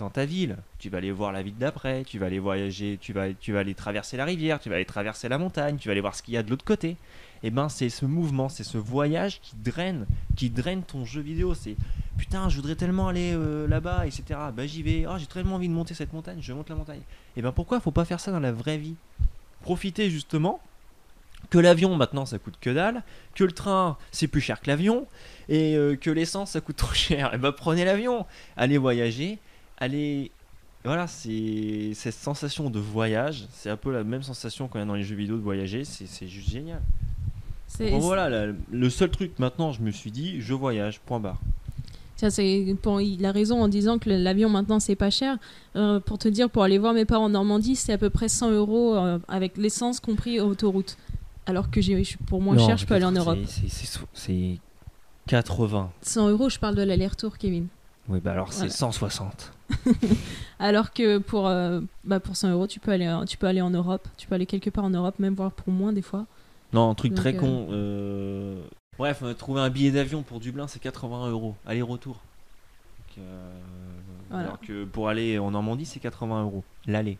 dans 0.01 0.09
ta 0.09 0.25
ville. 0.25 0.57
Tu 0.79 0.89
vas 0.89 0.97
aller 0.97 1.11
voir 1.11 1.31
la 1.31 1.41
ville 1.41 1.57
d'après, 1.57 2.03
tu 2.03 2.19
vas 2.19 2.25
aller 2.25 2.39
voyager, 2.39 2.97
tu 2.99 3.13
vas, 3.13 3.33
tu 3.33 3.53
vas 3.53 3.59
aller 3.59 3.73
traverser 3.73 4.17
la 4.17 4.25
rivière, 4.25 4.59
tu 4.59 4.69
vas 4.69 4.75
aller 4.75 4.85
traverser 4.85 5.29
la 5.29 5.37
montagne, 5.37 5.77
tu 5.77 5.87
vas 5.87 5.93
aller 5.93 6.01
voir 6.01 6.15
ce 6.15 6.21
qu'il 6.21 6.33
y 6.33 6.37
a 6.37 6.43
de 6.43 6.49
l'autre 6.49 6.65
côté. 6.65 6.97
Et 7.43 7.49
ben 7.49 7.69
c'est 7.69 7.89
ce 7.89 8.05
mouvement, 8.05 8.49
c'est 8.49 8.63
ce 8.63 8.77
voyage 8.77 9.39
qui 9.41 9.55
draine, 9.55 10.05
qui 10.35 10.49
draine 10.49 10.83
ton 10.83 11.05
jeu 11.05 11.21
vidéo. 11.21 11.53
C'est 11.53 11.75
putain, 12.17 12.49
je 12.49 12.57
voudrais 12.57 12.75
tellement 12.75 13.07
aller 13.07 13.31
euh, 13.33 13.67
là-bas, 13.67 14.05
etc. 14.05 14.23
Bah 14.55 14.67
j'y 14.67 14.83
vais. 14.83 15.05
Oh, 15.07 15.17
j'ai 15.17 15.27
tellement 15.27 15.55
envie 15.55 15.69
de 15.69 15.73
monter 15.73 15.93
cette 15.93 16.13
montagne, 16.13 16.39
je 16.41 16.53
monte 16.53 16.69
la 16.69 16.75
montagne. 16.75 17.01
Et 17.37 17.41
ben 17.41 17.51
pourquoi 17.51 17.79
faut 17.79 17.91
pas 17.91 18.05
faire 18.05 18.19
ça 18.19 18.31
dans 18.31 18.39
la 18.39 18.51
vraie 18.51 18.77
vie? 18.77 18.95
Profiter 19.61 20.09
justement 20.09 20.59
que 21.49 21.57
l'avion 21.57 21.95
maintenant 21.95 22.25
ça 22.25 22.37
coûte 22.37 22.57
que 22.61 22.69
dalle, 22.69 23.03
que 23.35 23.43
le 23.43 23.51
train 23.51 23.97
c'est 24.11 24.27
plus 24.27 24.41
cher 24.41 24.61
que 24.61 24.67
l'avion, 24.67 25.07
et 25.49 25.75
euh, 25.75 25.95
que 25.95 26.09
l'essence 26.09 26.51
ça 26.51 26.61
coûte 26.61 26.77
trop 26.77 26.93
cher. 27.07 27.33
Et 27.33 27.37
ben 27.37 27.51
prenez 27.51 27.85
l'avion, 27.85 28.25
allez 28.57 28.77
voyager, 28.77 29.39
allez. 29.81 30.31
Voilà, 30.83 31.05
c'est 31.05 31.91
cette 31.93 32.15
sensation 32.15 32.69
de 32.71 32.79
voyage, 32.79 33.45
c'est 33.53 33.69
un 33.69 33.77
peu 33.77 33.91
la 33.91 34.03
même 34.03 34.23
sensation 34.23 34.67
qu'on 34.67 34.79
a 34.79 34.85
dans 34.85 34.95
les 34.95 35.03
jeux 35.03 35.15
vidéo 35.15 35.35
de 35.35 35.41
voyager, 35.41 35.83
c'est 35.85 36.07
c'est 36.07 36.27
juste 36.27 36.49
génial. 36.49 36.81
Bon, 37.79 37.99
voilà, 37.99 38.29
la- 38.29 38.53
le 38.71 38.89
seul 38.89 39.11
truc 39.11 39.37
maintenant, 39.37 39.71
je 39.73 39.81
me 39.81 39.91
suis 39.91 40.09
dit, 40.11 40.41
je 40.41 40.53
voyage, 40.55 40.99
point 41.01 41.19
barre. 41.19 41.39
Tiens, 42.17 42.29
c'est 42.31 42.75
pour, 42.81 42.99
il 42.99 43.23
a 43.25 43.31
raison 43.31 43.61
en 43.61 43.67
disant 43.67 43.97
que 43.99 44.09
l'avion 44.09 44.49
maintenant 44.49 44.79
c'est 44.79 44.95
pas 44.95 45.09
cher. 45.11 45.37
Euh, 45.75 45.99
pour 45.99 46.17
te 46.17 46.27
dire, 46.27 46.49
pour 46.49 46.63
aller 46.63 46.77
voir 46.79 46.93
mes 46.93 47.05
parents 47.05 47.25
en 47.25 47.29
Normandie, 47.29 47.75
c'est 47.75 47.93
à 47.93 47.97
peu 47.99 48.09
près 48.09 48.27
100 48.27 48.49
euros 48.51 48.95
euh, 48.95 49.19
avec 49.27 49.57
l'essence 49.57 49.99
compris 49.99 50.39
autoroute. 50.39 50.97
Alors 51.45 51.69
que 51.69 51.79
j'ai, 51.79 52.03
je- 52.03 52.17
pour 52.27 52.41
moins 52.41 52.55
Non, 52.55 52.65
cher, 52.67 52.77
je 52.77 52.85
peux 52.87 52.95
aller 52.95 53.05
en 53.05 53.11
Europe. 53.11 53.37
c'est- 53.45 53.69
c'est- 53.69 53.85
C'est 53.85 53.99
c'est 54.13 54.57
80. 55.27 55.91
100 56.01 56.27
euros, 56.29 56.49
je 56.49 56.57
parle 56.59 56.75
de 56.75 56.81
l'aller-retour, 56.83 57.37
Kevin. 57.37 57.67
Oui, 58.09 58.19
bah 58.19 58.31
alors 58.31 58.51
c'est 58.51 58.61
Voilà. 58.61 58.73
160. 58.73 59.53
Alors 60.59 60.91
que 60.93 61.17
pour, 61.17 61.47
euh, 61.47 61.81
bah 62.03 62.19
pour 62.19 62.35
100 62.35 62.51
euros, 62.51 62.67
tu 62.67 62.79
peux, 62.79 62.91
aller, 62.91 63.11
tu 63.27 63.37
peux 63.37 63.47
aller 63.47 63.61
en 63.61 63.69
Europe. 63.71 64.07
Tu 64.17 64.27
peux 64.27 64.35
aller 64.35 64.45
quelque 64.45 64.69
part 64.69 64.83
en 64.83 64.89
Europe, 64.91 65.17
même 65.19 65.33
voir 65.35 65.51
pour 65.51 65.73
moins 65.73 65.93
des 65.93 66.01
fois. 66.01 66.25
Non, 66.73 66.89
un 66.89 66.95
truc 66.95 67.11
Donc, 67.13 67.19
très 67.19 67.35
euh, 67.35 67.39
con. 67.39 67.67
euh, 67.71 68.61
Bref, 68.97 69.23
trouvé 69.37 69.61
un 69.61 69.69
billet 69.69 69.91
d'avion 69.91 70.21
pour 70.21 70.39
Dublin, 70.39 70.67
c'est 70.67 70.79
80 70.79 71.29
euros, 71.29 71.55
aller-retour. 71.65 72.19
Euh, 73.17 73.51
Voilà. 74.29 74.45
Alors 74.45 74.59
que 74.61 74.85
pour 74.85 75.09
aller 75.09 75.37
en 75.39 75.51
Normandie, 75.51 75.85
c'est 75.85 75.99
80 75.99 76.43
euros, 76.43 76.63
l'aller. 76.85 77.17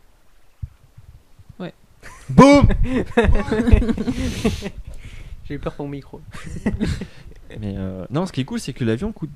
Ouais. 1.59 1.73
Boum 2.29 2.67
J'ai 5.45 5.55
eu 5.55 5.59
peur 5.59 5.73
pour 5.73 5.85
mon 5.85 5.91
micro. 5.91 6.21
Mais 7.59 7.75
euh, 7.77 8.05
non, 8.09 8.25
ce 8.25 8.31
qui 8.31 8.41
est 8.41 8.45
cool, 8.45 8.59
c'est 8.59 8.73
que 8.73 8.83
l'avion 8.85 9.11
coûte 9.11 9.29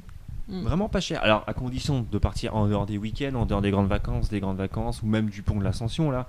Mm. 0.47 0.61
vraiment 0.61 0.89
pas 0.89 1.01
cher. 1.01 1.21
Alors, 1.23 1.43
à 1.47 1.53
condition 1.53 2.05
de 2.09 2.17
partir 2.17 2.55
en 2.55 2.67
dehors 2.67 2.85
des 2.85 2.97
week-ends, 2.97 3.35
en 3.35 3.45
dehors 3.45 3.61
des 3.61 3.71
grandes 3.71 3.87
vacances, 3.87 4.29
des 4.29 4.39
grandes 4.39 4.57
vacances, 4.57 5.01
ou 5.01 5.07
même 5.07 5.29
du 5.29 5.41
pont 5.41 5.59
de 5.59 5.63
l'Ascension, 5.63 6.11
là. 6.11 6.27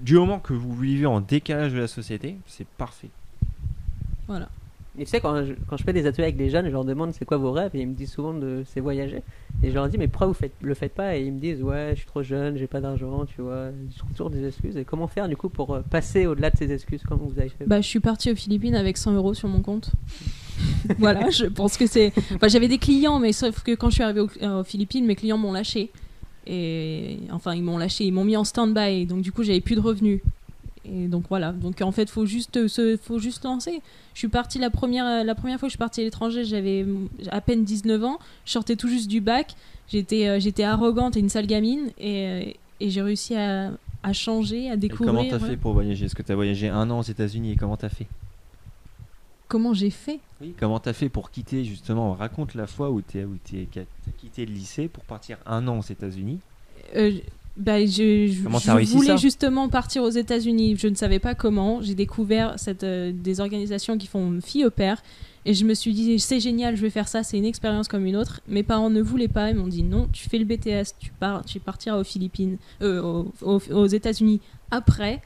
Du 0.00 0.14
moment 0.14 0.38
que 0.38 0.52
vous 0.52 0.74
vivez 0.74 1.06
en 1.06 1.20
décalage 1.20 1.72
de 1.72 1.78
la 1.78 1.88
société, 1.88 2.36
c'est 2.46 2.66
parfait. 2.66 3.10
Voilà. 4.26 4.48
Et 4.96 5.04
tu 5.04 5.10
sais, 5.10 5.20
quand 5.20 5.44
je, 5.44 5.54
quand 5.68 5.76
je 5.76 5.82
fais 5.82 5.92
des 5.92 6.06
ateliers 6.06 6.24
avec 6.24 6.36
des 6.36 6.50
jeunes, 6.50 6.66
je 6.66 6.70
leur 6.70 6.84
demande 6.84 7.12
c'est 7.12 7.24
quoi 7.24 7.36
vos 7.36 7.50
rêves 7.50 7.72
et 7.74 7.80
ils 7.80 7.88
me 7.88 7.94
disent 7.94 8.12
souvent 8.12 8.32
de 8.32 8.62
c'est 8.68 8.80
voyager. 8.80 9.22
Et 9.62 9.70
je 9.70 9.74
leur 9.74 9.88
dis 9.88 9.98
mais 9.98 10.06
pourquoi 10.06 10.28
vous 10.28 10.34
faites, 10.34 10.54
le 10.62 10.72
faites 10.74 10.94
pas? 10.94 11.16
Et 11.16 11.24
ils 11.24 11.32
me 11.32 11.40
disent 11.40 11.62
ouais, 11.62 11.90
je 11.94 11.96
suis 11.96 12.06
trop 12.06 12.22
jeune, 12.22 12.56
j'ai 12.56 12.68
pas 12.68 12.80
d'argent, 12.80 13.24
tu 13.26 13.42
vois. 13.42 13.70
Je 13.92 13.98
trouve 13.98 14.12
toujours 14.12 14.30
des 14.30 14.46
excuses. 14.46 14.76
Et 14.76 14.84
comment 14.84 15.08
faire 15.08 15.28
du 15.28 15.36
coup 15.36 15.48
pour 15.48 15.74
euh, 15.74 15.80
passer 15.80 16.26
au-delà 16.26 16.50
de 16.50 16.56
ces 16.56 16.70
excuses? 16.70 17.02
Comment 17.06 17.24
vous 17.24 17.40
avez 17.40 17.48
fait? 17.48 17.66
Bah, 17.66 17.80
je 17.80 17.88
suis 17.88 17.98
partie 17.98 18.30
aux 18.30 18.36
Philippines 18.36 18.76
avec 18.76 18.96
100 18.96 19.14
euros 19.14 19.34
sur 19.34 19.48
mon 19.48 19.62
compte. 19.62 19.90
voilà, 20.98 21.30
je 21.30 21.46
pense 21.46 21.76
que 21.76 21.86
c'est. 21.86 22.12
Enfin, 22.34 22.48
j'avais 22.48 22.68
des 22.68 22.78
clients, 22.78 23.18
mais 23.18 23.32
sauf 23.32 23.62
que 23.62 23.74
quand 23.74 23.88
je 23.90 23.94
suis 23.94 24.02
arrivée 24.02 24.20
aux, 24.20 24.30
euh, 24.42 24.60
aux 24.60 24.64
Philippines, 24.64 25.04
mes 25.06 25.14
clients 25.16 25.38
m'ont 25.38 25.52
lâché. 25.52 25.90
Et 26.46 27.18
enfin, 27.32 27.54
ils 27.54 27.62
m'ont 27.62 27.78
lâché, 27.78 28.04
ils 28.04 28.12
m'ont 28.12 28.24
mis 28.24 28.36
en 28.36 28.44
stand-by. 28.44 29.06
Donc, 29.06 29.22
du 29.22 29.32
coup, 29.32 29.42
j'avais 29.42 29.60
plus 29.60 29.76
de 29.76 29.80
revenus. 29.80 30.20
Et 30.86 31.08
donc 31.08 31.24
voilà. 31.30 31.52
Donc 31.52 31.80
en 31.80 31.92
fait, 31.92 32.10
faut 32.10 32.26
juste 32.26 32.66
se, 32.68 32.98
faut 33.02 33.18
juste 33.18 33.42
lancer. 33.44 33.80
Je 34.12 34.18
suis 34.18 34.28
partie 34.28 34.58
la 34.58 34.68
première, 34.68 35.24
la 35.24 35.34
première 35.34 35.58
fois 35.58 35.66
que 35.66 35.70
je 35.70 35.76
suis 35.76 35.78
partie 35.78 36.02
à 36.02 36.04
l'étranger, 36.04 36.44
j'avais 36.44 36.84
à 37.30 37.40
peine 37.40 37.64
19 37.64 38.04
ans. 38.04 38.18
Je 38.44 38.52
sortais 38.52 38.76
tout 38.76 38.88
juste 38.88 39.08
du 39.08 39.22
bac. 39.22 39.54
J'étais, 39.88 40.28
euh, 40.28 40.38
j'étais 40.40 40.62
arrogante 40.62 41.16
et 41.16 41.20
une 41.20 41.30
sale 41.30 41.46
gamine. 41.46 41.88
Et, 41.98 42.26
euh, 42.26 42.42
et 42.80 42.90
j'ai 42.90 43.00
réussi 43.00 43.34
à, 43.34 43.70
à 44.02 44.12
changer, 44.12 44.68
à 44.70 44.74
Et 44.74 44.76
découvrir. 44.76 45.14
comment 45.14 45.26
t'as 45.26 45.38
fait 45.38 45.56
pour 45.56 45.72
voyager? 45.72 46.04
Est-ce 46.04 46.14
que 46.14 46.22
t'as 46.22 46.34
voyagé 46.34 46.68
un 46.68 46.90
an 46.90 46.98
aux 46.98 47.02
États-Unis? 47.02 47.52
Et 47.52 47.56
comment 47.56 47.78
t'as 47.78 47.88
fait? 47.88 48.06
Comment 49.48 49.74
j'ai 49.74 49.90
fait 49.90 50.20
Oui. 50.40 50.54
Comment 50.58 50.78
t'as 50.80 50.92
fait 50.92 51.08
pour 51.08 51.30
quitter 51.30 51.64
justement 51.64 52.12
Raconte 52.14 52.54
la 52.54 52.66
fois 52.66 52.90
où 52.90 53.00
t'as 53.00 53.20
quitté 54.18 54.46
le 54.46 54.52
lycée 54.52 54.88
pour 54.88 55.04
partir 55.04 55.38
un 55.46 55.66
an 55.68 55.78
aux 55.78 55.82
États-Unis. 55.82 56.38
Euh, 56.96 57.12
bah, 57.56 57.84
je, 57.84 58.26
je- 58.26 58.48
voulais 58.96 59.16
justement 59.18 59.68
partir 59.68 60.02
aux 60.02 60.10
États-Unis. 60.10 60.76
Je 60.78 60.88
ne 60.88 60.94
savais 60.94 61.18
pas 61.18 61.34
comment. 61.34 61.80
J'ai 61.82 61.94
découvert 61.94 62.58
cette, 62.58 62.84
euh, 62.84 63.12
des 63.12 63.40
organisations 63.40 63.96
qui 63.98 64.06
font 64.06 64.40
fille 64.42 64.64
au 64.64 64.70
père. 64.70 65.02
Et 65.46 65.52
je 65.52 65.66
me 65.66 65.74
suis 65.74 65.92
dit, 65.92 66.18
c'est 66.18 66.40
génial, 66.40 66.74
je 66.74 66.80
vais 66.80 66.88
faire 66.88 67.06
ça, 67.06 67.22
c'est 67.22 67.36
une 67.36 67.44
expérience 67.44 67.86
comme 67.86 68.06
une 68.06 68.16
autre. 68.16 68.40
Mes 68.48 68.62
parents 68.62 68.88
ne 68.88 69.02
voulaient 69.02 69.28
pas, 69.28 69.50
ils 69.50 69.56
m'ont 69.56 69.66
dit 69.66 69.82
non, 69.82 70.08
tu 70.10 70.26
fais 70.26 70.38
le 70.38 70.46
BTS, 70.46 70.94
tu, 70.98 71.10
pars, 71.20 71.44
tu 71.44 71.60
partiras 71.60 71.98
aux 71.98 72.04
Philippines, 72.04 72.56
euh, 72.80 73.02
aux, 73.02 73.30
aux- 73.42 73.72
aux 73.72 73.86
États-Unis 73.86 74.40
après. 74.70 75.20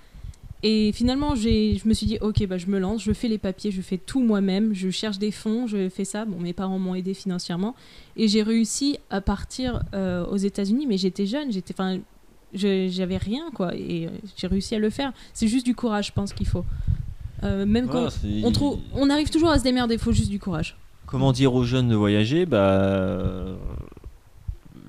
Et 0.62 0.90
finalement, 0.92 1.36
je 1.36 1.86
me 1.88 1.94
suis 1.94 2.06
dit, 2.06 2.18
ok, 2.20 2.44
bah, 2.46 2.58
je 2.58 2.66
me 2.66 2.78
lance, 2.78 3.02
je 3.02 3.12
fais 3.12 3.28
les 3.28 3.38
papiers, 3.38 3.70
je 3.70 3.80
fais 3.80 3.98
tout 3.98 4.20
moi-même, 4.20 4.74
je 4.74 4.90
cherche 4.90 5.18
des 5.18 5.30
fonds, 5.30 5.66
je 5.68 5.88
fais 5.88 6.04
ça. 6.04 6.24
Bon, 6.24 6.38
mes 6.38 6.52
parents 6.52 6.78
m'ont 6.78 6.96
aidé 6.96 7.14
financièrement. 7.14 7.76
Et 8.16 8.26
j'ai 8.26 8.42
réussi 8.42 8.98
à 9.10 9.20
partir 9.20 9.82
euh, 9.94 10.26
aux 10.26 10.36
États-Unis, 10.36 10.86
mais 10.86 10.98
j'étais 10.98 11.26
jeune, 11.26 11.52
j'étais, 11.52 11.74
enfin, 11.74 11.98
j'avais 12.52 13.18
rien, 13.18 13.50
quoi. 13.54 13.74
Et 13.76 14.06
euh, 14.06 14.10
j'ai 14.36 14.48
réussi 14.48 14.74
à 14.74 14.80
le 14.80 14.90
faire. 14.90 15.12
C'est 15.32 15.46
juste 15.46 15.64
du 15.64 15.76
courage, 15.76 16.08
je 16.08 16.12
pense 16.12 16.32
qu'il 16.32 16.48
faut. 16.48 16.64
Euh, 17.44 17.64
même 17.64 17.86
quand 17.86 18.08
Voilà, 18.08 18.44
on, 18.44 18.50
trouve, 18.50 18.80
on 18.94 19.10
arrive 19.10 19.30
toujours 19.30 19.50
à 19.50 19.58
se 19.60 19.62
démerder, 19.64 19.94
il 19.94 20.00
faut 20.00 20.12
juste 20.12 20.30
du 20.30 20.40
courage. 20.40 20.76
Comment 21.06 21.30
dire 21.30 21.54
aux 21.54 21.62
jeunes 21.62 21.88
de 21.88 21.94
voyager 21.94 22.46
Bah, 22.46 23.44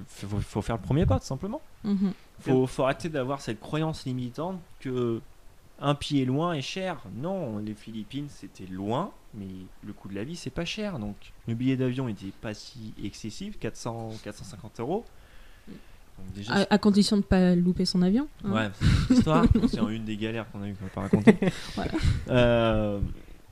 faut, 0.08 0.40
faut 0.40 0.62
faire 0.64 0.78
le 0.78 0.82
premier 0.82 1.06
pas 1.06 1.20
tout 1.20 1.28
simplement. 1.28 1.62
Mhm. 1.84 2.12
Faut, 2.40 2.66
faut 2.66 2.84
arrêter 2.84 3.10
d'avoir 3.10 3.40
cette 3.40 3.60
croyance 3.60 4.06
limitante 4.06 4.60
que 4.80 5.22
un 5.82 5.96
pied 5.96 6.26
loin 6.26 6.54
est 6.54 6.62
cher. 6.62 7.02
Non, 7.16 7.58
les 7.60 7.74
Philippines 7.74 8.28
c'était 8.30 8.66
loin, 8.66 9.12
mais 9.34 9.48
le 9.86 9.94
coût 9.94 10.08
de 10.10 10.16
la 10.16 10.24
vie 10.24 10.36
c'est 10.36 10.50
pas 10.50 10.66
cher. 10.66 11.00
Donc 11.00 11.16
le 11.48 11.54
billet 11.54 11.78
d'avion 11.78 12.08
était 12.08 12.34
pas 12.42 12.54
si 12.54 12.94
excessif, 13.04 13.58
400, 13.60 14.12
450 14.24 14.80
euros. 14.80 15.06
Donc 16.18 16.34
déjà, 16.34 16.54
À, 16.54 16.74
à 16.74 16.78
condition 16.78 17.16
de 17.16 17.22
ne 17.22 17.26
pas 17.26 17.56
louper 17.56 17.86
son 17.86 18.02
avion. 18.02 18.28
hein. 18.44 18.52
Ouais, 18.52 18.70
c'est 18.80 18.86
une 19.14 19.18
histoire. 19.18 19.46
c'est 19.70 19.78
une 19.80 20.06
des 20.06 20.18
galères 20.18 20.50
qu'on 20.52 20.62
a 20.64 20.68
eu 20.68 20.74
qu'on 20.74 20.86
va 20.86 20.92
pas 20.92 21.02
raconter. 21.02 21.36
Voilà. 21.76 21.92
Euh, 22.30 23.00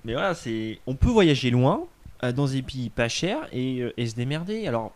mais 0.04 0.14
voilà, 0.14 0.34
c'est 0.34 0.80
on 0.86 0.96
peut 0.96 1.10
voyager 1.10 1.50
loin 1.50 1.84
euh, 2.24 2.32
dans 2.32 2.48
des 2.48 2.62
pays 2.62 2.90
pas 2.90 3.08
chers 3.10 3.48
et, 3.54 3.82
euh, 3.82 3.94
et 3.98 4.06
se 4.08 4.16
démerder. 4.16 4.68
Alors, 4.68 4.94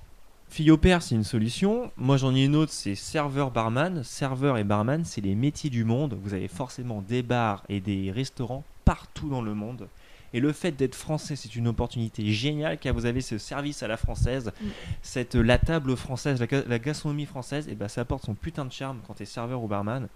fille 0.52 0.70
au 0.72 0.78
père, 0.78 1.02
c'est 1.02 1.16
une 1.16 1.24
solution. 1.24 1.92
Moi, 1.98 2.18
j'en 2.18 2.36
ai 2.36 2.44
une 2.46 2.56
autre, 2.56 2.72
c'est 2.72 2.96
serveur 2.96 3.52
barman. 3.52 4.04
Serveur 4.04 4.58
et 4.58 4.64
barman, 4.64 5.04
c'est 5.06 5.22
les 5.22 5.34
métiers 5.36 5.70
du 5.70 5.84
monde. 5.84 6.18
Vous 6.22 6.34
avez 6.34 6.48
forcément 6.48 7.02
des 7.02 7.24
bars 7.24 7.64
et 7.70 7.80
des 7.80 8.12
restaurants 8.12 8.64
partout 8.86 9.30
dans 9.30 9.42
le 9.42 9.54
monde. 9.54 9.88
Et 10.34 10.40
le 10.40 10.54
fait 10.54 10.72
d'être 10.72 10.96
français, 10.96 11.36
c'est 11.36 11.56
une 11.58 11.68
opportunité 11.68 12.26
géniale 12.32 12.78
car 12.80 12.94
vous 12.94 13.06
avez 13.06 13.20
ce 13.22 13.38
service 13.38 13.84
à 13.84 13.88
la 13.90 13.98
française, 13.98 14.52
Mm. 14.62 14.68
cette 15.02 15.36
la 15.36 15.58
table 15.58 15.96
française, 15.98 16.40
la, 16.40 16.48
ga- 16.48 16.64
la 16.68 16.80
gastronomie 16.80 17.26
française, 17.26 17.68
et 17.68 17.76
ben 17.76 17.90
ça 17.90 18.02
apporte 18.02 18.24
son 18.26 18.34
putain 18.34 18.64
de 18.64 18.72
charme 18.72 19.00
quand 19.06 19.14
t'es 19.16 19.26
serveur 19.26 19.62
ou 19.62 19.68
barman. 19.68 20.08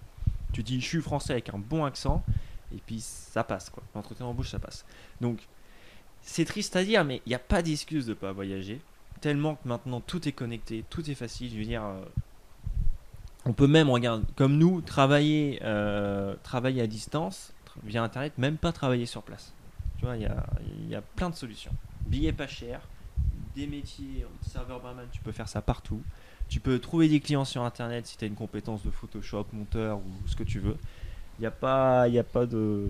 Tu 0.54 0.62
dis 0.62 0.80
je 0.80 0.86
suis 0.86 1.02
français 1.02 1.32
avec 1.34 1.52
un 1.52 1.58
bon 1.58 1.84
accent 1.84 2.24
et 2.74 2.78
puis 2.86 3.00
ça 3.00 3.44
passe 3.44 3.68
quoi. 3.68 3.82
L'entretien 3.94 4.24
en 4.24 4.32
bouche 4.32 4.50
ça 4.50 4.58
passe. 4.58 4.86
Donc 5.20 5.38
c'est 6.22 6.46
triste 6.46 6.76
à 6.76 6.82
dire 6.84 7.04
mais 7.04 7.20
il 7.26 7.28
n'y 7.28 7.34
a 7.34 7.38
pas 7.38 7.60
d'excuse 7.60 8.06
de 8.06 8.14
pas 8.14 8.32
voyager. 8.32 8.80
Tellement 9.20 9.56
que 9.56 9.68
maintenant 9.68 10.00
tout 10.00 10.28
est 10.28 10.32
connecté, 10.32 10.84
tout 10.90 11.08
est 11.10 11.14
facile. 11.14 11.50
Je 11.52 11.58
veux 11.58 11.64
dire, 11.64 11.84
euh, 11.84 12.04
on 13.44 13.52
peut 13.52 13.66
même 13.66 13.90
regarde 13.90 14.24
comme 14.36 14.58
nous 14.58 14.80
travailler, 14.80 15.60
euh, 15.62 16.34
travailler 16.42 16.82
à 16.82 16.86
distance 16.86 17.52
via 17.84 18.02
internet, 18.02 18.36
même 18.38 18.56
pas 18.56 18.72
travailler 18.72 19.06
sur 19.06 19.22
place. 19.22 19.52
Tu 19.98 20.04
vois, 20.04 20.16
il 20.16 20.22
y 20.22 20.26
a, 20.26 20.46
y 20.88 20.94
a 20.94 21.00
plein 21.00 21.30
de 21.30 21.34
solutions. 21.34 21.72
Billets 22.06 22.32
pas 22.32 22.46
chers, 22.46 22.80
des 23.54 23.66
métiers, 23.66 24.26
serveur 24.42 24.80
barman, 24.80 25.06
tu 25.10 25.20
peux 25.20 25.32
faire 25.32 25.48
ça 25.48 25.62
partout. 25.62 26.02
Tu 26.48 26.60
peux 26.60 26.78
trouver 26.78 27.08
des 27.08 27.20
clients 27.20 27.44
sur 27.44 27.62
internet 27.62 28.06
si 28.06 28.16
tu 28.16 28.24
as 28.24 28.28
une 28.28 28.34
compétence 28.34 28.84
de 28.84 28.90
Photoshop, 28.90 29.46
monteur 29.52 29.98
ou 29.98 30.28
ce 30.28 30.36
que 30.36 30.44
tu 30.44 30.60
veux. 30.60 30.76
Il 31.38 31.40
n'y 31.40 31.46
a 31.46 31.48
a 31.48 31.52
pas 31.52 32.46
de, 32.46 32.88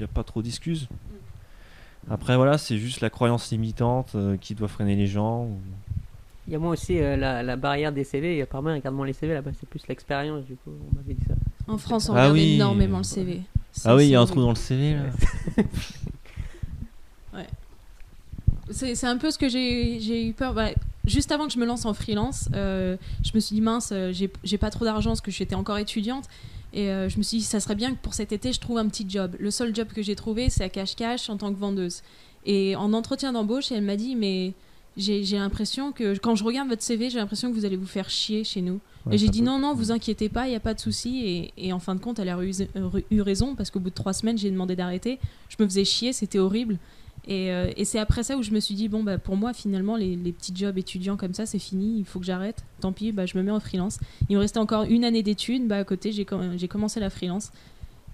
a 0.00 0.06
pas 0.06 0.24
trop 0.24 0.42
d'excuses. 0.42 0.88
Après 2.10 2.36
voilà, 2.36 2.58
c'est 2.58 2.76
juste 2.78 3.00
la 3.00 3.08
croyance 3.10 3.50
limitante 3.52 4.12
euh, 4.16 4.36
qui 4.36 4.54
doit 4.54 4.68
freiner 4.68 4.96
les 4.96 5.06
gens. 5.06 5.44
ou- 5.44 5.60
Il 6.48 6.52
y 6.52 6.56
a 6.56 6.58
moi 6.58 6.72
aussi 6.72 6.98
euh, 6.98 7.16
la, 7.16 7.42
la 7.44 7.56
barrière 7.56 7.92
des 7.92 8.02
CV. 8.04 8.36
Et 8.38 8.42
apparemment, 8.42 8.74
regarde-moi 8.74 9.06
les 9.06 9.12
CV 9.12 9.32
là-bas, 9.34 9.52
c'est 9.58 9.68
plus 9.68 9.86
l'expérience 9.88 10.44
du 10.44 10.56
coup. 10.56 10.72
On 10.92 10.96
m'avait 10.96 11.14
dit 11.14 11.24
ça. 11.26 11.34
En 11.68 11.78
France, 11.78 12.08
on 12.08 12.14
Ah 12.14 12.22
regarde 12.22 12.32
oui. 12.34 12.54
énormément 12.56 12.98
le 12.98 13.04
CV. 13.04 13.42
Ah 13.84 13.94
oui, 13.94 14.06
il 14.06 14.10
y 14.10 14.16
a 14.16 14.20
un 14.20 14.26
trou 14.26 14.40
dans 14.40 14.48
le 14.50 14.56
CV 14.56 14.94
là. 14.94 15.02
C'est 18.72 18.94
c'est 18.94 19.06
un 19.08 19.16
peu 19.18 19.30
ce 19.32 19.38
que 19.38 19.48
j'ai 19.48 20.28
eu 20.28 20.32
peur. 20.32 20.54
Bah, 20.54 20.68
juste 21.04 21.32
avant 21.32 21.46
que 21.48 21.52
je 21.52 21.58
me 21.58 21.66
lance 21.66 21.86
en 21.86 21.92
freelance, 21.94 22.48
euh, 22.54 22.96
je 23.24 23.32
me 23.34 23.40
suis 23.40 23.54
dit 23.54 23.60
mince, 23.60 23.92
j'ai 24.44 24.58
pas 24.58 24.70
trop 24.70 24.84
d'argent 24.84 25.10
parce 25.10 25.20
que 25.20 25.32
j'étais 25.32 25.56
encore 25.56 25.78
étudiante. 25.78 26.26
Et 26.72 26.88
euh, 26.90 27.08
je 27.08 27.18
me 27.18 27.22
suis 27.22 27.38
dit, 27.38 27.44
ça 27.44 27.58
serait 27.60 27.74
bien 27.74 27.92
que 27.92 27.98
pour 28.00 28.14
cet 28.14 28.32
été, 28.32 28.52
je 28.52 28.60
trouve 28.60 28.78
un 28.78 28.86
petit 28.88 29.04
job. 29.08 29.34
Le 29.38 29.50
seul 29.50 29.74
job 29.74 29.88
que 29.94 30.02
j'ai 30.02 30.14
trouvé, 30.16 30.50
c'est 30.50 30.62
à 30.64 30.68
Cash 30.68 30.94
Cash 30.96 31.28
en 31.28 31.36
tant 31.36 31.52
que 31.52 31.58
vendeuse. 31.58 32.02
Et 32.46 32.76
en 32.76 32.92
entretien 32.92 33.32
d'embauche, 33.32 33.70
elle 33.72 33.82
m'a 33.82 33.96
dit, 33.96 34.14
mais 34.16 34.52
j'ai 34.96 35.22
l'impression 35.36 35.92
que 35.92 36.16
quand 36.18 36.34
je 36.34 36.44
regarde 36.44 36.68
votre 36.68 36.82
CV, 36.82 37.10
j'ai 37.10 37.18
l'impression 37.18 37.50
que 37.50 37.54
vous 37.54 37.64
allez 37.64 37.76
vous 37.76 37.86
faire 37.86 38.08
chier 38.10 38.44
chez 38.44 38.60
nous. 38.60 38.80
Ouais, 39.06 39.14
et 39.14 39.18
j'ai 39.18 39.28
dit 39.28 39.40
peut- 39.40 39.46
non, 39.46 39.58
non, 39.58 39.74
vous 39.74 39.92
inquiétez 39.92 40.28
pas, 40.28 40.46
il 40.46 40.50
n'y 40.50 40.56
a 40.56 40.60
pas 40.60 40.74
de 40.74 40.80
souci. 40.80 41.22
Et, 41.56 41.66
et 41.68 41.72
en 41.72 41.78
fin 41.78 41.94
de 41.94 42.00
compte, 42.00 42.18
elle 42.18 42.28
a 42.28 42.42
eu, 42.44 42.52
eu 43.10 43.20
raison 43.20 43.54
parce 43.54 43.70
qu'au 43.70 43.80
bout 43.80 43.90
de 43.90 43.94
trois 43.94 44.12
semaines, 44.12 44.36
j'ai 44.38 44.50
demandé 44.50 44.76
d'arrêter. 44.76 45.18
Je 45.48 45.56
me 45.62 45.66
faisais 45.68 45.84
chier, 45.84 46.12
c'était 46.12 46.38
horrible. 46.38 46.78
Et, 47.28 47.52
euh, 47.52 47.70
et 47.76 47.84
c'est 47.84 47.98
après 47.98 48.22
ça 48.22 48.36
où 48.36 48.42
je 48.42 48.50
me 48.50 48.60
suis 48.60 48.74
dit, 48.74 48.88
bon, 48.88 49.02
bah, 49.02 49.18
pour 49.18 49.36
moi, 49.36 49.52
finalement, 49.52 49.96
les, 49.96 50.16
les 50.16 50.32
petits 50.32 50.52
jobs 50.56 50.76
étudiants 50.78 51.16
comme 51.16 51.34
ça, 51.34 51.46
c'est 51.46 51.58
fini, 51.58 51.98
il 51.98 52.04
faut 52.04 52.18
que 52.18 52.24
j'arrête. 52.24 52.64
Tant 52.80 52.92
pis, 52.92 53.12
bah, 53.12 53.26
je 53.26 53.36
me 53.36 53.42
mets 53.42 53.50
en 53.50 53.60
freelance. 53.60 53.98
Il 54.28 54.36
me 54.36 54.40
restait 54.40 54.58
encore 54.58 54.84
une 54.84 55.04
année 55.04 55.22
d'études, 55.22 55.68
bah, 55.68 55.76
à 55.76 55.84
côté, 55.84 56.12
j'ai 56.12 56.24
com- 56.24 56.54
j'ai 56.56 56.66
commencé 56.68 56.98
la 56.98 57.10
freelance. 57.10 57.52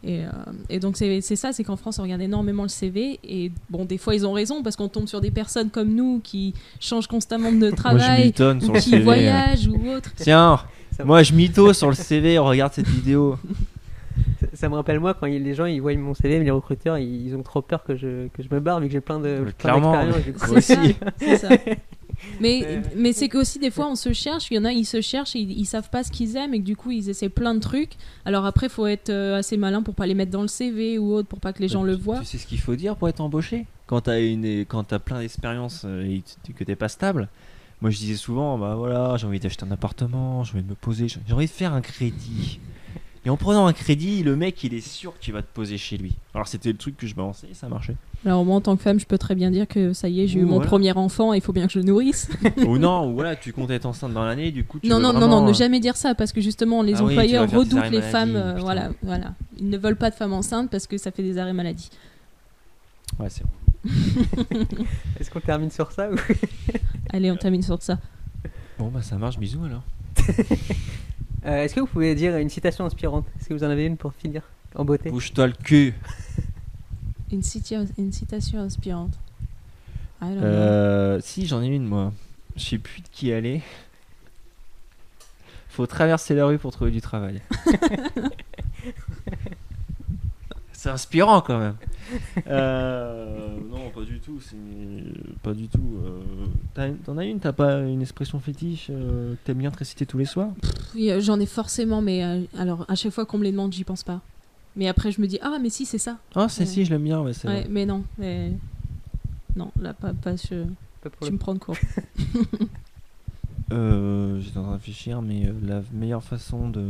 Et, 0.05 0.25
euh, 0.25 0.29
et 0.69 0.79
donc, 0.79 0.97
c'est 0.97 1.21
c'est 1.21 1.37
ça, 1.37 1.53
c'est 1.53 1.65
qu'en 1.65 1.77
France, 1.77 1.99
on 1.99 2.03
regarde 2.03 2.21
énormément 2.21 2.63
le 2.65 2.69
CV. 2.69 3.19
Et 3.25 3.51
bon, 3.71 3.85
des 3.85 3.97
fois, 3.97 4.15
ils 4.15 4.27
ont 4.27 4.33
raison 4.33 4.63
parce 4.63 4.77
qu'on 4.77 4.89
tombe 4.89 5.07
sur 5.09 5.21
des 5.21 5.31
personnes 5.31 5.71
comme 5.71 5.95
nous 5.95 6.21
qui 6.23 6.53
changent 6.81 7.07
constamment 7.09 7.51
de 7.53 7.71
travail, 7.71 8.33
qui 8.75 8.91
CV. 8.91 9.03
voyagent 9.03 9.69
ou 9.69 9.89
autre. 9.91 10.11
Tiens, 10.17 10.61
moi 11.05 11.23
je 11.23 11.33
mytho 11.33 11.73
sur 11.73 11.89
le 11.89 11.95
CV, 11.95 12.39
regarde 12.39 12.73
cette 12.75 12.89
vidéo. 12.89 13.39
Ça, 14.57 14.69
me 14.69 14.75
rappelle 14.75 15.01
moi 15.01 15.15
quand 15.15 15.27
il- 15.27 15.43
les 15.43 15.55
gens 15.55 15.67
ils 15.67 15.81
voient 15.81 15.95
mon 15.95 16.15
CV, 16.15 16.39
mais 16.39 16.45
les 16.45 16.51
recruteurs 16.51 16.99
ils, 16.99 17.27
ils 17.29 17.37
ont 17.37 17.43
trop 17.43 17.63
peur 17.63 17.85
que 17.85 17.97
je, 17.97 18.29
que 18.29 18.43
je 18.43 18.49
me 18.51 18.61
barre 18.61 18.81
vu 18.81 18.87
que 18.87 18.93
j'ai 18.93 19.01
plein 19.01 19.21
de 19.21 19.43
Mais 19.45 19.53
plein 19.53 20.11
C'est 20.37 20.51
aussi. 20.51 20.97
c'est 21.19 21.37
ça. 21.37 21.49
Mais, 22.41 22.81
mais 22.97 23.13
c'est 23.13 23.29
qu'aussi, 23.29 23.59
des 23.59 23.71
fois, 23.71 23.89
on 23.91 23.95
se 23.95 24.13
cherche. 24.15 24.51
Il 24.51 24.55
y 24.55 24.59
en 24.59 24.65
a, 24.65 24.73
ils 24.73 24.87
se 24.87 25.03
cherchent 25.03 25.37
et 25.37 25.41
ils, 25.41 25.53
ils 25.53 25.67
savent 25.67 25.91
pas 25.91 26.03
ce 26.03 26.11
qu'ils 26.11 26.37
aiment 26.37 26.55
et 26.55 26.61
que 26.61 26.65
du 26.65 26.75
coup, 26.75 26.91
ils 26.91 27.11
essaient 27.11 27.29
plein 27.29 27.55
de 27.55 27.61
trucs. 27.61 27.93
Alors 28.25 28.47
après, 28.47 28.71
faut 28.71 28.87
être 28.87 29.11
euh, 29.11 29.39
assez 29.39 29.59
malin 29.59 29.83
pour 29.83 29.95
pas 29.95 30.07
les 30.07 30.15
mettre 30.15 30.31
dans 30.33 30.43
le 30.43 30.49
CV 30.49 30.99
ou 30.99 31.13
autre, 31.13 31.29
pour 31.29 31.41
pas 31.41 31.53
que 31.53 31.61
les 31.61 31.69
gens 31.69 31.83
le 31.83 31.95
voient. 31.95 32.21
Tu 32.21 32.25
sais 32.25 32.39
ce 32.39 32.47
qu'il 32.47 32.59
faut 32.59 32.75
dire 32.75 32.97
pour 32.97 33.09
être 33.09 33.21
embauché 33.21 33.67
Quand 33.87 34.01
t'as 34.01 34.21
une, 34.21 34.61
quand 34.65 34.85
t'as 34.85 34.99
plein 34.99 35.21
d'expériences 35.21 35.83
euh, 35.85 36.03
et 36.05 36.23
que 36.55 36.65
t'es 36.65 36.77
pas 36.77 36.89
stable. 36.89 37.29
Moi 37.83 37.91
je 37.91 37.99
disais 37.99 38.17
souvent, 38.17 38.57
bah 38.57 38.75
voilà, 38.75 39.17
j'ai 39.19 39.27
envie 39.27 39.39
d'acheter 39.39 39.67
un 39.67 39.71
appartement, 39.71 40.43
j'ai 40.45 40.55
envie 40.55 40.63
de 40.63 40.71
me 40.71 40.75
poser, 40.75 41.09
j'ai 41.09 41.21
j'ai 41.29 41.35
envie 41.35 41.45
de 41.45 41.51
faire 41.51 41.75
un 41.75 41.83
crédit. 41.83 42.59
Et 43.27 43.29
en 43.29 43.37
prenant 43.37 43.67
un 43.67 43.73
crédit, 43.73 44.23
le 44.23 44.37
mec 44.37 44.63
il 44.63 44.73
est 44.73 44.81
sûr 44.81 45.19
qu'il 45.19 45.35
va 45.35 45.43
te 45.43 45.53
poser 45.53 45.79
chez 45.79 45.97
lui. 45.97 46.15
Alors 46.33 46.47
c'était 46.47 46.71
le 46.71 46.77
truc 46.79 46.97
que 46.97 47.09
je 47.09 47.15
balançais 47.17 47.49
et 47.51 47.55
ça 47.55 47.69
marchait. 47.69 47.97
Alors 48.25 48.45
moi, 48.45 48.55
en 48.55 48.61
tant 48.61 48.77
que 48.77 48.83
femme, 48.85 49.01
je 49.01 49.05
peux 49.05 49.19
très 49.19 49.35
bien 49.35 49.51
dire 49.51 49.67
que 49.67 49.93
ça 49.93 50.09
y 50.09 50.21
est, 50.21 50.29
j'ai 50.29 50.39
eu 50.39 50.45
mon 50.45 50.55
voilà. 50.55 50.69
premier 50.69 50.93
enfant 50.93 51.35
et 51.35 51.39
il 51.39 51.41
faut 51.41 51.53
bien 51.53 51.67
que 51.67 51.73
je 51.73 51.81
le 51.81 51.85
nourrisse. 51.87 52.31
ou 52.59 52.79
non, 52.79 53.11
ou 53.11 53.15
voilà, 53.15 53.35
tu 53.35 53.53
comptes 53.53 53.71
être 53.73 53.85
enceinte 53.85 54.13
dans 54.13 54.25
l'année, 54.25 54.53
du 54.53 54.63
coup 54.63 54.79
tu 54.79 54.87
non, 54.89 54.99
veux 54.99 55.03
non, 55.03 55.13
non, 55.13 55.19
vraiment, 55.19 55.41
non, 55.41 55.47
euh, 55.47 55.49
ne 55.49 55.55
jamais 55.55 55.81
dire 55.81 55.97
ça 55.97 56.15
parce 56.15 56.31
que 56.33 56.41
justement, 56.41 56.83
les 56.83 56.95
Ah 56.95 57.03
employeurs 57.03 57.51
redoutent 57.51 57.73
les 57.91 57.99
maladie, 57.99 58.13
femmes. 58.13 58.37
euh, 58.37 58.59
voilà, 58.61 58.91
voilà. 59.03 59.35
Ils 59.59 59.71
ne 59.71 59.77
veulent 59.77 59.97
pas 59.97 60.11
de 60.11 60.15
femmes 60.15 60.33
enceintes 60.33 60.71
parce 60.71 60.87
que 60.87 60.97
ça 60.97 61.11
fait 61.11 61.25
des 61.25 61.37
arrêts 61.37 61.53
maladie. 61.53 61.91
Ouais, 63.19 63.29
c'est 63.29 63.43
Est-ce 65.19 65.31
qu'on 65.33 65.41
termine 65.41 65.73
sur 65.73 65.91
ça 65.91 66.09
ou... 66.13 66.15
Allez, 67.11 67.33
on 67.33 67.37
termine 67.37 67.63
sur 67.63 67.83
ça. 67.83 67.99
Bon, 68.79 68.87
bah 68.87 69.03
ça 69.03 69.17
marche, 69.17 69.37
bisous 69.37 69.65
alors. 69.65 69.83
Euh, 71.47 71.63
Est-ce 71.63 71.75
que 71.75 71.81
vous 71.81 71.87
pouvez 71.87 72.15
dire 72.15 72.37
une 72.37 72.49
citation 72.49 72.85
inspirante? 72.85 73.25
Est-ce 73.39 73.49
que 73.49 73.55
vous 73.55 73.63
en 73.63 73.71
avez 73.71 73.87
une 73.87 73.97
pour 73.97 74.13
finir 74.15 74.43
en 74.75 74.85
beauté? 74.85 75.11
Bouge-toi 75.11 75.47
le 75.47 75.53
cul. 75.53 75.95
Une, 77.33 77.43
citation 77.43 78.61
inspirante. 78.61 79.15
I 80.23 80.27
don't 80.27 80.39
know. 80.39 80.45
Euh, 80.45 81.21
si, 81.21 81.45
j'en 81.45 81.61
ai 81.61 81.67
une 81.67 81.85
moi. 81.85 82.13
Je 82.55 82.65
sais 82.65 82.79
plus 82.79 83.03
de 83.03 83.09
qui 83.11 83.31
elle 83.31 83.47
est. 83.47 83.63
Faut 85.69 85.87
traverser 85.87 86.37
la 86.37 86.47
rue 86.47 86.59
pour 86.59 86.71
trouver 86.71 86.93
du 86.93 87.01
travail. 87.01 87.43
C'est 90.73 90.89
inspirant 90.89 91.41
quand 91.41 91.59
même. 91.59 91.77
Euh, 92.47 93.57
non, 93.69 93.91
pas 93.91 94.03
du 94.03 94.21
tout. 94.21 94.39
C'est 94.41 94.57
pas 95.43 95.53
du 95.53 95.69
tout. 95.69 95.99
euh, 96.77 96.93
T'en 97.05 97.17
as 97.19 97.25
une 97.25 97.41
T'as 97.41 97.53
pas 97.53 97.81
une 97.81 98.01
expression 98.03 98.39
fétiche 98.39 98.89
euh, 98.91 99.35
que 99.35 99.39
t'aimes 99.45 99.59
bien 99.59 99.71
te 99.71 99.79
réciter 99.79 100.07
tous 100.07 100.19
les 100.19 100.25
soirs? 100.25 100.51
Oui, 100.95 101.11
J'en 101.21 101.41
ai 101.41 101.47
forcément, 101.47 102.03
mais 102.03 102.25
euh, 102.25 102.43
alors 102.59 102.85
à 102.89 102.95
chaque 102.95 103.13
fois 103.13 103.27
qu'on 103.27 103.39
me 103.39 103.45
les 103.45 103.51
demande, 103.53 103.73
j'y 103.73 103.85
pense 103.85 104.05
pas. 104.05 104.21
Mais 104.77 104.89
après, 104.89 105.11
je 105.11 105.21
me 105.21 105.27
dis, 105.27 105.39
ah, 105.43 105.57
mais 105.61 105.71
si, 105.71 105.87
c'est 105.87 105.99
ça. 105.99 106.19
Ah, 106.35 106.49
c'est 106.49 106.67
si, 106.67 106.85
je 106.85 106.91
l'aime 106.91 107.03
bien. 107.05 107.21
Ouais, 107.23 107.67
mais 107.69 107.87
non. 107.87 108.05
Mais... 108.19 108.53
Non, 109.57 109.73
là, 109.81 109.95
pas, 109.95 110.13
pas 110.13 110.37
je... 110.37 110.65
Pas 111.03 111.09
tu 111.23 111.33
me 111.33 111.39
prends 111.39 111.55
de 111.55 111.59
court. 111.59 111.77
Euh, 113.73 114.41
J'étais 114.41 114.59
en 114.59 114.63
train 114.63 114.71
de 114.73 114.77
réfléchir, 114.77 115.23
mais 115.23 115.53
la 115.63 115.83
meilleure 115.93 116.23
façon 116.23 116.69
de. 116.71 116.85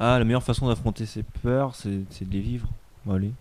Ah, 0.00 0.18
la 0.18 0.24
meilleure 0.24 0.42
façon 0.42 0.68
d'affronter 0.68 1.06
ses 1.06 1.22
peurs, 1.42 1.74
c'est 1.74 2.00
c'est 2.10 2.28
de 2.28 2.32
les 2.32 2.40
vivre. 2.40 2.68
Bon, 3.04 3.14
allez. 3.14 3.32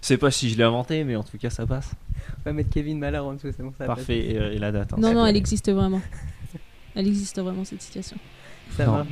Sais 0.00 0.16
pas 0.16 0.30
si 0.30 0.48
je 0.50 0.56
l'ai 0.56 0.64
inventé, 0.64 1.04
mais 1.04 1.14
en 1.16 1.22
tout 1.22 1.36
cas, 1.38 1.50
ça 1.50 1.66
passe. 1.66 1.90
On 2.38 2.42
va 2.46 2.52
mettre 2.54 2.70
Kevin 2.70 2.98
Mallard 2.98 3.26
en 3.26 3.34
dessous, 3.34 3.48
c'est 3.54 3.62
bon 3.62 3.72
ça. 3.76 3.86
va 3.86 3.94
Parfait, 3.96 4.18
et, 4.30 4.38
euh, 4.38 4.52
et 4.54 4.58
la 4.58 4.72
date. 4.72 4.92
hein. 4.94 4.96
Non, 4.98 5.12
non, 5.12 5.24
C'est- 5.24 5.30
elle 5.30 5.36
existe 5.36 5.70
vraiment. 5.70 6.00
Elle 6.94 7.06
existe 7.06 7.38
vraiment, 7.40 7.64
cette 7.64 7.82
situation. 7.82 8.16
Ça 8.76 8.86
Non. 8.86 8.92
marche. 8.92 9.08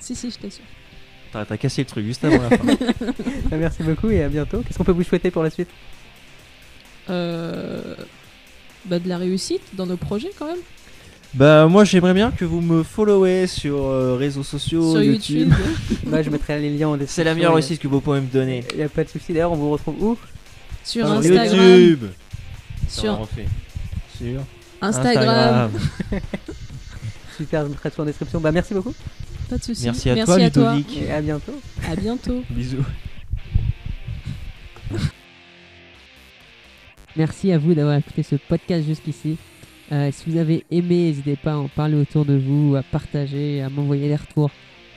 Si, 0.00 0.14
si, 0.16 0.30
je 0.30 0.38
t'assure. 0.38 0.64
T'as 1.32 1.44
t'as 1.44 1.56
cassé 1.56 1.82
le 1.82 1.86
truc 1.86 2.04
juste 2.04 2.24
avant 2.24 2.38
la 2.42 2.50
fin. 2.50 2.64
Bah, 3.50 3.56
Merci 3.56 3.82
beaucoup 3.84 4.10
et 4.10 4.22
à 4.24 4.28
bientôt. 4.28 4.62
Qu'est-ce 4.62 4.76
qu'on 4.78 4.84
peut 4.84 4.90
vous 4.92 5.04
souhaiter 5.04 5.30
pour 5.30 5.42
la 5.44 5.50
suite? 5.50 5.68
Euh... 7.08 7.94
Bah, 8.86 8.98
de 8.98 9.08
la 9.08 9.18
réussite 9.18 9.62
dans 9.74 9.86
nos 9.86 9.96
projets 9.96 10.30
quand 10.38 10.46
même. 10.46 10.58
Bah, 11.34 11.66
moi, 11.68 11.84
j'aimerais 11.84 12.14
bien 12.14 12.30
que 12.30 12.44
vous 12.44 12.60
me 12.60 12.82
followez 12.82 13.46
sur 13.46 13.76
euh, 13.84 14.16
réseaux 14.16 14.42
sociaux, 14.42 14.92
Sur 14.92 15.02
YouTube. 15.02 15.52
YouTube, 15.52 15.54
Bah, 16.06 16.22
Je 16.22 16.30
mettrai 16.30 16.60
les 16.60 16.70
liens 16.76 16.88
en 16.88 16.92
description. 16.96 17.14
C'est 17.14 17.24
la 17.24 17.34
meilleure 17.34 17.54
réussite 17.54 17.80
que 17.80 17.88
vous 17.88 18.00
pouvez 18.00 18.20
me 18.20 18.26
donner. 18.26 18.64
Il 18.72 18.78
n'y 18.78 18.82
a 18.82 18.88
pas 18.88 19.04
de 19.04 19.08
souci. 19.08 19.32
D'ailleurs, 19.32 19.52
on 19.52 19.56
vous 19.56 19.70
retrouve 19.70 20.02
où? 20.02 20.18
Sur 20.82 21.06
Instagram. 21.06 21.46
YouTube 21.56 22.06
Sur. 22.88 23.28
Sur 24.18 24.40
Instagram. 24.80 25.70
Super, 27.36 27.64
je 27.64 27.68
mettrai 27.68 27.90
tout 27.90 28.00
en 28.00 28.04
description. 28.04 28.40
Bah, 28.40 28.52
merci 28.52 28.74
beaucoup 28.74 28.94
Pas 29.48 29.56
de 29.58 29.62
soucis. 29.62 29.84
Merci 29.84 30.10
à 30.10 30.24
toi, 30.24 30.38
Ludovic. 30.38 30.98
et 31.02 31.10
à 31.12 31.20
bientôt. 31.22 31.54
À 31.88 31.96
bientôt. 31.96 32.42
Bisous. 32.50 32.84
Merci 37.16 37.52
à 37.52 37.58
vous 37.58 37.74
d'avoir 37.74 37.96
écouté 37.96 38.22
ce 38.22 38.36
podcast 38.36 38.86
jusqu'ici. 38.86 39.36
Euh, 39.92 40.10
si 40.12 40.30
vous 40.30 40.38
avez 40.38 40.64
aimé, 40.70 41.06
n'hésitez 41.06 41.36
pas 41.36 41.52
à 41.52 41.56
en 41.56 41.68
parler 41.68 41.96
autour 41.96 42.24
de 42.24 42.36
vous, 42.36 42.76
à 42.76 42.82
partager, 42.82 43.60
à 43.60 43.68
m'envoyer 43.68 44.08
des 44.08 44.16
retours. 44.16 44.50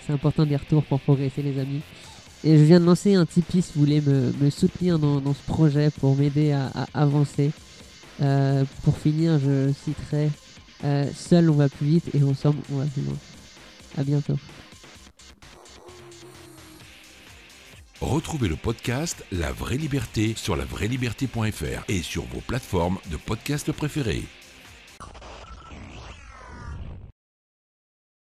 C'est 0.05 0.13
important 0.13 0.45
des 0.45 0.55
retours 0.55 0.83
pour 0.83 0.99
progresser, 0.99 1.41
les 1.41 1.59
amis. 1.59 1.81
Et 2.43 2.57
je 2.57 2.63
viens 2.63 2.79
de 2.79 2.85
lancer 2.85 3.15
un 3.15 3.25
Tipeee 3.25 3.61
si 3.61 3.71
vous 3.73 3.79
voulez 3.79 4.01
me, 4.01 4.49
soutenir 4.49 4.99
dans, 4.99 5.33
ce 5.33 5.41
projet 5.47 5.89
pour 5.89 6.15
m'aider 6.15 6.51
à, 6.51 6.69
avancer. 6.93 7.51
Euh, 8.21 8.65
pour 8.83 8.97
finir, 8.97 9.39
je 9.39 9.71
citerai 9.73 10.29
euh, 10.83 11.05
Seul 11.15 11.49
on 11.49 11.53
va 11.53 11.69
plus 11.69 11.87
vite 11.87 12.13
et 12.13 12.21
ensemble 12.21 12.59
on 12.71 12.77
va 12.77 12.85
plus 12.85 13.01
loin. 13.01 13.15
À 13.97 14.03
bientôt. 14.03 14.37
Retrouvez 18.01 18.49
le 18.49 18.57
podcast 18.57 19.23
La 19.31 19.53
Vraie 19.53 19.77
Liberté 19.77 20.33
sur 20.35 20.57
lavrailiberté.fr 20.57 21.85
et 21.87 22.01
sur 22.01 22.23
vos 22.25 22.41
plateformes 22.41 22.99
de 23.09 23.15
podcast 23.15 23.71
préférées. 23.71 24.23